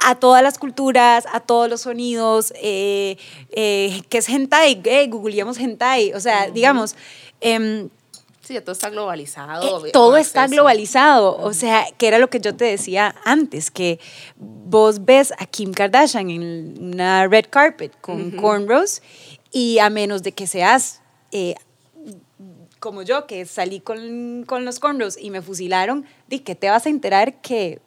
a 0.00 0.16
todas 0.16 0.42
las 0.42 0.58
culturas, 0.58 1.26
a 1.32 1.38
todos 1.38 1.70
los 1.70 1.82
sonidos, 1.82 2.52
eh, 2.60 3.16
eh, 3.52 4.02
que 4.08 4.18
es 4.18 4.28
hentai, 4.28 4.82
eh, 4.84 5.06
googleamos 5.06 5.58
hentai, 5.58 6.12
o 6.12 6.18
sea, 6.18 6.50
digamos, 6.50 6.96
em, 7.40 7.88
Sí, 8.42 8.54
ya 8.54 8.62
todo 8.62 8.72
está 8.72 8.90
globalizado. 8.90 9.86
eh, 9.86 9.92
todo 9.92 10.16
está 10.16 10.42
acceso. 10.42 10.56
globalizado, 10.56 11.36
o 11.36 11.52
sea, 11.52 11.86
que 11.96 12.08
era 12.08 12.18
lo 12.18 12.28
que 12.28 12.40
yo 12.40 12.56
te 12.56 12.64
decía 12.64 13.14
antes, 13.24 13.70
que 13.70 14.00
vos 14.36 15.04
ves 15.04 15.32
a 15.38 15.46
Kim 15.46 15.72
Kardashian 15.72 16.28
en 16.28 16.74
una 16.82 17.28
red 17.28 17.46
carpet 17.48 17.92
con 18.00 18.32
cornrows 18.32 19.00
y 19.52 19.78
a 19.78 19.90
menos 19.90 20.22
de 20.24 20.32
que 20.32 20.46
seas 20.46 21.02
eh, 21.30 21.54
como 22.80 23.02
yo, 23.02 23.28
que 23.28 23.46
salí 23.46 23.78
con, 23.78 24.44
con 24.44 24.64
los 24.64 24.80
cornrows 24.80 25.16
y 25.16 25.30
me 25.30 25.40
fusilaron, 25.40 26.04
di 26.28 26.40
que 26.40 26.56
te 26.56 26.68
vas 26.68 26.84
a 26.84 26.88
enterar 26.88 27.40
que, 27.40 27.80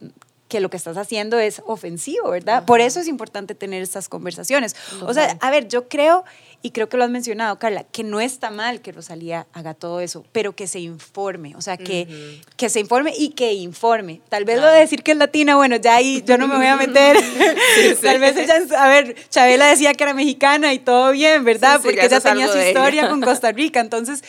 que 0.55 0.61
lo 0.61 0.69
que 0.69 0.77
estás 0.77 0.95
haciendo 0.95 1.37
es 1.37 1.61
ofensivo, 1.65 2.29
¿verdad? 2.29 2.63
Por 2.63 2.79
eso 2.79 3.01
es 3.01 3.09
importante 3.09 3.55
tener 3.55 3.81
estas 3.81 4.07
conversaciones. 4.07 4.73
O 5.01 5.13
sea, 5.13 5.37
a 5.41 5.51
ver, 5.51 5.67
yo 5.67 5.89
creo, 5.89 6.23
y 6.61 6.71
creo 6.71 6.87
que 6.87 6.95
lo 6.95 7.03
has 7.03 7.09
mencionado, 7.09 7.59
Carla, 7.59 7.83
que 7.83 8.05
no 8.05 8.21
está 8.21 8.51
mal 8.51 8.79
que 8.79 8.93
Rosalía 8.93 9.47
haga 9.51 9.73
todo 9.73 9.99
eso, 9.99 10.23
pero 10.31 10.55
que 10.55 10.67
se 10.67 10.79
informe, 10.79 11.57
o 11.57 11.61
sea, 11.61 11.75
que, 11.75 12.39
que 12.55 12.69
se 12.69 12.79
informe 12.79 13.11
y 13.17 13.31
que 13.31 13.51
informe. 13.51 14.21
Tal 14.29 14.45
vez 14.45 14.61
lo 14.61 14.67
de 14.67 14.79
decir 14.79 15.03
que 15.03 15.11
es 15.11 15.17
latina, 15.17 15.57
bueno, 15.57 15.75
ya 15.75 15.95
ahí 15.95 16.23
yo 16.25 16.37
no 16.37 16.47
me 16.47 16.55
voy 16.55 16.67
a 16.67 16.77
meter. 16.77 17.17
Tal 18.01 18.19
vez 18.19 18.37
ella, 18.37 18.55
a 18.79 18.87
ver, 18.87 19.13
Chabela 19.27 19.67
decía 19.67 19.93
que 19.93 20.05
era 20.05 20.13
mexicana 20.13 20.71
y 20.71 20.79
todo 20.79 21.11
bien, 21.11 21.43
¿verdad? 21.43 21.81
Porque 21.83 22.05
ella 22.05 22.21
tenía 22.21 22.47
su 22.47 22.57
historia 22.57 23.09
con 23.09 23.19
Costa 23.19 23.51
Rica, 23.51 23.81
entonces 23.81 24.23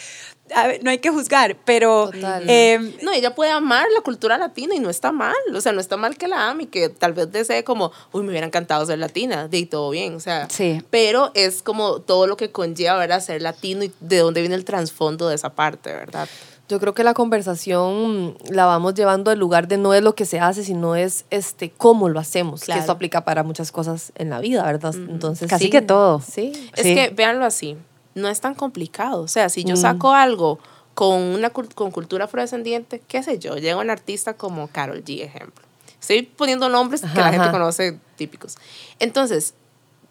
no 0.83 0.91
hay 0.91 0.99
que 0.99 1.11
juzgar, 1.11 1.57
pero... 1.65 2.11
Em, 2.47 2.93
no, 3.03 3.13
ella 3.13 3.35
puede 3.35 3.51
amar 3.51 3.87
la 3.95 4.01
cultura 4.01 4.39
latina 4.39 4.75
y 4.75 4.81
no 4.81 4.91
está 4.91 5.13
mal, 5.13 5.35
o 5.55 5.61
sea, 5.61 5.73
no 5.73 5.81
está 5.81 5.97
mal 5.97 6.17
que 6.17 6.29
la 6.29 6.49
ame 6.51 6.65
y 6.65 6.67
que 6.67 6.89
tal 6.89 7.13
vez 7.13 7.31
desee 7.33 7.65
como, 7.65 7.93
uy, 8.13 8.23
me 8.23 8.31
hubiera 8.31 8.47
encantado 8.47 8.85
ser 8.87 8.99
latina, 8.99 9.49
de 9.49 9.67
todo 9.67 9.91
bien, 9.91 10.15
o 10.15 10.21
sea, 10.21 10.49
sí. 10.51 10.83
pero 10.91 11.31
es 11.35 11.63
como 11.63 12.01
todo 12.01 12.27
lo 12.27 12.37
que 12.37 12.51
conlleva, 12.51 12.99
¿verdad? 12.99 13.21
Ser 13.21 13.43
latino 13.43 13.85
y 13.85 13.93
de 14.01 14.19
dónde 14.19 14.41
viene 14.41 14.55
el 14.55 14.65
trasfondo 14.65 15.29
de 15.29 15.35
esa 15.35 15.55
parte, 15.55 15.93
¿verdad? 15.93 16.29
Yo 16.69 16.81
creo 16.81 16.95
que 16.95 17.05
la 17.05 17.15
conversación 17.15 18.37
la 18.51 18.67
vamos 18.67 18.95
llevando 18.95 19.31
al 19.31 19.39
lugar 19.39 19.69
de 19.69 19.79
no 19.79 19.95
es 19.95 20.03
lo 20.03 20.17
que 20.17 20.25
se 20.25 20.41
hace, 20.41 20.65
sino 20.65 20.97
es 20.97 21.25
este 21.31 21.71
cómo 21.71 22.09
lo 22.09 22.19
hacemos. 22.19 22.65
Que 22.65 22.73
esto 22.73 22.91
aplica 22.91 23.25
para 23.25 23.45
muchas 23.45 23.71
cosas 23.71 24.11
en 24.17 24.31
la 24.31 24.41
vida, 24.41 24.65
¿verdad? 24.65 24.93
Entonces, 24.97 25.49
Casi 25.49 25.71
que 25.71 25.81
todo. 25.81 26.21
Sí. 26.21 26.51
Es 26.75 26.83
que 26.83 27.13
véanlo 27.15 27.45
así 27.45 27.77
no 28.17 28.29
es 28.29 28.41
tan 28.41 28.55
complicado. 28.55 29.23
O 29.23 29.29
sea, 29.29 29.49
si 29.49 29.63
yo 29.63 29.75
mm. 29.75 29.79
saco 29.79 30.13
algo 30.13 30.59
con 30.95 31.21
una 31.21 31.51
con 31.51 31.91
cultura 31.91 32.25
afrodescendiente, 32.25 33.03
qué 33.07 33.23
sé 33.23 33.39
yo, 33.39 33.57
llega 33.57 33.77
un 33.77 33.91
artista 33.91 34.35
como 34.35 34.67
Carol 34.69 35.05
G, 35.05 35.23
ejemplo. 35.23 35.65
Estoy 36.01 36.23
poniendo 36.23 36.69
nombres 36.69 37.03
que 37.03 37.19
la 37.19 37.33
gente 37.33 37.51
conoce 37.51 37.99
típicos. 38.17 38.57
Entonces, 38.99 39.55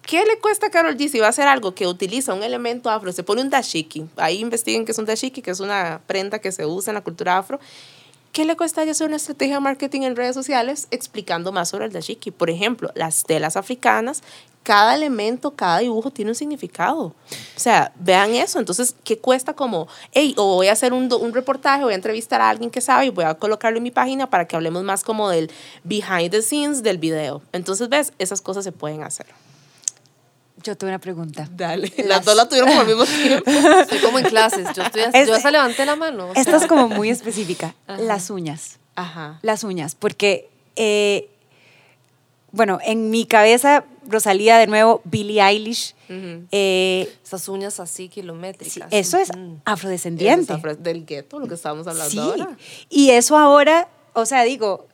¿qué 0.02 0.26
le 0.26 0.40
cuesta 0.40 0.68
a 0.68 0.70
Carol 0.70 0.96
G 0.96 1.10
si 1.10 1.20
va 1.20 1.28
a 1.28 1.30
hacer 1.30 1.48
algo 1.48 1.74
que 1.74 1.88
utiliza 1.88 2.34
un 2.34 2.44
elemento 2.44 2.90
afro? 2.90 3.12
Se 3.12 3.24
pone 3.24 3.42
un 3.42 3.50
dashiki. 3.50 4.06
Ahí 4.18 4.40
investiguen 4.40 4.86
qué 4.86 4.92
es 4.92 4.98
un 4.98 5.06
dashiki, 5.06 5.42
que 5.42 5.52
es 5.52 5.60
una 5.60 6.02
prenda 6.06 6.40
que 6.40 6.52
se 6.52 6.66
usa 6.66 6.92
en 6.92 6.96
la 6.96 7.02
cultura 7.02 7.38
afro. 7.38 7.60
¿Qué 8.36 8.44
le 8.44 8.58
cuesta 8.58 8.82
hacer 8.82 9.08
una 9.08 9.16
estrategia 9.16 9.56
de 9.56 9.62
marketing 9.62 10.02
en 10.02 10.18
redes 10.18 10.34
sociales 10.34 10.90
explicando 10.92 11.54
más 11.54 11.70
sobre 11.70 11.86
el 11.86 11.94
dashiki? 11.94 12.32
Por 12.32 12.50
ejemplo, 12.50 12.92
las 12.94 13.24
telas 13.24 13.56
africanas 13.56 14.24
cada 14.62 14.94
elemento, 14.94 15.52
cada 15.52 15.80
dibujo 15.80 16.12
tiene 16.12 16.32
un 16.32 16.36
significado. 16.36 17.04
O 17.06 17.14
sea, 17.56 17.94
vean 17.98 18.32
eso. 18.32 18.60
Entonces, 18.60 18.94
¿qué 19.06 19.18
cuesta 19.20 19.54
como, 19.54 19.88
hey, 20.12 20.34
o 20.38 20.56
voy 20.56 20.68
a 20.68 20.74
hacer 20.74 20.92
un, 20.92 21.10
un, 21.14 21.34
reportaje, 21.34 21.86
voy 21.86 21.94
a 21.94 21.96
entrevistar 21.96 22.42
a 22.42 22.50
alguien 22.50 22.70
que 22.70 22.82
sabe 22.82 23.06
y 23.06 23.10
voy 23.10 23.24
a 23.24 23.36
colocarlo 23.36 23.78
en 23.78 23.84
mi 23.84 23.92
página 23.92 24.30
para 24.30 24.46
que 24.46 24.58
hablemos 24.58 24.84
más 24.84 25.06
como 25.06 25.30
del 25.30 25.50
behind 25.86 26.32
the 26.32 26.42
scenes 26.42 26.84
del 26.84 26.98
video? 26.98 27.42
Entonces, 27.54 27.88
ves, 27.88 28.12
esas 28.20 28.42
cosas 28.42 28.66
se 28.66 28.74
pueden 28.74 29.04
hacer. 29.04 29.28
Yo 30.64 30.76
tuve 30.78 30.90
una 30.90 31.00
pregunta. 31.00 31.48
Dale. 31.52 31.92
Las, 32.06 32.26
dos 32.26 32.36
la 32.36 32.48
tuvieron 32.48 32.72
por 32.74 32.82
el 32.82 32.96
mismo 32.96 33.06
tiempo. 33.06 33.52
Estoy 33.82 34.00
como 34.00 34.20
en 34.20 34.26
clases. 34.26 34.68
Yo, 34.76 34.84
estoy, 34.84 35.02
yo 35.28 35.34
hasta 35.34 35.52
levanté 35.52 35.86
la 35.86 35.96
mano. 35.96 36.32
Esta 36.36 36.58
es 36.58 36.66
como 36.66 36.88
muy 36.88 37.10
específica. 37.10 37.76
Las 37.88 38.30
uñas. 38.30 38.80
Ajá. 38.96 39.40
Las 39.42 39.64
uñas. 39.64 39.96
Porque 39.96 40.50
eh, 40.76 41.30
bueno, 42.56 42.80
en 42.86 43.10
mi 43.10 43.26
cabeza, 43.26 43.84
Rosalía 44.08 44.58
de 44.58 44.68
nuevo, 44.68 45.02
Billie 45.04 45.42
Eilish. 45.42 45.94
Eh, 46.08 47.14
Esas 47.22 47.50
uñas 47.50 47.82
así 47.82 48.08
kilométricas. 48.08 48.88
eso 48.92 49.18
es 49.18 49.30
afrodescendiente. 49.66 50.56
del 50.80 51.06
gueto, 51.06 51.38
lo 51.40 51.48
que 51.50 51.56
estábamos 51.56 51.86
hablando 51.86 52.10
sí. 52.10 52.18
ahora. 52.18 52.58
Y 52.90 53.10
eso 53.10 53.38
ahora, 53.38 53.90
o 54.14 54.26
sea, 54.26 54.44
digo, 54.44 54.88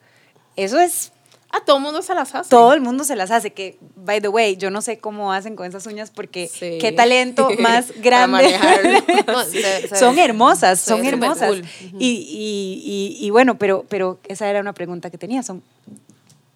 eso 0.56 0.80
es 0.80 1.12
a 1.54 1.66
todo 1.66 1.78
el 1.78 1.84
mundo 1.84 2.02
se 2.02 2.16
las 2.16 2.34
hace. 2.34 2.50
Todo 2.50 2.74
el 2.74 2.82
mundo 2.82 3.04
se 3.04 3.16
las 3.16 3.32
hace. 3.32 3.52
Que, 3.52 3.78
by 3.96 4.22
the 4.22 4.28
way, 4.28 4.56
yo 4.58 4.70
no 4.72 4.82
sé 4.82 5.00
cómo 5.00 5.34
hacen 5.34 5.56
con 5.56 5.66
esas 5.66 5.86
uñas 5.86 6.12
porque 6.12 6.50
qué 6.60 6.92
talento 6.92 7.50
más 7.60 7.92
grande. 8.02 8.58
son 10.00 10.18
hermosas, 10.18 10.80
son 10.80 11.06
hermosas. 11.06 11.58
y, 12.00 12.08
y, 12.08 13.18
y, 13.20 13.30
bueno, 13.30 13.58
pero, 13.58 13.86
pero 13.90 14.20
esa 14.28 14.50
era 14.50 14.62
una 14.62 14.74
pregunta 14.74 15.10
que 15.10 15.18
tenía. 15.18 15.44
Son 15.44 15.62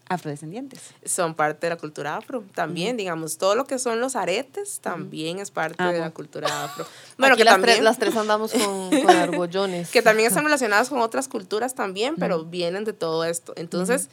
afrodescendientes. 0.08 0.82
Son 1.04 1.34
parte 1.34 1.66
de 1.66 1.72
la 1.72 1.78
cultura 1.78 2.16
afro 2.16 2.44
también, 2.54 2.96
digamos, 2.96 3.38
todo 3.38 3.56
lo 3.56 3.66
que 3.66 3.80
son 3.80 4.00
los 4.00 4.16
aretes 4.16 4.80
también 4.80 5.40
es 5.40 5.52
parte 5.52 5.84
de 5.84 6.00
la 6.00 6.12
cultura 6.12 6.64
afro. 6.64 6.86
Bueno, 7.18 7.36
que 7.36 7.44
las, 7.44 7.56
también, 7.56 7.76
tres, 7.78 7.84
las 7.84 7.98
tres 7.98 8.16
andamos 8.16 8.54
con, 8.54 8.90
con 9.02 9.10
argollones. 9.16 9.90
que 9.90 10.02
también 10.02 10.28
están 10.28 10.44
relacionadas 10.44 10.90
con 10.90 11.00
otras 11.00 11.28
culturas 11.28 11.74
también, 11.74 12.16
pero 12.18 12.46
vienen 12.46 12.86
de 12.86 12.94
todo 12.94 13.26
esto. 13.26 13.54
Entonces, 13.56 14.10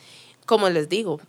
como 0.47 0.69
les 0.69 0.89
digo, 0.89 1.21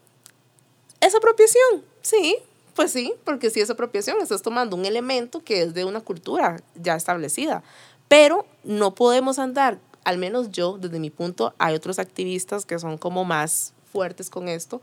¿es 1.02 1.16
apropiación? 1.16 1.84
Sí, 2.02 2.38
pues 2.76 2.92
sí, 2.92 3.14
porque 3.24 3.50
si 3.50 3.62
es 3.62 3.70
apropiación, 3.70 4.22
estás 4.22 4.42
tomando 4.42 4.76
un 4.76 4.86
elemento 4.86 5.44
que 5.44 5.62
es 5.62 5.74
de 5.74 5.86
una 5.86 6.02
cultura 6.02 6.62
ya 6.76 6.96
establecida, 6.96 7.64
pero 8.08 8.46
no 8.64 8.96
podemos 8.96 9.40
andar, 9.40 9.80
al 10.04 10.18
menos 10.18 10.52
yo, 10.52 10.78
desde 10.78 11.00
mi 11.00 11.10
punto, 11.10 11.54
hay 11.58 11.76
otros 11.76 12.00
activistas 12.00 12.66
que 12.66 12.80
son 12.80 12.98
como 12.98 13.26
más 13.26 13.74
fuertes 13.92 14.30
con 14.30 14.48
esto, 14.50 14.82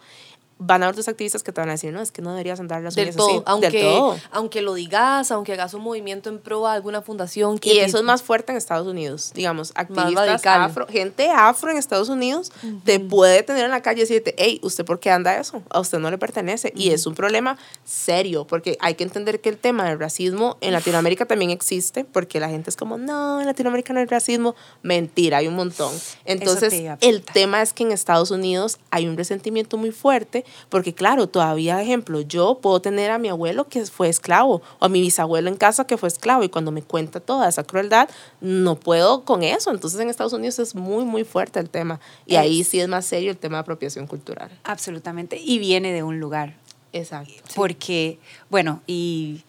van 0.60 0.82
a 0.82 0.86
haber 0.86 0.92
otros 0.92 1.08
activistas 1.08 1.42
que 1.42 1.52
te 1.52 1.60
van 1.60 1.70
a 1.70 1.72
decir, 1.72 1.92
no, 1.92 2.00
es 2.00 2.12
que 2.12 2.22
no 2.22 2.30
deberías 2.30 2.60
andar 2.60 2.82
las 2.82 2.96
uñas 2.96 3.16
así. 3.16 3.42
Aunque, 3.46 3.70
del 3.70 3.82
todo. 3.82 4.16
aunque 4.30 4.62
lo 4.62 4.74
digas, 4.74 5.30
aunque 5.30 5.54
hagas 5.54 5.74
un 5.74 5.82
movimiento 5.82 6.28
en 6.28 6.38
pro 6.38 6.66
a 6.66 6.74
alguna 6.74 7.02
fundación. 7.02 7.58
y 7.62 7.78
eso 7.78 7.98
es 7.98 8.04
más 8.04 8.22
fuerte 8.22 8.52
en 8.52 8.58
Estados 8.58 8.86
Unidos, 8.86 9.32
digamos, 9.34 9.72
activistas 9.74 10.46
afro, 10.46 10.86
gente 10.86 11.30
afro 11.30 11.70
en 11.70 11.78
Estados 11.78 12.08
Unidos 12.08 12.52
te 12.84 13.00
puede 13.00 13.42
tener 13.42 13.64
en 13.64 13.70
la 13.70 13.82
calle 13.82 13.98
y 13.98 14.02
decirte, 14.02 14.34
hey, 14.36 14.60
¿usted 14.62 14.84
por 14.84 15.00
qué 15.00 15.10
anda 15.10 15.38
eso? 15.38 15.62
A 15.70 15.80
usted 15.80 15.98
no 15.98 16.10
le 16.10 16.18
pertenece. 16.18 16.72
Y 16.76 16.90
es 16.90 17.06
un 17.06 17.14
problema 17.14 17.56
serio, 17.84 18.46
porque 18.46 18.76
hay 18.80 18.94
que 18.94 19.04
entender 19.04 19.40
que 19.40 19.48
el 19.48 19.56
tema 19.56 19.88
del 19.88 19.98
racismo 19.98 20.58
en 20.60 20.72
Latinoamérica 20.72 21.24
también 21.26 21.50
existe, 21.50 22.04
porque 22.04 22.40
la 22.40 22.48
gente 22.48 22.70
es 22.70 22.76
como, 22.76 22.98
no, 22.98 23.40
en 23.40 23.46
Latinoamérica 23.46 23.92
no 23.92 24.00
hay 24.00 24.06
racismo. 24.06 24.54
Mentira, 24.82 25.38
hay 25.38 25.48
un 25.48 25.56
montón. 25.56 25.92
Entonces, 26.24 26.74
el 27.00 27.22
tema 27.22 27.62
es 27.62 27.72
que 27.72 27.82
en 27.82 27.92
Estados 27.92 28.30
Unidos 28.30 28.78
hay 28.90 29.06
un 29.08 29.16
resentimiento 29.16 29.76
muy 29.76 29.90
fuerte 29.90 30.44
porque 30.68 30.94
claro, 30.94 31.28
todavía, 31.28 31.80
ejemplo, 31.80 32.20
yo 32.20 32.58
puedo 32.60 32.80
tener 32.80 33.10
a 33.10 33.18
mi 33.18 33.28
abuelo 33.28 33.68
que 33.68 33.84
fue 33.86 34.08
esclavo 34.08 34.62
o 34.78 34.84
a 34.84 34.88
mi 34.88 35.00
bisabuelo 35.00 35.48
en 35.48 35.56
casa 35.56 35.86
que 35.86 35.96
fue 35.96 36.08
esclavo 36.08 36.42
y 36.42 36.48
cuando 36.48 36.70
me 36.70 36.82
cuenta 36.82 37.20
toda 37.20 37.48
esa 37.48 37.64
crueldad, 37.64 38.08
no 38.40 38.76
puedo 38.76 39.24
con 39.24 39.42
eso. 39.42 39.70
Entonces 39.70 40.00
en 40.00 40.10
Estados 40.10 40.32
Unidos 40.32 40.58
es 40.58 40.74
muy, 40.74 41.04
muy 41.04 41.24
fuerte 41.24 41.60
el 41.60 41.70
tema. 41.70 42.00
Y 42.26 42.36
ahí 42.36 42.64
sí 42.64 42.80
es 42.80 42.88
más 42.88 43.04
serio 43.04 43.30
el 43.30 43.38
tema 43.38 43.58
de 43.58 43.60
apropiación 43.60 44.06
cultural. 44.06 44.50
Absolutamente. 44.64 45.38
Y 45.38 45.58
viene 45.58 45.92
de 45.92 46.02
un 46.02 46.20
lugar. 46.20 46.54
Exacto. 46.92 47.34
Porque, 47.54 48.18
bueno, 48.48 48.82
y 48.86 49.42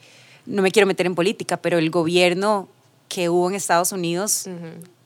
no 0.45 0.61
me 0.61 0.71
quiero 0.71 0.87
meter 0.87 1.05
en 1.05 1.15
política, 1.15 1.57
pero 1.57 1.77
el 1.77 1.89
gobierno 1.89 2.67
que 3.07 3.29
hubo 3.29 3.49
en 3.49 3.55
Estados 3.55 3.91
Unidos 3.91 4.47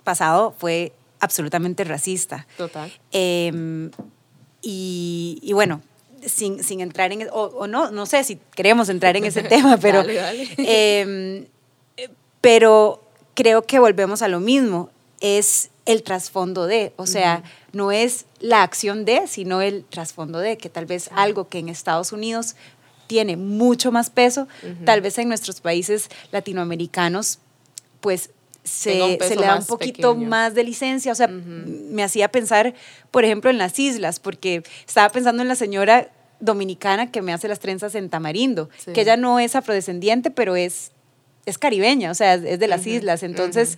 pasado 0.04 0.54
fue 0.58 0.94
absolutamente 1.20 1.84
racista. 1.84 2.48
Total. 2.58 2.92
Em, 3.12 3.92
y, 4.68 5.38
y, 5.44 5.54
bueno, 5.54 5.82
sin, 6.26 6.64
sin 6.64 6.82
entrar 6.82 7.12
en, 7.12 7.30
o, 7.32 7.44
o, 7.44 7.68
no, 7.68 7.92
no 7.92 8.08
sé 8.08 8.24
si 8.24 8.40
queremos 8.56 8.90
entrar 8.90 9.16
en 9.16 9.24
ese 9.26 9.44
tema, 9.44 9.78
pero, 9.78 10.04
em, 10.58 11.46
pero 12.42 13.04
creo 13.36 13.62
que 13.62 13.78
volvemos 13.78 14.24
a 14.24 14.28
lo 14.28 14.40
mismo, 14.40 14.90
es 15.20 15.70
el 15.86 16.02
trasfondo 16.02 16.66
de, 16.66 16.94
o 16.96 17.06
sea, 17.06 17.44
no 17.74 17.92
es 17.92 18.26
la 18.40 18.64
acción 18.64 19.06
de, 19.06 19.28
sino 19.28 19.62
el 19.62 19.86
trasfondo 19.86 20.40
de, 20.40 20.58
que 20.58 20.70
tal 20.70 20.88
vez 20.88 21.12
algo 21.14 21.48
que 21.48 21.60
en 21.60 21.70
Estados 21.70 22.12
Unidos 22.12 22.56
tiene 23.06 23.38
mucho 23.38 23.92
más 23.92 24.10
peso, 24.10 24.48
tal 24.84 25.02
vez 25.02 25.20
en 25.20 25.28
nuestros 25.28 25.62
países 25.62 26.10
latinoamericanos, 26.32 27.38
pues 28.02 28.32
se, 28.66 29.18
se, 29.22 29.36
le 29.36 29.46
da 29.46 29.58
un 29.58 29.66
poquito 29.66 30.16
más 30.16 30.54
de 30.56 30.64
licencia. 30.64 31.12
O 31.12 31.16
sea, 31.16 31.28
me 31.28 32.04
hacía 32.04 32.28
pensar, 32.30 32.74
por 33.12 33.24
ejemplo, 33.24 33.50
en 33.50 33.58
las 33.58 33.80
islas, 33.80 34.20
porque 34.20 34.64
estaba 34.86 35.10
pensando 35.10 35.42
en 35.44 35.48
la 35.48 35.56
señora 35.56 36.10
dominicana 36.40 37.12
que 37.12 37.22
me 37.22 37.32
hace 37.32 37.48
las 37.48 37.60
trenzas 37.60 37.96
en 37.96 38.10
Tamarindo, 38.10 38.70
que 38.94 39.02
ella 39.02 39.16
no 39.18 39.40
es 39.40 39.56
afrodescendiente, 39.56 40.32
pero 40.32 40.56
es, 40.56 40.92
es 41.46 41.58
caribeña, 41.58 42.12
o 42.12 42.16
sea, 42.16 42.34
es 42.34 42.60
de 42.60 42.68
las 42.68 42.86
islas. 42.88 43.24
Entonces, 43.24 43.78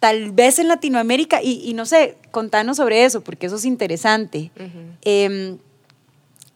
tal 0.00 0.32
vez 0.32 0.58
en 0.58 0.68
Latinoamérica, 0.68 1.40
y, 1.42 1.72
no 1.74 1.86
sé, 1.86 2.16
contanos 2.30 2.78
sobre 2.78 3.04
eso, 3.04 3.22
porque 3.22 3.46
eso 3.46 3.56
es 3.56 3.64
interesante, 3.64 4.50
em, 5.02 5.58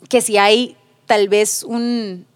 que 0.08 0.20
si 0.20 0.36
hay 0.36 0.76
tal 1.06 1.28
vez 1.28 1.62
un, 1.62 2.26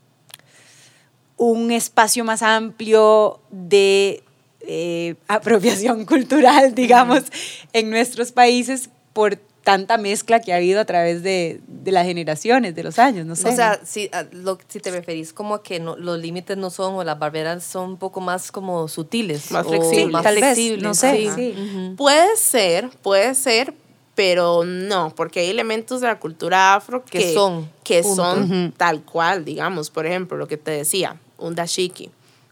un 1.36 1.70
espacio 1.72 2.24
más 2.24 2.42
amplio 2.42 3.40
de 3.50 4.22
eh, 4.66 5.14
apropiación 5.28 6.04
cultural, 6.04 6.74
digamos, 6.74 7.24
en 7.72 7.90
nuestros 7.90 8.32
países 8.32 8.90
por 9.12 9.38
tanta 9.62 9.98
mezcla 9.98 10.40
que 10.40 10.52
ha 10.52 10.56
habido 10.56 10.80
a 10.80 10.84
través 10.84 11.22
de, 11.22 11.60
de 11.66 11.92
las 11.92 12.06
generaciones, 12.06 12.74
de 12.74 12.82
los 12.82 12.98
años, 12.98 13.26
no 13.26 13.36
sé. 13.36 13.48
O 13.48 13.52
sea, 13.54 13.80
si, 13.84 14.10
lo, 14.32 14.58
si 14.68 14.80
te 14.80 14.90
referís 14.90 15.32
como 15.32 15.54
a 15.54 15.62
que 15.62 15.80
no, 15.80 15.96
los 15.96 16.18
límites 16.18 16.56
no 16.56 16.70
son, 16.70 16.94
o 16.94 17.04
las 17.04 17.18
barberas 17.18 17.62
son 17.64 17.90
un 17.90 17.96
poco 17.98 18.20
más 18.20 18.50
como 18.50 18.88
sutiles. 18.88 19.50
Más 19.50 19.66
flexibles. 19.66 20.10
más 20.10 20.26
flexibles. 20.26 20.82
no 20.82 20.94
sé. 20.94 21.54
Puede 21.96 22.36
ser, 22.36 22.90
puede 23.02 23.34
ser, 23.34 23.74
pero 24.14 24.64
no, 24.64 25.14
porque 25.14 25.40
hay 25.40 25.50
elementos 25.50 26.00
de 26.00 26.08
la 26.08 26.18
cultura 26.18 26.74
afro 26.74 27.04
que, 27.04 27.18
Que 27.18 27.34
son, 27.34 27.70
que 27.84 28.02
punto. 28.02 28.22
son 28.22 28.74
tal 28.76 29.02
cual, 29.02 29.44
digamos, 29.44 29.90
por 29.90 30.06
ejemplo, 30.06 30.36
lo 30.36 30.48
que 30.48 30.56
te 30.56 30.70
decía, 30.70 31.16
un 31.38 31.54
dashiki. 31.54 32.10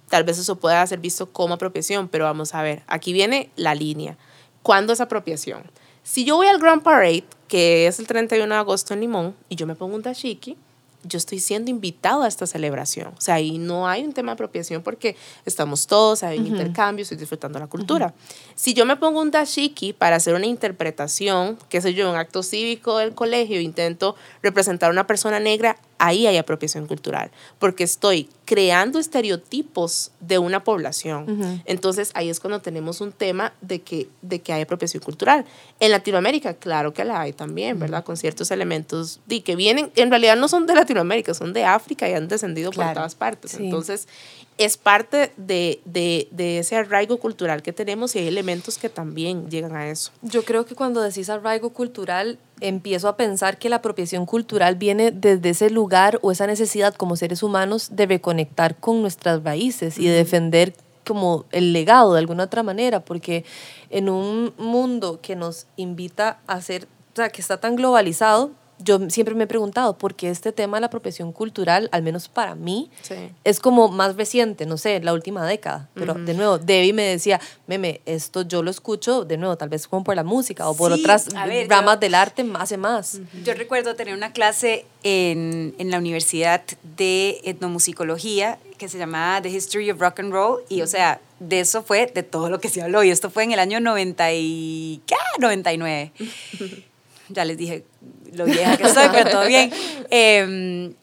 Tal 0.08 0.24
vez 0.24 0.38
eso 0.38 0.56
pueda 0.56 0.86
ser 0.86 1.00
visto 1.00 1.30
como 1.30 1.54
apropiación, 1.54 2.08
pero 2.08 2.24
vamos 2.24 2.54
a 2.54 2.62
ver, 2.62 2.82
aquí 2.86 3.12
viene 3.12 3.50
la 3.56 3.74
línea. 3.74 4.16
¿Cuándo 4.62 4.92
es 4.92 5.00
apropiación? 5.00 5.62
Si 6.02 6.24
yo 6.24 6.36
voy 6.36 6.46
al 6.46 6.58
Grand 6.58 6.82
Parade, 6.82 7.24
que 7.48 7.86
es 7.86 7.98
el 7.98 8.06
31 8.06 8.54
de 8.54 8.58
agosto 8.58 8.94
en 8.94 9.00
Limón, 9.00 9.36
y 9.48 9.56
yo 9.56 9.66
me 9.66 9.74
pongo 9.74 9.94
un 9.94 10.02
dashiki, 10.02 10.56
yo 11.04 11.16
estoy 11.16 11.38
siendo 11.38 11.70
invitado 11.70 12.22
a 12.22 12.28
esta 12.28 12.46
celebración. 12.46 13.08
O 13.16 13.20
sea, 13.20 13.34
ahí 13.34 13.58
no 13.58 13.86
hay 13.88 14.04
un 14.04 14.12
tema 14.12 14.32
de 14.32 14.34
apropiación 14.34 14.82
porque 14.82 15.16
estamos 15.44 15.86
todos, 15.86 16.22
hay 16.22 16.38
un 16.38 16.46
intercambio, 16.46 17.02
estoy 17.02 17.18
disfrutando 17.18 17.58
la 17.58 17.66
cultura. 17.66 18.14
Si 18.54 18.74
yo 18.74 18.84
me 18.84 18.96
pongo 18.96 19.20
un 19.20 19.30
dashiki 19.30 19.92
para 19.92 20.16
hacer 20.16 20.34
una 20.34 20.46
interpretación, 20.46 21.58
qué 21.68 21.80
sé 21.80 21.94
yo, 21.94 22.10
un 22.10 22.16
acto 22.16 22.42
cívico 22.42 22.98
del 22.98 23.14
colegio, 23.14 23.60
intento 23.60 24.16
representar 24.42 24.90
a 24.90 24.92
una 24.92 25.06
persona 25.06 25.38
negra, 25.40 25.78
ahí 25.98 26.26
hay 26.26 26.36
apropiación 26.36 26.86
cultural, 26.86 27.30
porque 27.58 27.84
estoy 27.84 28.28
creando 28.44 28.98
estereotipos 28.98 30.12
de 30.20 30.38
una 30.38 30.64
población. 30.64 31.62
Entonces 31.66 32.10
ahí 32.14 32.30
es 32.30 32.40
cuando 32.40 32.60
tenemos 32.60 33.00
un 33.00 33.12
tema 33.12 33.52
de 33.60 33.82
que, 33.82 34.08
de 34.22 34.40
que 34.40 34.52
hay 34.52 34.62
apropiación 34.62 35.02
cultural. 35.02 35.44
En 35.80 35.90
Latinoamérica, 35.90 36.54
claro 36.54 36.94
que 36.94 37.04
la 37.04 37.20
hay 37.20 37.32
también, 37.32 37.78
¿verdad? 37.78 38.04
Con 38.04 38.16
ciertos 38.16 38.50
elementos 38.50 39.20
de 39.26 39.42
que 39.42 39.56
vienen, 39.56 39.90
en 39.96 40.10
realidad 40.10 40.36
no 40.36 40.48
son 40.48 40.66
de 40.66 40.74
Latinoamérica, 40.74 41.34
son 41.34 41.52
de 41.52 41.64
África 41.64 42.08
y 42.08 42.14
han 42.14 42.28
descendido 42.28 42.70
por 42.70 42.92
todas 42.94 43.14
partes. 43.14 43.52
Sí. 43.52 43.64
Entonces 43.64 44.08
es 44.56 44.76
parte 44.76 45.32
de, 45.36 45.80
de, 45.84 46.28
de 46.32 46.58
ese 46.58 46.76
arraigo 46.76 47.18
cultural 47.18 47.62
que 47.62 47.72
tenemos 47.72 48.16
y 48.16 48.18
hay 48.18 48.28
elementos 48.28 48.76
que 48.76 48.88
también 48.88 49.48
llegan 49.48 49.76
a 49.76 49.88
eso. 49.88 50.10
Yo 50.22 50.44
creo 50.44 50.66
que 50.66 50.74
cuando 50.74 51.00
decís 51.00 51.30
arraigo 51.30 51.70
cultural, 51.70 52.38
empiezo 52.60 53.08
a 53.08 53.16
pensar 53.16 53.58
que 53.58 53.68
la 53.68 53.76
apropiación 53.76 54.26
cultural 54.26 54.76
viene 54.76 55.10
desde 55.10 55.50
ese 55.50 55.70
lugar 55.70 56.18
o 56.22 56.32
esa 56.32 56.46
necesidad 56.46 56.94
como 56.94 57.16
seres 57.16 57.42
humanos 57.42 57.90
de 57.92 58.06
reconectar 58.06 58.76
con 58.76 59.02
nuestras 59.02 59.42
raíces 59.42 59.98
y 59.98 60.06
de 60.06 60.12
defender 60.12 60.74
como 61.06 61.46
el 61.52 61.72
legado 61.72 62.12
de 62.12 62.18
alguna 62.18 62.44
otra 62.44 62.62
manera, 62.62 63.00
porque 63.00 63.44
en 63.90 64.08
un 64.10 64.52
mundo 64.58 65.20
que 65.22 65.36
nos 65.36 65.66
invita 65.76 66.40
a 66.46 66.60
ser, 66.60 66.86
o 67.12 67.16
sea, 67.16 67.30
que 67.30 67.40
está 67.40 67.58
tan 67.58 67.76
globalizado, 67.76 68.50
yo 68.80 69.10
siempre 69.10 69.34
me 69.34 69.44
he 69.44 69.46
preguntado 69.46 69.96
por 69.98 70.14
qué 70.14 70.30
este 70.30 70.52
tema 70.52 70.76
de 70.76 70.82
la 70.82 70.86
apropiación 70.88 71.32
cultural, 71.32 71.88
al 71.92 72.02
menos 72.02 72.28
para 72.28 72.54
mí, 72.54 72.90
Sí. 73.02 73.14
es 73.44 73.60
como 73.60 73.88
más 73.88 74.16
reciente, 74.16 74.66
no 74.66 74.76
sé, 74.78 75.00
la 75.00 75.12
última 75.12 75.46
década. 75.46 75.88
Pero 75.94 76.14
de 76.14 76.34
nuevo, 76.34 76.58
Debbie 76.58 76.92
me 76.92 77.02
decía, 77.04 77.40
meme, 77.66 78.00
esto 78.06 78.42
yo 78.42 78.62
lo 78.62 78.70
escucho 78.70 79.24
de 79.24 79.36
nuevo, 79.36 79.56
tal 79.56 79.68
vez 79.68 79.86
como 79.88 80.04
por 80.04 80.14
la 80.16 80.24
música 80.24 80.68
o 80.68 80.76
por 80.76 80.94
Sí, 80.94 81.00
otras 81.00 81.26
ver, 81.46 81.68
ramas 81.68 81.96
yo- 81.96 82.00
del 82.00 82.14
arte 82.14 82.46
hace 82.54 82.76
más. 82.76 83.20
Yo 83.44 83.54
recuerdo 83.54 83.94
tener 83.96 84.14
una 84.14 84.32
clase 84.32 84.86
en, 85.02 85.74
en 85.78 85.90
la 85.90 85.98
Universidad 85.98 86.62
de 86.96 87.40
Etnomusicología 87.44 88.58
que 88.78 88.88
se 88.88 88.96
llamaba 88.98 89.42
The 89.42 89.48
History 89.50 89.90
of 89.90 90.00
Rock 90.00 90.20
and 90.20 90.32
Roll 90.32 90.62
y 90.68 90.82
o 90.82 90.86
sea, 90.86 91.20
de 91.40 91.60
eso 91.60 91.82
fue 91.82 92.06
de 92.06 92.22
todo 92.22 92.48
lo 92.48 92.60
que 92.60 92.68
se 92.68 92.80
habló 92.80 93.02
y 93.02 93.10
esto 93.10 93.28
fue 93.28 93.42
en 93.42 93.50
el 93.52 93.58
año 93.58 93.80
90 93.80 94.32
y 94.34 95.00
¿qué? 95.06 95.16
99. 95.40 96.12
ya 97.28 97.44
les 97.44 97.56
dije 97.56 97.84
lo 98.32 98.44
vieja 98.44 98.76
que 98.76 98.88
soy, 98.88 99.08
pero 99.12 99.30
todo 99.30 99.46
bien. 99.46 99.70
Em, 100.10 100.94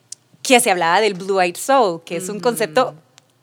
que 0.42 0.60
se 0.60 0.72
hablaba 0.72 1.02
del 1.02 1.16
Blue 1.16 1.42
Eyed 1.42 1.58
Soul, 1.58 2.02
que 2.04 2.18
es 2.18 2.30
un 2.30 2.40
concepto 2.40 2.96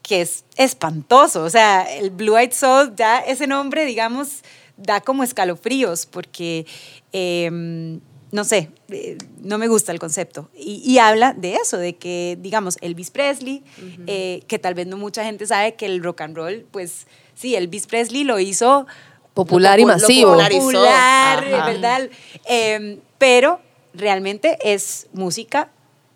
que 0.02 0.20
es 0.20 0.44
espantoso. 0.56 1.42
O 1.42 1.50
sea, 1.50 1.82
el 1.82 2.10
Blue 2.10 2.36
Eyed 2.36 2.52
Soul, 2.52 2.94
ya 2.96 3.18
ese 3.18 3.46
nombre, 3.46 3.84
digamos, 3.84 4.42
da 4.76 5.00
como 5.00 5.22
escalofríos, 5.22 6.06
porque, 6.06 6.66
em, 7.12 8.00
no 8.30 8.44
sé, 8.44 8.70
eh, 8.88 9.18
no 9.40 9.58
me 9.58 9.68
gusta 9.68 9.92
el 9.92 9.98
concepto. 9.98 10.48
Y, 10.56 10.82
y 10.84 10.98
habla 10.98 11.32
de 11.32 11.54
eso, 11.54 11.76
de 11.76 11.96
que, 11.96 12.38
digamos, 12.40 12.78
Elvis 12.80 13.10
Presley, 13.10 13.62
eh, 14.06 14.42
que 14.46 14.58
tal 14.58 14.74
vez 14.74 14.86
no 14.86 14.96
mucha 14.96 15.24
gente 15.24 15.46
sabe 15.46 15.74
que 15.74 15.86
el 15.86 16.02
rock 16.02 16.22
and 16.22 16.36
roll, 16.36 16.66
pues 16.70 17.06
sí, 17.34 17.54
Elvis 17.54 17.86
Presley 17.86 18.24
lo 18.24 18.38
hizo 18.38 18.86
Popular 19.34 19.78
y 19.80 19.82
lo 19.82 19.88
masivo. 19.88 20.36
Popular, 20.36 21.44
Ajá. 21.44 21.66
¿verdad? 21.66 22.10
Em, 22.44 23.00
pero 23.18 23.60
realmente 23.94 24.58
es 24.62 25.06
música 25.12 25.68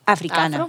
africana. 0.05 0.69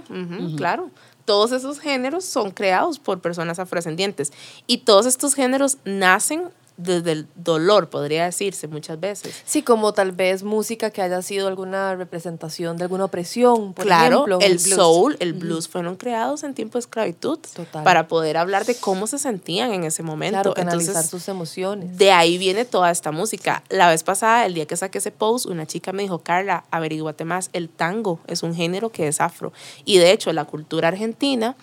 Claro. 0.56 0.90
Todos 1.24 1.52
esos 1.52 1.78
géneros 1.78 2.24
son 2.24 2.50
creados 2.50 2.98
por 2.98 3.20
personas 3.20 3.58
afrodescendientes. 3.58 4.32
Y 4.66 4.78
todos 4.78 5.04
estos 5.04 5.34
géneros 5.34 5.76
nacen 5.84 6.44
desde 6.78 7.12
el 7.12 7.26
dolor, 7.34 7.90
podría 7.90 8.24
decirse 8.24 8.68
muchas 8.68 8.98
veces. 8.98 9.42
Sí, 9.44 9.62
como 9.62 9.92
tal 9.92 10.12
vez 10.12 10.44
música 10.44 10.90
que 10.90 11.02
haya 11.02 11.20
sido 11.22 11.48
alguna 11.48 11.94
representación 11.96 12.76
de 12.76 12.84
alguna 12.84 13.04
opresión, 13.06 13.74
por 13.74 13.84
claro, 13.84 14.18
ejemplo. 14.26 14.38
el 14.40 14.58
blues. 14.58 14.74
soul, 14.74 15.16
el 15.18 15.32
blues 15.34 15.68
fueron 15.68 15.96
creados 15.96 16.44
en 16.44 16.54
tiempo 16.54 16.74
de 16.78 16.80
esclavitud 16.80 17.40
Total. 17.54 17.82
para 17.82 18.06
poder 18.06 18.36
hablar 18.36 18.64
de 18.64 18.76
cómo 18.76 19.08
se 19.08 19.18
sentían 19.18 19.72
en 19.72 19.82
ese 19.84 20.04
momento. 20.04 20.34
Claro, 20.34 20.54
canalizar 20.54 20.90
Entonces, 20.90 21.10
sus 21.10 21.28
emociones. 21.28 21.98
de 21.98 22.12
ahí 22.12 22.38
viene 22.38 22.64
toda 22.64 22.90
esta 22.92 23.10
música. 23.10 23.64
La 23.68 23.88
vez 23.88 24.04
pasada, 24.04 24.46
el 24.46 24.54
día 24.54 24.66
que 24.66 24.76
saqué 24.76 24.98
ese 24.98 25.10
post, 25.10 25.46
una 25.46 25.66
chica 25.66 25.92
me 25.92 26.02
dijo, 26.04 26.20
Carla, 26.20 26.64
averiguate 26.70 27.24
más, 27.24 27.50
el 27.52 27.68
tango 27.68 28.20
es 28.28 28.44
un 28.44 28.54
género 28.54 28.90
que 28.90 29.08
es 29.08 29.20
afro. 29.20 29.52
Y 29.84 29.98
de 29.98 30.12
hecho, 30.12 30.32
la 30.32 30.44
cultura 30.44 30.86
argentina 30.88 31.56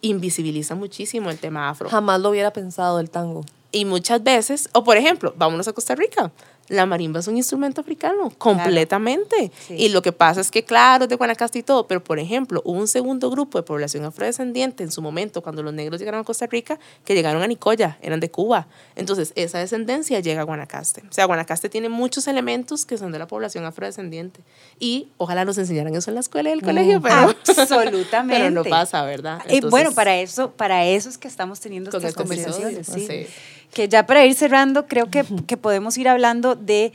invisibiliza 0.00 0.74
muchísimo 0.74 1.30
el 1.30 1.38
tema 1.38 1.68
afro. 1.68 1.88
Jamás 1.88 2.20
lo 2.20 2.30
hubiera 2.30 2.52
pensado 2.52 3.00
el 3.00 3.10
tango. 3.10 3.44
Y 3.70 3.84
muchas 3.84 4.22
veces, 4.22 4.68
o 4.72 4.82
por 4.82 4.96
ejemplo, 4.96 5.34
vámonos 5.36 5.68
a 5.68 5.72
Costa 5.72 5.94
Rica. 5.94 6.32
La 6.68 6.84
marimba 6.84 7.20
es 7.20 7.28
un 7.28 7.36
instrumento 7.36 7.80
africano, 7.80 8.30
completamente. 8.36 9.50
Sí. 9.66 9.74
Y 9.74 9.88
lo 9.88 10.02
que 10.02 10.12
pasa 10.12 10.42
es 10.42 10.50
que, 10.50 10.64
claro, 10.64 11.04
es 11.04 11.08
de 11.08 11.16
Guanacaste 11.16 11.58
y 11.58 11.62
todo, 11.62 11.86
pero 11.86 12.04
por 12.04 12.18
ejemplo, 12.18 12.60
hubo 12.64 12.78
un 12.78 12.88
segundo 12.88 13.30
grupo 13.30 13.58
de 13.58 13.62
población 13.62 14.04
afrodescendiente 14.04 14.84
en 14.84 14.92
su 14.92 15.00
momento, 15.00 15.42
cuando 15.42 15.62
los 15.62 15.72
negros 15.72 15.98
llegaron 15.98 16.20
a 16.20 16.24
Costa 16.24 16.46
Rica, 16.46 16.78
que 17.04 17.14
llegaron 17.14 17.42
a 17.42 17.46
Nicoya, 17.46 17.98
eran 18.02 18.20
de 18.20 18.30
Cuba. 18.30 18.68
Entonces, 18.96 19.32
esa 19.34 19.58
descendencia 19.58 20.20
llega 20.20 20.42
a 20.42 20.44
Guanacaste. 20.44 21.04
O 21.08 21.12
sea, 21.12 21.24
Guanacaste 21.24 21.70
tiene 21.70 21.88
muchos 21.88 22.28
elementos 22.28 22.84
que 22.84 22.98
son 22.98 23.12
de 23.12 23.18
la 23.18 23.26
población 23.26 23.64
afrodescendiente. 23.64 24.40
Y 24.78 25.08
ojalá 25.16 25.46
nos 25.46 25.56
enseñaran 25.56 25.94
eso 25.94 26.10
en 26.10 26.16
la 26.16 26.20
escuela 26.20 26.50
y 26.50 26.52
el 26.52 26.62
colegio, 26.62 27.00
pero, 27.00 27.34
Absolutamente. 27.46 28.42
pero 28.42 28.50
no 28.50 28.64
pasa, 28.64 29.04
¿verdad? 29.04 29.40
Y 29.48 29.60
bueno, 29.60 29.88
Entonces, 29.88 29.94
para 29.94 30.16
eso, 30.18 30.50
para 30.50 30.84
eso 30.84 31.08
es 31.08 31.16
que 31.16 31.28
estamos 31.28 31.60
teniendo 31.60 31.90
estas 31.90 32.14
conversaciones. 32.14 32.86
sí. 32.86 33.06
sí. 33.06 33.26
Que 33.72 33.88
ya 33.88 34.06
para 34.06 34.24
ir 34.24 34.34
cerrando, 34.34 34.86
creo 34.86 35.10
que, 35.10 35.24
que 35.46 35.56
podemos 35.56 35.96
ir 35.98 36.08
hablando 36.08 36.54
de 36.54 36.92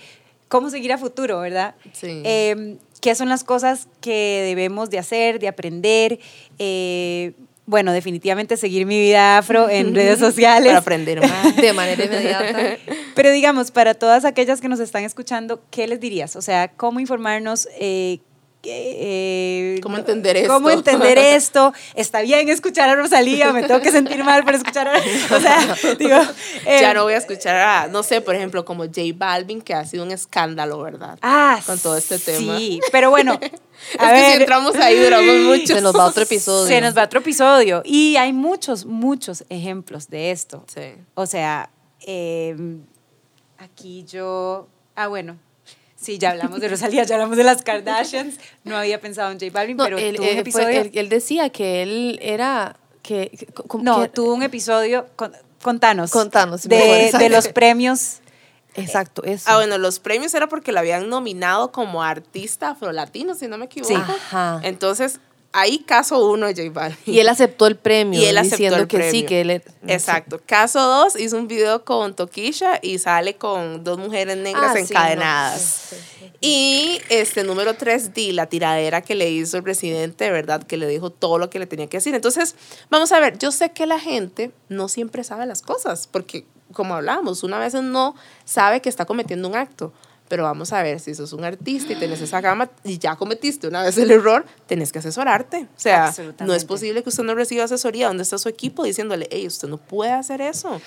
cómo 0.47 0.69
seguir 0.69 0.91
a 0.93 0.97
futuro, 0.97 1.39
¿verdad? 1.39 1.75
Sí. 1.93 2.21
Eh, 2.25 2.77
¿Qué 3.01 3.15
son 3.15 3.27
las 3.29 3.43
cosas 3.43 3.87
que 4.01 4.43
debemos 4.47 4.89
de 4.89 4.97
hacer, 4.99 5.39
de 5.39 5.47
aprender? 5.49 6.19
Eh, 6.57 7.33
bueno, 7.65 7.91
definitivamente 7.93 8.57
seguir 8.57 8.85
mi 8.85 8.99
vida 8.99 9.37
afro 9.37 9.69
en 9.69 9.93
redes 9.95 10.19
sociales. 10.19 10.67
para 10.67 10.79
aprender 10.79 11.21
más. 11.21 11.55
De 11.55 11.73
manera 11.73 12.03
inmediata. 12.05 12.77
Pero 13.15 13.31
digamos, 13.31 13.71
para 13.71 13.93
todas 13.93 14.25
aquellas 14.25 14.61
que 14.61 14.69
nos 14.69 14.79
están 14.79 15.03
escuchando, 15.03 15.61
¿qué 15.69 15.87
les 15.87 15.99
dirías? 15.99 16.35
O 16.35 16.41
sea, 16.41 16.69
¿cómo 16.69 16.99
informarnos? 16.99 17.67
eh, 17.79 18.19
eh, 18.65 19.79
¿Cómo 19.81 19.97
entender 19.97 20.37
esto? 20.37 20.53
¿Cómo 20.53 20.69
entender 20.69 21.17
esto? 21.17 21.73
Está 21.95 22.21
bien 22.21 22.47
escuchar 22.49 22.89
a 22.89 22.95
Rosalía, 22.95 23.51
me 23.51 23.63
tengo 23.63 23.81
que 23.81 23.91
sentir 23.91 24.23
mal 24.23 24.43
por 24.43 24.55
escuchar 24.55 24.87
a... 24.87 24.97
O 24.97 25.39
sea, 25.39 25.75
digo... 25.99 26.17
eh, 26.65 26.79
ya 26.81 26.93
no 26.93 27.03
voy 27.03 27.13
a 27.13 27.17
escuchar 27.17 27.55
a, 27.55 27.87
no 27.87 28.03
sé, 28.03 28.21
por 28.21 28.35
ejemplo, 28.35 28.63
como 28.63 28.83
J 28.85 29.01
Balvin, 29.15 29.61
que 29.61 29.73
ha 29.73 29.85
sido 29.85 30.03
un 30.03 30.11
escándalo, 30.11 30.81
¿verdad? 30.81 31.17
Ah, 31.21 31.59
con 31.65 31.77
todo 31.79 31.97
este 31.97 32.19
tema. 32.19 32.57
Sí, 32.57 32.79
pero 32.91 33.09
bueno, 33.09 33.33
a 33.99 34.05
es 34.05 34.11
ver, 34.11 34.23
que 34.23 34.31
si 34.31 34.37
entramos 34.41 34.75
ahí 34.75 34.97
duramos 34.97 35.35
mucho. 35.59 35.75
Se 35.75 35.81
nos 35.81 35.95
va 35.95 36.05
otro 36.05 36.23
episodio. 36.23 36.67
se 36.67 36.81
nos 36.81 36.97
va 36.97 37.03
otro 37.03 37.19
episodio. 37.19 37.81
Y 37.85 38.15
hay 38.15 38.33
muchos, 38.33 38.85
muchos 38.85 39.43
ejemplos 39.49 40.09
de 40.09 40.31
esto. 40.31 40.65
Sí. 40.73 40.93
O 41.15 41.25
sea, 41.25 41.69
eh, 42.05 42.55
aquí 43.57 44.05
yo... 44.05 44.67
Ah, 44.95 45.07
bueno. 45.07 45.37
Sí, 46.03 46.17
ya 46.17 46.31
hablamos 46.31 46.59
de 46.59 46.67
Rosalía, 46.67 47.03
ya 47.03 47.15
hablamos 47.15 47.37
de 47.37 47.43
las 47.43 47.61
Kardashians. 47.63 48.35
No 48.63 48.77
había 48.77 48.99
pensado 49.01 49.31
en 49.31 49.39
J 49.39 49.51
Balvin, 49.51 49.77
No, 49.77 49.85
pero 49.85 49.97
él, 49.97 50.15
tuvo 50.17 50.25
un 50.25 50.31
fue- 50.33 50.39
episodio... 50.41 50.81
él- 50.81 50.91
él 50.93 51.09
decía 51.09 51.49
que 51.49 51.81
él 51.81 52.19
era... 52.21 52.75
Que, 53.01 53.31
no, 53.81 54.01
que- 54.01 54.09
tuvo 54.09 54.33
un 54.33 54.43
episodio... 54.43 55.07
con- 55.15 55.33
contanos. 55.61 56.11
Contanos, 56.11 56.63
De, 56.63 56.75
mejor, 56.77 56.91
de 56.91 57.05
exacto. 57.05 57.29
los 57.29 57.47
premios... 57.49 58.17
Exacto, 58.75 59.23
eso. 59.23 59.45
Ah, 59.49 59.57
bueno, 59.57 59.77
los 59.77 59.99
premios 59.99 60.33
era 60.33 60.47
porque 60.49 60.71
lo 60.71 60.79
habían 60.79 61.07
nominado 61.07 61.71
como 61.71 62.01
artista 62.03 62.71
afrolatino, 62.71 63.35
si 63.35 63.47
no 63.47 63.57
me 63.59 63.65
equivoco. 63.65 63.93
Sí. 63.93 64.01
Ajá. 64.01 64.59
Entonces, 64.63 65.19
ahí 65.53 65.79
caso 65.79 66.29
uno 66.29 66.47
de 66.47 66.53
J 66.53 66.69
Balvin. 66.73 66.97
Y 67.05 67.19
él 67.19 67.29
aceptó 67.29 67.67
el 67.67 67.77
premio. 67.77 68.19
Y 68.19 68.25
él 68.25 68.37
aceptó 68.37 68.55
diciendo 68.57 68.77
el 68.79 68.87
que 68.87 69.11
sí, 69.11 69.23
que 69.23 69.41
él... 69.41 69.63
Exacto. 69.87 70.41
Caso 70.45 70.81
2 70.81 71.19
hizo 71.19 71.37
un 71.37 71.47
video 71.47 71.85
con 71.85 72.15
Toquisha 72.15 72.79
y 72.81 72.99
sale 72.99 73.35
con 73.35 73.83
dos 73.83 73.97
mujeres 73.97 74.35
negras 74.37 74.71
Ah, 74.71 74.73
sí, 74.73 74.79
encadenadas. 74.81 75.95
Y 76.41 76.99
este 77.09 77.43
número 77.43 77.75
3, 77.75 78.13
di 78.13 78.33
la 78.33 78.47
tiradera 78.47 79.01
que 79.01 79.15
le 79.15 79.29
hizo 79.29 79.55
el 79.57 79.63
presidente, 79.63 80.25
de 80.25 80.31
verdad, 80.31 80.63
que 80.63 80.75
le 80.75 80.87
dijo 80.87 81.09
todo 81.09 81.37
lo 81.37 81.49
que 81.49 81.59
le 81.59 81.67
tenía 81.67 81.87
que 81.87 81.97
decir. 81.97 82.13
Entonces, 82.15 82.55
vamos 82.89 83.11
a 83.13 83.19
ver, 83.19 83.37
yo 83.37 83.51
sé 83.51 83.71
que 83.71 83.85
la 83.85 83.99
gente 83.99 84.51
no 84.67 84.89
siempre 84.89 85.23
sabe 85.23 85.45
las 85.45 85.61
cosas, 85.61 86.07
porque 86.07 86.45
como 86.73 86.95
hablábamos, 86.95 87.43
una 87.43 87.59
vez 87.59 87.75
no 87.75 88.15
sabe 88.45 88.81
que 88.81 88.89
está 88.89 89.05
cometiendo 89.05 89.47
un 89.47 89.55
acto. 89.55 89.93
Pero 90.27 90.43
vamos 90.43 90.73
a 90.73 90.81
ver, 90.81 90.99
si 90.99 91.13
sos 91.13 91.33
un 91.33 91.43
artista 91.43 91.93
y 91.93 91.95
tenés 91.95 92.21
esa 92.21 92.41
gama 92.41 92.69
y 92.83 92.97
ya 92.97 93.15
cometiste 93.15 93.67
una 93.67 93.83
vez 93.83 93.97
el 93.97 94.09
error, 94.11 94.45
tenés 94.65 94.91
que 94.91 94.99
asesorarte. 94.99 95.67
O 95.75 95.79
sea, 95.79 96.13
no 96.39 96.53
es 96.53 96.65
posible 96.65 97.03
que 97.03 97.09
usted 97.09 97.23
no 97.23 97.35
reciba 97.35 97.65
asesoría. 97.65 98.07
¿Dónde 98.07 98.23
está 98.23 98.37
su 98.37 98.49
equipo 98.49 98.83
diciéndole, 98.83 99.27
hey, 99.31 99.45
usted 99.47 99.67
no 99.67 99.77
puede 99.77 100.11
hacer 100.11 100.41
eso? 100.41 100.81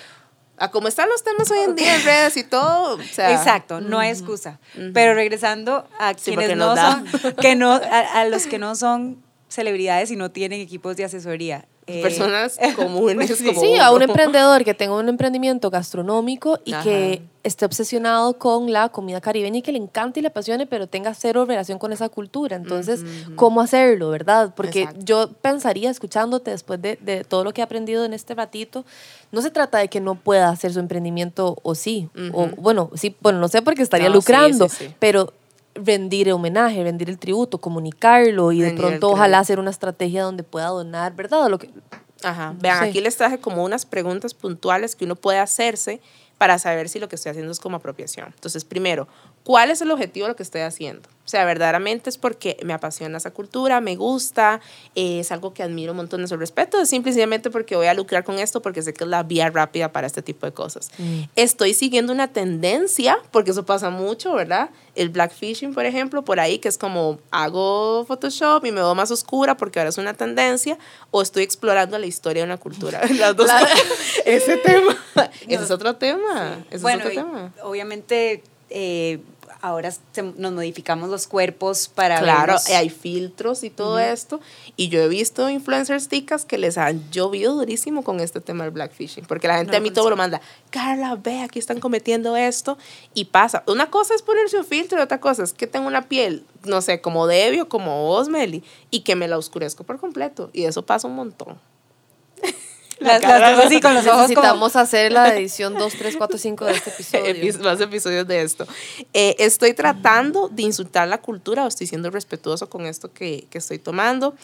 A 0.58 0.70
cómo 0.70 0.88
están 0.88 1.08
los 1.10 1.22
temas 1.22 1.50
hoy 1.50 1.58
en 1.58 1.74
día 1.76 1.96
en 1.96 2.02
redes 2.04 2.36
y 2.38 2.42
todo. 2.44 2.96
O 2.96 3.02
sea, 3.02 3.32
Exacto, 3.34 3.80
no 3.82 3.98
hay 3.98 4.10
excusa. 4.10 4.58
Pero 4.94 5.14
regresando 5.14 5.86
a 6.00 6.14
Sí, 6.14 6.34
quienes 6.34 6.56
no 6.56 6.74
da. 6.74 7.04
son, 7.20 7.34
que 7.34 7.54
no, 7.54 7.72
a, 7.72 7.78
a 8.20 8.24
los 8.24 8.46
que 8.48 8.58
no 8.58 8.74
son 8.74 9.22
celebridades 9.48 10.10
y 10.10 10.16
no 10.16 10.30
tienen 10.30 10.60
equipos 10.62 10.96
de 10.96 11.04
asesoría. 11.04 11.66
Eh, 11.88 12.02
Personas 12.02 12.58
comunes 12.76 13.30
sí. 13.36 13.44
como 13.46 13.60
Sí, 13.60 13.76
a 13.78 13.92
un 13.92 14.02
emprendedor 14.02 14.64
que 14.64 14.74
tenga 14.74 14.94
un 14.96 15.08
emprendimiento 15.08 15.70
gastronómico 15.70 16.58
y 16.64 16.72
Ajá. 16.72 16.82
que 16.82 17.22
esté 17.44 17.64
obsesionado 17.64 18.38
con 18.38 18.72
la 18.72 18.88
comida 18.88 19.20
caribeña 19.20 19.58
y 19.58 19.62
que 19.62 19.70
le 19.70 19.78
encante 19.78 20.18
y 20.18 20.22
le 20.22 20.28
apasione, 20.28 20.66
pero 20.66 20.88
tenga 20.88 21.14
cero 21.14 21.44
relación 21.44 21.78
con 21.78 21.92
esa 21.92 22.08
cultura. 22.08 22.56
Entonces, 22.56 23.04
¿cómo 23.36 23.60
hacerlo, 23.60 24.10
verdad? 24.10 24.52
Porque 24.56 24.80
Exacto. 24.82 25.04
yo 25.04 25.30
pensaría, 25.42 25.88
escuchándote 25.90 26.50
después 26.50 26.82
de, 26.82 26.98
de 27.00 27.22
todo 27.22 27.44
lo 27.44 27.52
que 27.52 27.60
he 27.60 27.64
aprendido 27.64 28.04
en 28.04 28.14
este 28.14 28.34
ratito, 28.34 28.84
no 29.30 29.42
se 29.42 29.52
trata 29.52 29.78
de 29.78 29.86
que 29.86 30.00
no 30.00 30.16
pueda 30.16 30.48
hacer 30.48 30.72
su 30.72 30.80
emprendimiento 30.80 31.56
o 31.62 31.76
sí. 31.76 32.08
O 32.32 32.48
bueno, 32.56 32.90
sí, 32.94 33.14
bueno, 33.20 33.38
no 33.38 33.46
sé 33.46 33.62
porque 33.62 33.82
estaría 33.82 34.08
No, 34.08 34.14
sí, 34.14 34.16
lucrando, 34.16 34.68
sí, 34.68 34.86
sí. 34.86 34.94
pero 34.98 35.32
rendir 35.84 36.32
homenaje, 36.32 36.82
rendir 36.82 37.08
el 37.10 37.18
tributo, 37.18 37.58
comunicarlo 37.58 38.52
y 38.52 38.60
de 38.60 38.66
Rendir 38.68 38.84
el 38.84 38.90
pronto 38.90 39.10
ojalá 39.10 39.38
hacer 39.38 39.58
una 39.58 39.70
estrategia 39.70 40.22
donde 40.22 40.42
pueda 40.42 40.68
donar, 40.68 41.14
¿verdad? 41.14 41.48
Lo 41.48 41.58
que, 41.58 41.70
Ajá. 42.22 42.54
Vean, 42.58 42.82
Sí. 42.82 42.88
aquí 42.90 43.00
les 43.00 43.16
traje 43.16 43.38
como 43.38 43.62
unas 43.64 43.84
preguntas 43.86 44.34
puntuales 44.34 44.96
que 44.96 45.04
uno 45.04 45.16
puede 45.16 45.38
hacerse 45.38 46.00
para 46.38 46.58
saber 46.58 46.88
si 46.88 46.98
lo 46.98 47.08
que 47.08 47.16
estoy 47.16 47.30
haciendo 47.30 47.52
es 47.52 47.60
como 47.60 47.76
apropiación. 47.76 48.28
Entonces, 48.34 48.64
primero, 48.64 49.06
¿cuál 49.46 49.70
es 49.70 49.80
el 49.80 49.92
objetivo 49.92 50.26
de 50.26 50.32
lo 50.32 50.36
que 50.36 50.42
estoy 50.42 50.62
haciendo? 50.62 51.08
O 51.24 51.28
sea, 51.28 51.44
verdaderamente 51.44 52.10
es 52.10 52.18
porque 52.18 52.56
me 52.64 52.72
apasiona 52.72 53.18
esa 53.18 53.30
cultura, 53.30 53.80
me 53.80 53.94
gusta, 53.94 54.60
eh, 54.96 55.20
es 55.20 55.30
algo 55.30 55.54
que 55.54 55.62
admiro 55.62 55.92
un 55.92 55.98
montón 55.98 56.20
de 56.22 56.26
su 56.26 56.36
respeto, 56.36 56.80
es 56.80 56.88
simplemente 56.88 57.48
porque 57.50 57.76
voy 57.76 57.86
a 57.86 57.94
lucrar 57.94 58.24
con 58.24 58.40
esto 58.40 58.60
porque 58.60 58.82
sé 58.82 58.92
que 58.92 59.04
es 59.04 59.10
la 59.10 59.22
vía 59.22 59.48
rápida 59.50 59.92
para 59.92 60.08
este 60.08 60.20
tipo 60.20 60.46
de 60.46 60.52
cosas. 60.52 60.90
Estoy 61.36 61.74
siguiendo 61.74 62.12
una 62.12 62.32
tendencia, 62.32 63.18
porque 63.30 63.52
eso 63.52 63.64
pasa 63.64 63.90
mucho, 63.90 64.34
¿verdad? 64.34 64.70
El 64.96 65.10
blackfishing, 65.10 65.74
por 65.74 65.86
ejemplo, 65.86 66.24
por 66.24 66.40
ahí, 66.40 66.58
que 66.58 66.68
es 66.68 66.76
como 66.76 67.20
hago 67.30 68.04
Photoshop 68.04 68.64
y 68.64 68.72
me 68.72 68.80
veo 68.80 68.96
más 68.96 69.12
oscura 69.12 69.56
porque 69.56 69.78
ahora 69.78 69.90
es 69.90 69.98
una 69.98 70.14
tendencia, 70.14 70.76
o 71.12 71.22
estoy 71.22 71.44
explorando 71.44 71.98
la 71.98 72.06
historia 72.06 72.42
de 72.42 72.46
una 72.46 72.58
cultura. 72.58 73.00
Las 73.10 73.36
dos 73.36 73.50
cosas. 73.50 73.70
Ese 74.24 74.56
tema. 74.56 74.96
Ese 75.46 75.62
es 75.64 75.70
otro 75.70 75.94
tema. 75.94 76.64
Ese 76.68 76.82
bueno, 76.82 77.04
es 77.04 77.10
otro 77.10 77.22
tema. 77.24 77.52
obviamente 77.62 78.42
eh, 78.70 79.20
ahora 79.66 79.90
se- 79.90 80.22
nos 80.22 80.52
modificamos 80.52 81.08
los 81.10 81.26
cuerpos 81.26 81.88
para 81.88 82.18
Claro, 82.20 82.54
vernos- 82.54 82.70
hay 82.74 82.88
filtros 82.90 83.62
y 83.64 83.70
todo 83.70 83.98
esto. 83.98 84.40
Y 84.76 84.88
yo 84.88 85.00
he 85.00 85.08
visto 85.08 85.48
influencers 85.50 86.08
ticas 86.08 86.44
que 86.44 86.58
les 86.58 86.78
han 86.78 87.02
llovido 87.10 87.54
durísimo 87.54 88.02
con 88.02 88.20
este 88.20 88.40
tema 88.40 88.64
del 88.64 88.72
blackfishing. 88.72 89.24
Porque 89.26 89.48
la 89.48 89.56
gente 89.58 89.72
No 89.72 89.78
a 89.78 89.80
mí 89.80 89.90
todo 89.90 90.10
lo 90.10 90.16
manda. 90.16 90.40
Carla, 90.70 91.16
ve, 91.16 91.42
aquí 91.42 91.58
están 91.58 91.80
cometiendo 91.80 92.36
esto. 92.36 92.78
Y 93.14 93.26
pasa. 93.26 93.62
Una 93.66 93.90
cosa 93.90 94.14
es 94.14 94.22
ponerse 94.22 94.58
un 94.58 94.64
filtro 94.64 94.98
y 94.98 95.02
otra 95.02 95.20
cosa 95.20 95.42
es 95.42 95.52
que 95.52 95.66
tengo 95.66 95.86
una 95.86 96.02
piel, 96.08 96.44
no 96.64 96.80
sé, 96.82 97.00
como 97.00 97.26
Debbie 97.26 97.62
o 97.62 97.68
como 97.68 98.04
vos, 98.06 98.28
Meli, 98.28 98.62
y 98.90 99.00
que 99.00 99.16
me 99.16 99.28
la 99.28 99.38
oscurezco 99.38 99.84
por 99.84 99.98
completo. 99.98 100.50
Y 100.52 100.64
eso 100.64 100.84
pasa 100.86 101.08
un 101.08 101.14
montón. 101.16 101.58
Las, 103.06 103.22
las 103.22 103.56
dos 103.56 103.66
así 103.66 103.80
con 103.80 103.94
los 103.94 104.04
ojos 104.06 104.14
como- 104.16 104.28
Necesitamos 104.28 104.76
hacer 104.76 105.12
la 105.12 105.28
edición 105.36 105.74
2, 105.74 105.92
3, 105.98 106.16
4, 106.16 106.38
5 106.38 106.64
de 106.64 106.72
este 106.72 106.90
episodio. 106.90 107.24
Epi- 107.26 107.58
más 107.62 107.80
episodios 107.80 108.26
de 108.26 108.42
esto. 108.42 108.66
Eh, 109.14 109.36
estoy 109.38 109.74
tratando 109.74 110.48
de 110.48 110.62
insultar 110.62 111.08
la 111.08 111.18
cultura 111.18 111.64
o 111.64 111.68
estoy 111.68 111.86
siendo 111.86 112.10
respetuoso 112.10 112.68
con 112.68 112.86
esto 112.86 113.12
que, 113.12 113.46
que 113.50 113.58
estoy 113.58 113.78
tomando. 113.78 114.34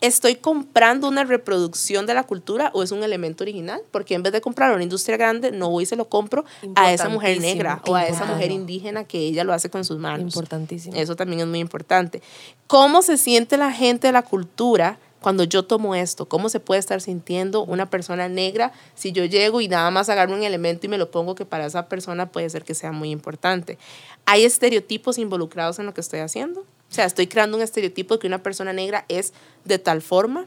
Estoy 0.00 0.36
comprando 0.36 1.08
una 1.08 1.24
reproducción 1.24 2.06
de 2.06 2.14
la 2.14 2.22
cultura 2.22 2.70
o 2.72 2.84
es 2.84 2.92
un 2.92 3.02
elemento 3.02 3.42
original, 3.42 3.80
porque 3.90 4.14
en 4.14 4.22
vez 4.22 4.32
de 4.32 4.40
comprar 4.40 4.70
a 4.70 4.74
una 4.74 4.84
industria 4.84 5.16
grande, 5.16 5.50
no 5.50 5.70
voy 5.70 5.82
y 5.82 5.86
se 5.86 5.96
lo 5.96 6.08
compro 6.08 6.44
a 6.76 6.92
esa 6.92 7.08
mujer 7.08 7.40
negra 7.40 7.82
o 7.84 7.96
a 7.96 8.04
esa 8.06 8.24
mujer 8.24 8.52
indígena 8.52 9.02
que 9.02 9.18
ella 9.18 9.42
lo 9.42 9.52
hace 9.52 9.70
con 9.70 9.84
sus 9.84 9.98
manos. 9.98 10.20
Importantísimo. 10.34 10.94
Eso 10.96 11.16
también 11.16 11.40
es 11.40 11.46
muy 11.48 11.58
importante. 11.58 12.22
¿Cómo 12.68 13.02
se 13.02 13.16
siente 13.18 13.56
la 13.56 13.72
gente 13.72 14.06
de 14.06 14.12
la 14.12 14.22
cultura 14.22 15.00
cuando 15.20 15.44
yo 15.44 15.64
tomo 15.64 15.94
esto? 15.94 16.28
¿Cómo 16.28 16.48
se 16.48 16.60
puede 16.60 16.80
estar 16.80 17.00
sintiendo 17.00 17.64
una 17.64 17.90
persona 17.90 18.28
negra 18.28 18.72
si 18.94 19.12
yo 19.12 19.24
llego 19.24 19.60
y 19.60 19.68
nada 19.68 19.90
más 19.90 20.08
agarro 20.08 20.34
un 20.34 20.42
elemento 20.42 20.86
y 20.86 20.88
me 20.88 20.98
lo 20.98 21.10
pongo 21.10 21.34
que 21.34 21.44
para 21.44 21.66
esa 21.66 21.88
persona 21.88 22.30
puede 22.30 22.50
ser 22.50 22.64
que 22.64 22.74
sea 22.74 22.92
muy 22.92 23.10
importante? 23.10 23.78
¿Hay 24.26 24.44
estereotipos 24.44 25.18
involucrados 25.18 25.78
en 25.78 25.86
lo 25.86 25.94
que 25.94 26.00
estoy 26.00 26.20
haciendo? 26.20 26.60
O 26.60 26.94
sea, 26.94 27.04
estoy 27.04 27.26
creando 27.26 27.56
un 27.56 27.62
estereotipo 27.62 28.14
de 28.14 28.20
que 28.20 28.26
una 28.26 28.42
persona 28.42 28.72
negra 28.72 29.04
es 29.08 29.32
de 29.64 29.78
tal 29.78 30.02
forma 30.02 30.46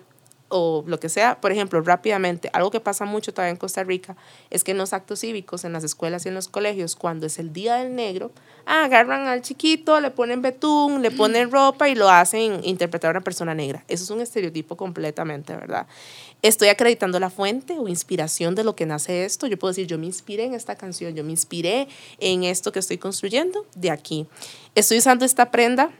o 0.51 0.83
lo 0.85 0.99
que 0.99 1.09
sea. 1.09 1.39
Por 1.41 1.51
ejemplo, 1.51 1.81
rápidamente, 1.81 2.49
algo 2.53 2.71
que 2.71 2.79
pasa 2.79 3.05
mucho 3.05 3.33
todavía 3.33 3.51
en 3.51 3.57
Costa 3.57 3.83
Rica 3.83 4.15
es 4.49 4.63
que 4.63 4.71
en 4.71 4.77
los 4.77 4.93
actos 4.93 5.21
cívicos, 5.21 5.63
en 5.63 5.73
las 5.73 5.83
escuelas 5.83 6.25
y 6.25 6.29
en 6.29 6.35
los 6.35 6.47
colegios, 6.47 6.95
cuando 6.95 7.25
es 7.25 7.39
el 7.39 7.53
Día 7.53 7.75
del 7.75 7.95
Negro, 7.95 8.31
ah, 8.65 8.83
agarran 8.85 9.27
al 9.27 9.41
chiquito, 9.41 9.99
le 9.99 10.11
ponen 10.11 10.41
betún, 10.41 11.01
le 11.01 11.11
ponen 11.11 11.49
ropa 11.51 11.89
y 11.89 11.95
lo 11.95 12.09
hacen 12.09 12.61
interpretar 12.63 13.09
a 13.09 13.11
una 13.11 13.21
persona 13.21 13.55
negra. 13.55 13.83
Eso 13.87 14.03
es 14.03 14.09
un 14.09 14.21
estereotipo 14.21 14.77
completamente, 14.77 15.55
¿verdad? 15.55 15.87
Estoy 16.41 16.69
acreditando 16.69 17.19
la 17.19 17.29
fuente 17.29 17.77
o 17.77 17.87
inspiración 17.87 18.55
de 18.55 18.63
lo 18.63 18.75
que 18.75 18.85
nace 18.85 19.25
esto. 19.25 19.47
Yo 19.47 19.57
puedo 19.57 19.71
decir, 19.71 19.87
yo 19.87 19.97
me 19.97 20.07
inspiré 20.07 20.45
en 20.45 20.53
esta 20.53 20.75
canción, 20.75 21.15
yo 21.15 21.23
me 21.23 21.31
inspiré 21.31 21.87
en 22.19 22.43
esto 22.43 22.71
que 22.71 22.79
estoy 22.79 22.97
construyendo 22.97 23.65
de 23.75 23.91
aquí. 23.91 24.27
Estoy 24.75 24.97
usando 24.97 25.25
esta 25.25 25.51
prenda 25.51 25.91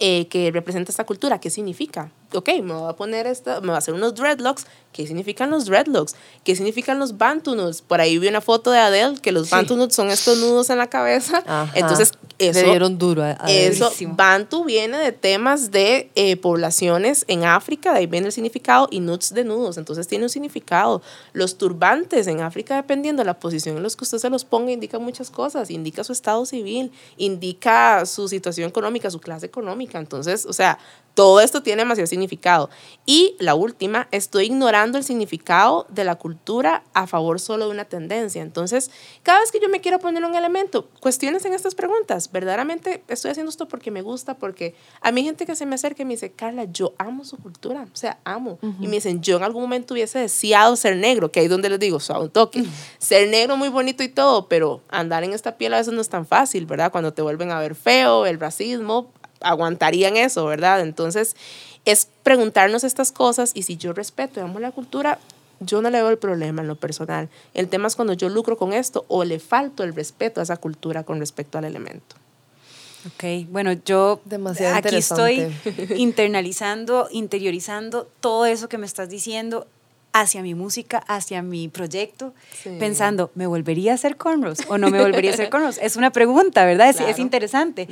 eh, 0.00 0.26
que 0.28 0.50
representa 0.50 0.90
esta 0.90 1.04
cultura. 1.04 1.38
¿Qué 1.40 1.50
significa? 1.50 2.10
Ok, 2.32 2.48
me 2.62 2.72
voy 2.72 2.90
a 2.90 2.96
poner 2.96 3.26
esta, 3.26 3.60
me 3.60 3.68
voy 3.68 3.76
a 3.76 3.78
hacer 3.78 3.94
unos 3.94 4.14
dreadlocks. 4.14 4.66
¿Qué 4.92 5.06
significan 5.06 5.50
los 5.50 5.66
dreadlocks? 5.66 6.16
¿Qué 6.42 6.56
significan 6.56 6.98
los 6.98 7.16
bantu 7.16 7.54
nudes? 7.54 7.82
Por 7.82 8.00
ahí 8.00 8.18
vi 8.18 8.28
una 8.28 8.40
foto 8.40 8.70
de 8.70 8.78
Adele 8.78 9.18
que 9.20 9.32
los 9.32 9.50
bantu 9.50 9.76
nudes 9.76 9.94
son 9.94 10.10
estos 10.10 10.38
nudos 10.38 10.70
en 10.70 10.78
la 10.78 10.88
cabeza. 10.88 11.42
Ajá. 11.46 11.70
Entonces, 11.74 12.12
eso, 12.38 12.60
Le 12.60 12.70
dieron 12.70 12.98
duro 12.98 13.22
a, 13.22 13.36
a 13.38 13.50
eso, 13.50 13.84
Durísimo. 13.84 14.14
Bantu 14.16 14.64
viene 14.64 14.98
de 14.98 15.12
temas 15.12 15.70
de 15.70 16.10
eh, 16.14 16.36
poblaciones 16.36 17.24
en 17.28 17.44
África, 17.44 17.92
de 17.92 18.00
ahí 18.00 18.06
viene 18.06 18.26
el 18.26 18.32
significado, 18.32 18.88
y 18.90 19.00
nuts 19.00 19.34
de 19.34 19.44
nudos, 19.44 19.78
entonces 19.78 20.08
tiene 20.08 20.24
un 20.24 20.30
significado. 20.30 21.02
Los 21.32 21.58
turbantes 21.58 22.26
en 22.26 22.40
África, 22.40 22.76
dependiendo 22.76 23.20
de 23.22 23.26
la 23.26 23.38
posición 23.38 23.76
en 23.76 23.82
los 23.82 23.96
que 23.96 24.04
usted 24.04 24.18
se 24.18 24.30
los 24.30 24.44
ponga, 24.44 24.72
indica 24.72 24.98
muchas 24.98 25.30
cosas, 25.30 25.70
indica 25.70 26.02
su 26.04 26.12
estado 26.12 26.44
civil, 26.46 26.90
indica 27.16 28.04
su 28.06 28.28
situación 28.28 28.68
económica, 28.68 29.10
su 29.10 29.20
clase 29.20 29.46
económica, 29.46 29.98
entonces, 29.98 30.46
o 30.46 30.52
sea, 30.52 30.78
todo 31.14 31.40
esto 31.40 31.62
tiene 31.62 31.82
demasiado 31.82 32.06
significado. 32.06 32.70
Y 33.06 33.36
la 33.38 33.54
última, 33.54 34.08
estoy 34.10 34.46
ignorando 34.46 34.98
el 34.98 35.04
significado 35.04 35.86
de 35.88 36.04
la 36.04 36.16
cultura 36.16 36.82
a 36.92 37.06
favor 37.06 37.40
solo 37.40 37.66
de 37.66 37.70
una 37.70 37.84
tendencia. 37.84 38.42
Entonces, 38.42 38.90
cada 39.22 39.40
vez 39.40 39.52
que 39.52 39.60
yo 39.60 39.68
me 39.68 39.80
quiero 39.80 39.98
poner 40.00 40.24
un 40.24 40.34
elemento, 40.34 40.88
cuestiones 41.00 41.44
en 41.44 41.52
estas 41.52 41.74
preguntas. 41.74 42.30
Verdaderamente 42.32 43.04
estoy 43.08 43.30
haciendo 43.30 43.50
esto 43.50 43.68
porque 43.68 43.90
me 43.90 44.02
gusta, 44.02 44.36
porque 44.36 44.74
a 45.00 45.12
mí 45.12 45.20
hay 45.20 45.26
gente 45.26 45.46
que 45.46 45.54
se 45.54 45.66
me 45.66 45.76
acerca 45.76 46.02
y 46.02 46.04
me 46.04 46.14
dice, 46.14 46.32
Carla, 46.32 46.64
yo 46.64 46.94
amo 46.98 47.24
su 47.24 47.36
cultura, 47.36 47.86
o 47.92 47.96
sea, 47.96 48.18
amo. 48.24 48.58
Y 48.80 48.86
me 48.86 48.96
dicen, 48.96 49.22
yo 49.22 49.36
en 49.36 49.44
algún 49.44 49.62
momento 49.62 49.94
hubiese 49.94 50.18
deseado 50.18 50.74
ser 50.76 50.96
negro, 50.96 51.30
que 51.30 51.40
ahí 51.40 51.46
es 51.46 51.50
donde 51.50 51.68
les 51.68 51.78
digo, 51.78 52.00
suave 52.00 52.24
un 52.24 52.30
toque. 52.30 52.64
Ser 52.98 53.28
negro 53.28 53.56
muy 53.56 53.68
bonito 53.68 54.02
y 54.02 54.08
todo, 54.08 54.48
pero 54.48 54.82
andar 54.88 55.22
en 55.24 55.32
esta 55.32 55.56
piel 55.56 55.74
a 55.74 55.78
veces 55.78 55.92
no 55.94 56.00
es 56.00 56.08
tan 56.08 56.26
fácil, 56.26 56.66
¿verdad? 56.66 56.90
Cuando 56.90 57.12
te 57.12 57.22
vuelven 57.22 57.50
a 57.50 57.60
ver 57.60 57.74
feo, 57.74 58.26
el 58.26 58.40
racismo, 58.40 59.12
aguantarían 59.44 60.16
eso, 60.16 60.44
¿verdad? 60.46 60.80
Entonces, 60.80 61.36
es 61.84 62.08
preguntarnos 62.22 62.82
estas 62.84 63.12
cosas 63.12 63.52
y 63.54 63.62
si 63.62 63.76
yo 63.76 63.92
respeto 63.92 64.40
y 64.40 64.42
amo 64.42 64.58
la 64.58 64.72
cultura, 64.72 65.18
yo 65.60 65.80
no 65.82 65.90
le 65.90 65.98
veo 65.98 66.10
el 66.10 66.18
problema 66.18 66.62
en 66.62 66.68
lo 66.68 66.74
personal. 66.76 67.28
El 67.54 67.68
tema 67.68 67.88
es 67.88 67.94
cuando 67.96 68.12
yo 68.14 68.28
lucro 68.28 68.56
con 68.56 68.72
esto 68.72 69.04
o 69.08 69.24
le 69.24 69.38
falto 69.38 69.84
el 69.84 69.94
respeto 69.94 70.40
a 70.40 70.42
esa 70.42 70.56
cultura 70.56 71.04
con 71.04 71.18
respecto 71.20 71.58
al 71.58 71.64
elemento. 71.64 72.16
Ok, 73.06 73.46
bueno, 73.50 73.72
yo 73.72 74.20
Demasiado 74.24 74.76
aquí 74.76 74.96
estoy 74.96 75.54
internalizando, 75.96 77.08
interiorizando 77.10 78.08
todo 78.20 78.46
eso 78.46 78.68
que 78.68 78.78
me 78.78 78.86
estás 78.86 79.10
diciendo 79.10 79.66
hacia 80.12 80.42
mi 80.42 80.54
música, 80.54 80.98
hacia 81.08 81.42
mi 81.42 81.68
proyecto, 81.68 82.32
Sí. 82.62 82.76
pensando, 82.78 83.30
¿me 83.34 83.46
volvería 83.46 83.92
a 83.92 83.94
hacer 83.96 84.16
cornrows 84.16 84.58
o 84.68 84.78
no 84.78 84.88
me 84.88 85.02
volvería 85.02 85.32
a 85.32 85.34
hacer 85.34 85.50
cornrows? 85.50 85.78
Es 85.82 85.96
una 85.96 86.12
pregunta, 86.12 86.64
¿verdad? 86.64 86.88
Es, 86.88 87.00
es 87.00 87.18
interesante. 87.18 87.88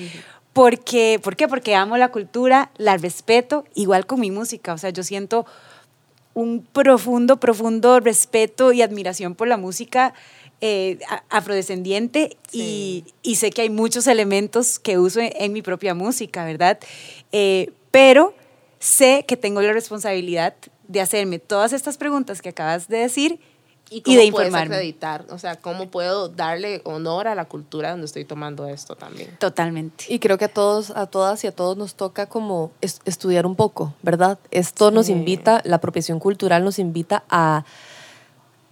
Porque, 0.52 1.20
¿Por 1.22 1.36
qué? 1.36 1.48
Porque 1.48 1.74
amo 1.74 1.96
la 1.96 2.10
cultura, 2.10 2.70
la 2.76 2.96
respeto, 2.96 3.64
igual 3.74 4.06
con 4.06 4.20
mi 4.20 4.30
música. 4.30 4.74
O 4.74 4.78
sea, 4.78 4.90
yo 4.90 5.02
siento 5.02 5.46
un 6.34 6.66
profundo, 6.72 7.38
profundo 7.38 8.00
respeto 8.00 8.72
y 8.72 8.82
admiración 8.82 9.34
por 9.34 9.48
la 9.48 9.56
música 9.56 10.14
eh, 10.60 10.98
afrodescendiente 11.28 12.36
y, 12.52 13.04
y 13.22 13.36
sé 13.36 13.50
que 13.50 13.62
hay 13.62 13.70
muchos 13.70 14.06
elementos 14.06 14.78
que 14.78 14.98
uso 14.98 15.20
en, 15.20 15.32
en 15.34 15.52
mi 15.52 15.60
propia 15.60 15.94
música, 15.94 16.44
¿verdad? 16.44 16.78
Eh, 17.32 17.72
pero 17.90 18.34
sé 18.78 19.24
que 19.26 19.36
tengo 19.36 19.60
la 19.60 19.72
responsabilidad 19.72 20.54
de 20.88 21.00
hacerme 21.00 21.38
todas 21.38 21.72
estas 21.72 21.98
preguntas 21.98 22.42
que 22.42 22.50
acabas 22.50 22.88
de 22.88 22.98
decir 22.98 23.40
¿Y, 23.92 24.00
cómo 24.02 24.16
de 24.16 24.30
puedes 24.32 24.48
informarme. 24.48 24.74
acreditar? 24.76 25.24
O 25.30 25.38
sea, 25.38 25.56
¿cómo 25.56 25.88
puedo 25.90 26.28
darle 26.28 26.80
honor 26.84 27.28
a 27.28 27.34
la 27.34 27.44
cultura 27.44 27.90
donde 27.90 28.06
estoy 28.06 28.24
tomando 28.24 28.66
esto 28.66 28.96
también? 28.96 29.36
Totalmente. 29.38 30.04
Y 30.08 30.18
creo 30.18 30.38
que 30.38 30.46
a 30.46 30.52
todos, 30.52 30.90
a 30.90 31.06
todas 31.06 31.44
y 31.44 31.46
a 31.46 31.52
todos 31.52 31.76
nos 31.76 31.94
toca 31.94 32.26
como 32.26 32.70
es- 32.80 33.00
estudiar 33.04 33.44
un 33.46 33.54
poco, 33.56 33.94
¿verdad? 34.02 34.38
Esto 34.50 34.90
nos 34.90 35.08
invita, 35.08 35.60
la 35.64 35.76
apropiación 35.76 36.18
cultural 36.20 36.64
nos 36.64 36.78
invita 36.78 37.24
a, 37.28 37.64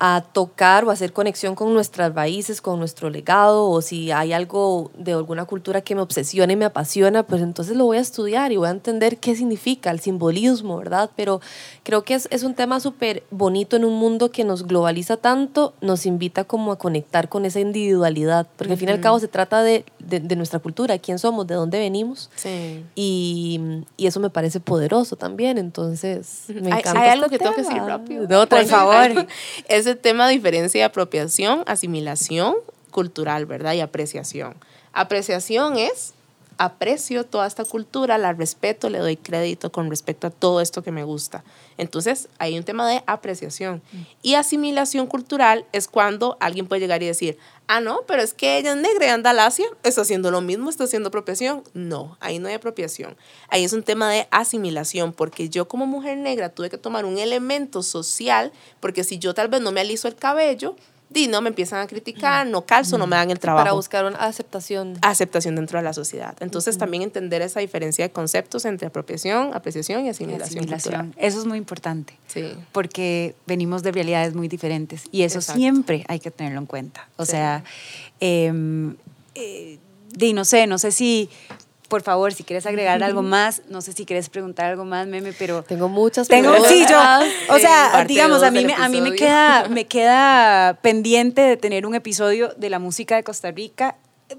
a 0.02 0.24
tocar 0.32 0.84
o 0.86 0.90
hacer 0.90 1.12
conexión 1.12 1.54
con 1.54 1.74
nuestras 1.74 2.14
raíces, 2.14 2.62
con 2.62 2.78
nuestro 2.78 3.10
legado, 3.10 3.68
o 3.68 3.82
si 3.82 4.10
hay 4.10 4.32
algo 4.32 4.90
de 4.96 5.12
alguna 5.12 5.44
cultura 5.44 5.82
que 5.82 5.94
me 5.94 6.00
obsesiona 6.00 6.54
y 6.54 6.56
me 6.56 6.64
apasiona, 6.64 7.22
pues 7.22 7.42
entonces 7.42 7.76
lo 7.76 7.84
voy 7.84 7.98
a 7.98 8.00
estudiar 8.00 8.50
y 8.50 8.56
voy 8.56 8.68
a 8.68 8.70
entender 8.70 9.18
qué 9.18 9.36
significa 9.36 9.90
el 9.90 10.00
simbolismo, 10.00 10.78
¿verdad? 10.78 11.10
Pero 11.16 11.42
creo 11.82 12.02
que 12.02 12.14
es, 12.14 12.28
es 12.30 12.44
un 12.44 12.54
tema 12.54 12.80
súper 12.80 13.24
bonito 13.30 13.76
en 13.76 13.84
un 13.84 13.94
mundo 13.94 14.30
que 14.30 14.42
nos 14.42 14.66
globaliza 14.66 15.18
tanto, 15.18 15.74
nos 15.82 16.06
invita 16.06 16.44
como 16.44 16.72
a 16.72 16.78
conectar 16.78 17.28
con 17.28 17.44
esa 17.44 17.60
individualidad, 17.60 18.46
porque 18.56 18.72
al 18.72 18.78
fin 18.78 18.88
y 18.88 18.92
al 18.92 19.00
cabo 19.00 19.18
se 19.18 19.28
trata 19.28 19.62
de, 19.62 19.84
de, 20.00 20.20
de 20.20 20.36
nuestra 20.36 20.58
cultura, 20.58 20.98
quién 20.98 21.18
somos, 21.18 21.46
de 21.46 21.54
dónde 21.54 21.78
venimos. 21.78 22.30
Sí. 22.36 22.84
Y, 22.94 23.60
y 23.96 24.06
eso 24.06 24.20
me 24.20 24.30
parece 24.30 24.60
poderoso 24.60 25.16
también, 25.16 25.58
entonces 25.58 26.44
me 26.48 26.72
Hay, 26.72 26.80
encanta 26.80 27.00
hay 27.02 27.08
algo 27.10 27.26
este 27.26 27.38
que 27.38 27.44
tengo 27.44 27.56
que 27.56 27.62
decir 27.62 27.82
rápido. 27.82 28.26
No, 28.28 28.46
Por 28.46 28.64
favor. 28.66 29.26
Ese 29.68 29.94
tema 29.94 30.26
de 30.26 30.34
diferencia 30.34 30.80
de 30.80 30.84
apropiación, 30.84 31.62
asimilación 31.66 32.54
cultural, 32.90 33.46
¿verdad? 33.46 33.74
Y 33.74 33.80
apreciación. 33.80 34.54
Apreciación 34.92 35.76
es 35.78 36.14
aprecio 36.60 37.24
toda 37.24 37.46
esta 37.46 37.64
cultura, 37.64 38.18
la 38.18 38.34
respeto, 38.34 38.90
le 38.90 38.98
doy 38.98 39.16
crédito 39.16 39.72
con 39.72 39.88
respecto 39.88 40.26
a 40.26 40.30
todo 40.30 40.60
esto 40.60 40.82
que 40.82 40.92
me 40.92 41.04
gusta. 41.04 41.42
Entonces, 41.78 42.28
hay 42.38 42.58
un 42.58 42.64
tema 42.64 42.86
de 42.86 43.02
apreciación. 43.06 43.80
Y 44.20 44.34
asimilación 44.34 45.06
cultural 45.06 45.64
es 45.72 45.88
cuando 45.88 46.36
alguien 46.38 46.68
puede 46.68 46.82
llegar 46.82 47.02
y 47.02 47.06
decir, 47.06 47.38
ah, 47.66 47.80
no, 47.80 48.02
pero 48.06 48.20
es 48.20 48.34
que 48.34 48.58
ella 48.58 48.72
es 48.72 48.76
negra 48.76 49.06
y 49.06 49.08
anda 49.08 49.30
al 49.30 49.38
Asia, 49.38 49.64
está 49.84 50.02
haciendo 50.02 50.30
lo 50.30 50.42
mismo, 50.42 50.68
está 50.68 50.84
haciendo 50.84 51.08
apropiación. 51.08 51.64
No, 51.72 52.18
ahí 52.20 52.38
no 52.38 52.48
hay 52.48 52.54
apropiación. 52.54 53.16
Ahí 53.48 53.64
es 53.64 53.72
un 53.72 53.82
tema 53.82 54.10
de 54.10 54.28
asimilación, 54.30 55.14
porque 55.14 55.48
yo 55.48 55.66
como 55.66 55.86
mujer 55.86 56.18
negra 56.18 56.50
tuve 56.50 56.68
que 56.68 56.76
tomar 56.76 57.06
un 57.06 57.16
elemento 57.16 57.82
social, 57.82 58.52
porque 58.80 59.02
si 59.02 59.18
yo 59.18 59.32
tal 59.32 59.48
vez 59.48 59.62
no 59.62 59.72
me 59.72 59.80
aliso 59.80 60.08
el 60.08 60.14
cabello, 60.14 60.76
di, 61.10 61.26
no, 61.26 61.40
me 61.42 61.48
empiezan 61.48 61.80
a 61.80 61.86
criticar, 61.88 62.46
no 62.46 62.62
calzo, 62.64 62.96
no 62.96 63.06
me 63.08 63.16
dan 63.16 63.30
el 63.32 63.38
trabajo 63.40 63.64
Para 63.64 63.72
buscar 63.72 64.04
una 64.04 64.16
aceptación. 64.18 64.96
aceptación 65.02 65.56
dentro 65.56 65.78
de 65.78 65.84
la 65.84 65.92
sociedad. 65.92 66.36
Entonces, 66.40 66.78
también 66.78 67.02
entender 67.02 67.42
esa 67.42 67.58
diferencia 67.60 68.04
de 68.06 68.12
conceptos 68.12 68.64
entre 68.64 68.86
apropiación, 68.86 69.52
apreciación 69.52 70.06
y 70.06 70.08
asimilación, 70.08 70.58
Asimilación. 70.60 71.14
Eso 71.18 71.40
es 71.40 71.46
muy 71.46 71.58
importante. 71.58 72.14
Sí. 72.28 72.54
porque 72.70 73.34
venimos 73.48 73.82
de 73.82 73.90
realidades 73.90 74.34
muy 74.36 74.46
diferentes 74.46 75.02
y 75.10 75.22
eso 75.22 75.38
Exacto. 75.40 75.58
siempre 75.58 76.04
hay 76.06 76.20
que 76.20 76.30
tenerlo 76.30 76.60
en 76.60 76.66
cuenta. 76.66 77.08
O 77.16 77.24
Sí. 77.24 77.32
sea, 77.32 77.64
em, 78.20 78.94
eh, 79.34 79.78
di, 80.12 80.32
no 80.32 80.44
sé, 80.44 80.68
no 80.68 80.78
sé 80.78 80.92
si, 80.92 81.28
por 81.90 82.00
favor, 82.00 82.32
si 82.32 82.42
quieres 82.44 82.64
agregar 82.64 83.02
algo 83.02 83.20
más, 83.20 83.60
no 83.68 83.82
sé 83.82 83.92
si 83.92 84.06
quieres 84.06 84.30
preguntar 84.30 84.64
algo 84.70 84.86
más, 84.86 85.06
Meme, 85.06 85.34
pero... 85.34 85.62
Tengo 85.64 85.88
muchas 85.90 86.26
Tengo, 86.28 86.52
preguntas. 86.52 86.72
sí, 86.72 86.86
yo, 86.88 86.98
o 87.52 87.56
Sí, 87.56 87.60
sea, 87.60 88.04
digamos, 88.08 88.42
a 88.42 88.50
mí, 88.50 88.64
me, 88.64 88.72
a 88.72 88.88
mí 88.88 89.02
me, 89.02 89.14
queda, 89.14 89.66
me 89.70 89.84
queda 89.86 90.78
pendiente 90.80 91.42
de 91.42 91.56
tener 91.58 91.84
un 91.84 91.94
episodio 91.94 92.54
de 92.56 92.70
la 92.70 92.78
música 92.78 93.16
de 93.16 93.24
Costa 93.24 93.50
Rica, 93.50 93.96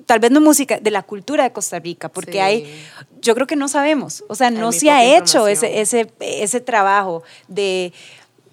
tal 0.08 0.20
vez 0.20 0.32
no 0.32 0.42
música, 0.42 0.80
de 0.80 0.90
la 0.90 1.04
cultura 1.04 1.44
de 1.44 1.52
Costa 1.52 1.78
Rica, 1.78 2.10
porque 2.10 2.32
Sí. 2.32 2.40
hay, 2.40 2.84
yo 3.22 3.36
creo 3.36 3.46
que 3.46 3.56
no 3.58 3.68
sabemos, 3.68 4.24
o 4.30 4.34
sea, 4.36 4.48
Hay 4.48 4.56
no 4.56 4.72
se 4.72 4.90
ha 4.90 5.04
hecho 5.04 5.48
ese, 5.48 5.82
ese, 5.82 6.12
ese 6.20 6.60
trabajo 6.62 7.22
de... 7.48 7.94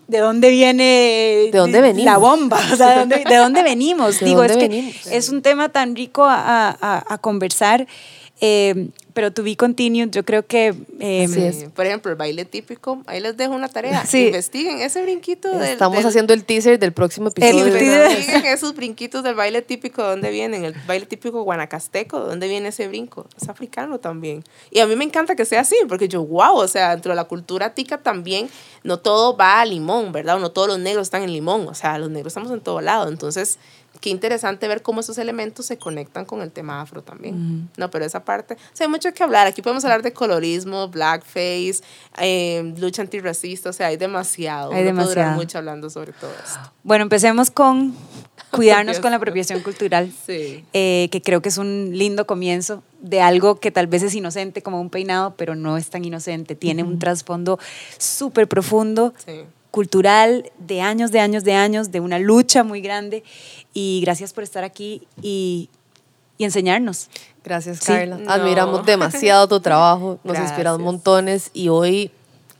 ¿De 0.09 0.20
dónde 0.20 0.49
viene 0.49 1.51
¿De 1.53 1.59
dónde 1.59 1.82
venimos? 1.82 2.07
la 2.07 2.16
bomba? 2.16 2.59
O 2.72 2.76
sea, 2.76 2.88
¿de 2.94 2.99
dónde, 3.01 3.24
de 3.28 3.36
dónde 3.36 3.62
venimos? 3.62 4.18
¿De 4.20 4.24
Digo, 4.24 4.42
dónde 4.42 4.55
es 4.88 4.96
que 5.07 5.16
es 5.18 5.28
un 5.28 5.42
tema 5.42 5.68
tan 5.68 5.94
rico 5.94 6.24
a, 6.24 6.70
a- 6.70 7.05
a 7.07 7.18
conversar, 7.18 7.86
eh, 8.41 8.89
pero 9.14 9.32
to 9.32 9.43
be 9.43 9.57
continued, 9.57 10.11
yo 10.11 10.24
creo 10.24 10.47
que... 10.47 10.72
eh, 11.01 11.24
es. 11.24 11.57
Sí, 11.57 11.66
Por 11.74 11.86
ejemplo, 11.86 12.11
el 12.12 12.16
baile 12.16 12.45
típico, 12.45 13.03
ahí 13.07 13.18
les 13.20 13.36
dejo 13.36 13.53
una 13.53 13.68
tarea. 13.68 14.07
Sí. 14.07 14.26
Investiguen 14.26 14.80
ese 14.80 15.03
brinquito 15.03 15.51
del, 15.51 15.72
Estamos 15.72 15.99
del- 15.99 16.07
haciendo 16.07 16.34
el 16.34 16.45
teaser 16.45 16.78
del 16.78 16.93
próximo 16.93 17.32
El 17.34 17.43
episodio. 17.59 17.72
teaser. 17.72 18.11
Investiguen 18.12 18.47
esos 18.47 18.76
brinquitos 18.76 19.24
del 19.24 19.34
baile 19.34 19.61
típico, 19.62 20.03
¿de 20.05 20.11
dónde 20.11 20.30
vienen? 20.30 20.64
El 20.64 20.74
baile 20.86 21.07
típico 21.07 21.43
guanacasteco, 21.43 22.20
¿de 22.20 22.26
dónde 22.28 22.47
viene 22.47 22.68
ese 22.68 22.86
brinco? 22.86 23.26
Es 23.41 23.49
africano 23.49 23.99
también. 23.99 24.45
Y 24.70 24.78
a 24.78 24.86
mí 24.86 24.95
me 24.95 25.05
encanta 25.05 25.34
que 25.34 25.45
sea 25.45 25.62
así, 25.62 25.74
porque 25.89 26.07
yo, 26.09 26.24
wow, 26.24 26.55
o 26.59 26.68
sea, 26.68 26.91
dentro 26.91 27.11
de 27.11 27.16
la 27.16 27.24
cultura 27.24 27.74
tica 27.74 27.99
también, 27.99 28.49
no 28.84 29.01
todo 29.01 29.36
va 29.36 29.61
a 29.61 29.64
limón, 29.64 30.12
¿verdad? 30.12 30.36
O 30.36 30.39
no 30.39 30.53
todos 30.53 30.68
los 30.68 30.78
negros 30.78 31.09
están 31.09 31.22
en 31.24 31.32
limón, 31.32 31.66
o 31.66 31.74
sea, 31.74 31.99
los 31.99 32.09
negros 32.11 32.30
estamos 32.30 32.53
en 32.53 32.61
todo 32.61 32.80
lado. 32.80 33.09
Entonces, 33.09 33.59
qué 34.01 34.11
interesante 34.11 34.68
ver 34.68 34.82
cómo 34.82 35.01
esos 35.01 35.18
elementos 35.18 35.66
se 35.66 35.78
conectan 35.78 36.24
con 36.24 36.40
el 36.42 36.51
tema 36.53 36.80
afro 36.80 37.03
también. 37.03 37.68
No, 37.76 37.90
pero 37.90 38.05
esa 38.05 38.24
parte, 38.24 38.55
o 38.55 38.59
sea, 38.76 38.86
hay 38.86 38.90
mucho 38.90 39.12
que 39.12 39.22
hablar. 39.22 39.46
Aquí 39.46 39.62
podemos 39.62 39.84
hablar 39.84 40.03
de 40.03 40.12
colorismo, 40.12 40.88
blackface, 40.88 41.80
eh, 42.18 42.74
lucha 42.78 43.03
antirracista, 43.03 43.70
o 43.70 43.72
sea, 43.72 43.88
hay 43.88 43.96
demasiado. 43.96 44.72
Hay 44.72 44.82
puede 44.82 44.92
durar 44.92 45.05
demasiado. 45.07 45.36
mucho 45.36 45.59
hablando 45.59 45.90
sobre 45.90 46.12
todo 46.12 46.30
esto. 46.44 46.72
Bueno, 46.82 47.03
empecemos 47.03 47.51
con 47.51 47.94
cuidarnos 48.51 49.01
con 49.01 49.11
la 49.11 49.16
apropiación 49.18 49.61
cultural, 49.62 50.12
Sí. 50.26 50.64
eh, 50.72 51.09
que 51.11 51.20
creo 51.22 51.42
que 51.42 51.49
es 51.51 51.59
un 51.59 51.90
lindo 51.92 52.26
comienzo 52.26 52.82
de 53.01 53.20
algo 53.20 53.61
que 53.61 53.70
tal 53.70 53.86
vez 53.86 54.03
es 54.03 54.14
inocente 54.14 54.62
como 54.62 54.80
un 54.80 54.90
peinado, 54.90 55.34
pero 55.36 55.55
no 55.55 55.76
es 55.76 55.90
tan 55.90 56.05
inocente. 56.05 56.55
Tiene 56.55 56.82
un 56.82 56.99
trasfondo 56.99 57.59
súper 57.99 58.49
profundo, 58.49 59.12
Sí. 59.24 59.42
Cultural, 59.71 60.51
de 60.59 60.81
años, 60.81 61.11
de 61.12 61.21
años, 61.21 61.45
de 61.45 61.55
años, 61.55 61.91
de 61.93 62.01
una 62.01 62.19
lucha 62.19 62.64
muy 62.64 62.81
grande. 62.81 63.23
Y 63.75 64.01
gracias 64.03 64.33
por 64.33 64.45
estar 64.45 64.64
aquí 64.64 65.07
y, 65.23 65.69
y 66.39 66.45
enseñarnos. 66.45 67.09
Gracias, 67.45 67.79
Sí. 67.79 67.87
Carla. 67.87 68.19
No. 68.19 68.31
Admiramos 68.31 68.85
demasiado 68.87 69.49
tu 69.49 69.61
trabajo, 69.61 70.19
nos 70.25 70.35
Gracias. 70.35 70.51
inspiras 70.51 70.79
montones 70.79 71.51
y 71.55 71.69
hoy 71.69 72.11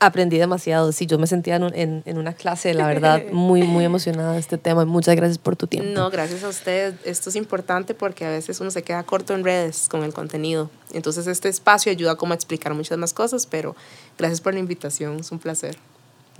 aprendí 0.01 0.39
demasiado. 0.39 0.93
Sí, 0.93 1.07
yo 1.07 1.19
me 1.19 1.27
sentía 1.27 1.57
en, 1.57 1.65
en- 1.75 2.03
en 2.07 2.19
una 2.19 2.33
clase, 2.33 2.73
la 2.73 2.87
verdad, 2.87 3.21
muy, 3.33 3.65
muy 3.65 3.85
emocionada 3.85 4.33
de 4.35 4.39
este 4.39 4.57
tema. 4.57 4.83
y 4.85 4.87
Muchas 4.87 5.17
gracias 5.17 5.39
por 5.39 5.57
tu 5.57 5.67
tiempo. 5.67 5.91
No, 5.93 6.09
gracias 6.11 6.45
a 6.45 6.49
ustedes. 6.49 6.95
Esto 7.05 7.31
es 7.31 7.37
importante 7.37 7.95
porque 7.95 8.25
a 8.25 8.31
veces 8.31 8.61
uno 8.61 8.71
se 8.71 8.83
queda 8.83 9.03
corto 9.03 9.35
en 9.35 9.43
redes 9.45 9.89
con 9.91 10.05
el 10.05 10.13
contenido. 10.15 10.71
Entonces 10.93 11.27
este 11.27 11.49
espacio 11.49 11.91
ayuda 11.91 12.15
como 12.17 12.33
a 12.33 12.37
explicar 12.37 12.75
muchas 12.75 12.97
más 12.97 13.13
cosas, 13.13 13.47
pero 13.47 13.75
gracias 14.17 14.41
por 14.41 14.55
la 14.55 14.61
invitación, 14.61 15.19
es 15.19 15.33
un 15.33 15.39
placer. 15.41 15.77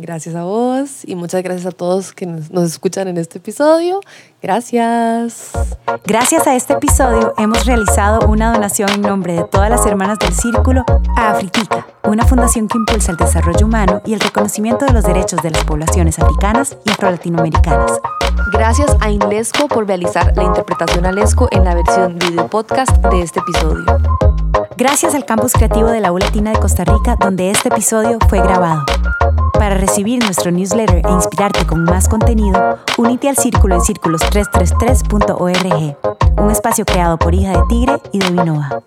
Gracias 0.01 0.37
a 0.37 0.45
vos 0.45 1.03
y 1.05 1.17
muchas 1.17 1.43
gracias 1.43 1.67
a 1.67 1.73
todos 1.73 2.13
que 2.13 2.25
nos, 2.25 2.51
escuchan 2.51 3.09
en 3.09 3.17
este 3.17 3.39
episodio. 3.39 3.99
Gracias. 4.41 5.51
Gracias 6.07 6.47
a 6.47 6.55
este 6.55 6.75
episodio 6.75 7.35
hemos 7.37 7.67
realizado 7.67 8.29
una 8.29 8.53
donación 8.53 8.89
en 8.91 9.01
nombre 9.01 9.33
de 9.33 9.43
todas 9.43 9.69
las 9.69 9.85
hermanas 9.87 10.21
del 10.21 10.33
Círculo 10.33 10.85
a 11.17 11.31
Afritica, 11.33 11.85
una 12.05 12.25
fundación 12.25 12.69
que 12.69 12.79
impulsa 12.79 13.11
el 13.11 13.17
desarrollo 13.17 13.67
humano 13.67 14.01
y 14.07 14.15
el 14.15 14.21
reconocimiento 14.21 14.87
de 14.87 14.93
los 14.93 15.03
derechos 15.03 15.43
de 15.43 15.51
las 15.51 15.65
poblaciones 15.65 16.17
africanas 16.21 16.77
y 16.85 16.91
afro-latinoamericanas. 16.91 17.99
Gracias 18.53 18.97
a 19.01 19.11
Inlesco 19.11 19.67
por 19.67 19.89
realizar 19.89 20.33
la 20.37 20.45
interpretación 20.45 21.07
a 21.07 21.13
Lesco 21.13 21.49
en 21.51 21.65
la 21.65 21.75
versión 21.75 22.21
video 22.21 22.47
podcast 22.47 22.97
de 23.07 23.23
este 23.23 23.41
episodio. 23.41 23.85
Gracias 24.77 25.17
al 25.17 25.25
Campus 25.25 25.55
Creativo 25.55 25.89
de 25.89 25.99
la 25.99 26.13
U 26.13 26.19
Latina 26.19 26.53
de 26.53 26.61
Costa 26.61 26.85
Rica, 26.85 27.17
donde 27.19 27.51
este 27.51 27.69
episodio 27.69 28.19
fue 28.29 28.39
grabado. 28.39 28.85
Para 29.69 29.81
recibir 29.81 30.25
nuestro 30.25 30.51
newsletter 30.51 31.03
e 31.07 31.13
inspirarte 31.13 31.67
con 31.67 31.85
más 31.85 32.09
contenido, 32.09 32.79
únete 32.97 33.29
al 33.29 33.37
círculo 33.37 33.75
en 33.75 33.83
círculos333.org, 33.83 36.43
un 36.43 36.51
espacio 36.51 36.87
creado 36.87 37.19
por 37.19 37.35
Hija 37.35 37.51
de 37.51 37.63
Tigre 37.69 38.01
y 38.11 38.19
de 38.19 38.31
Vinoa. 38.31 38.83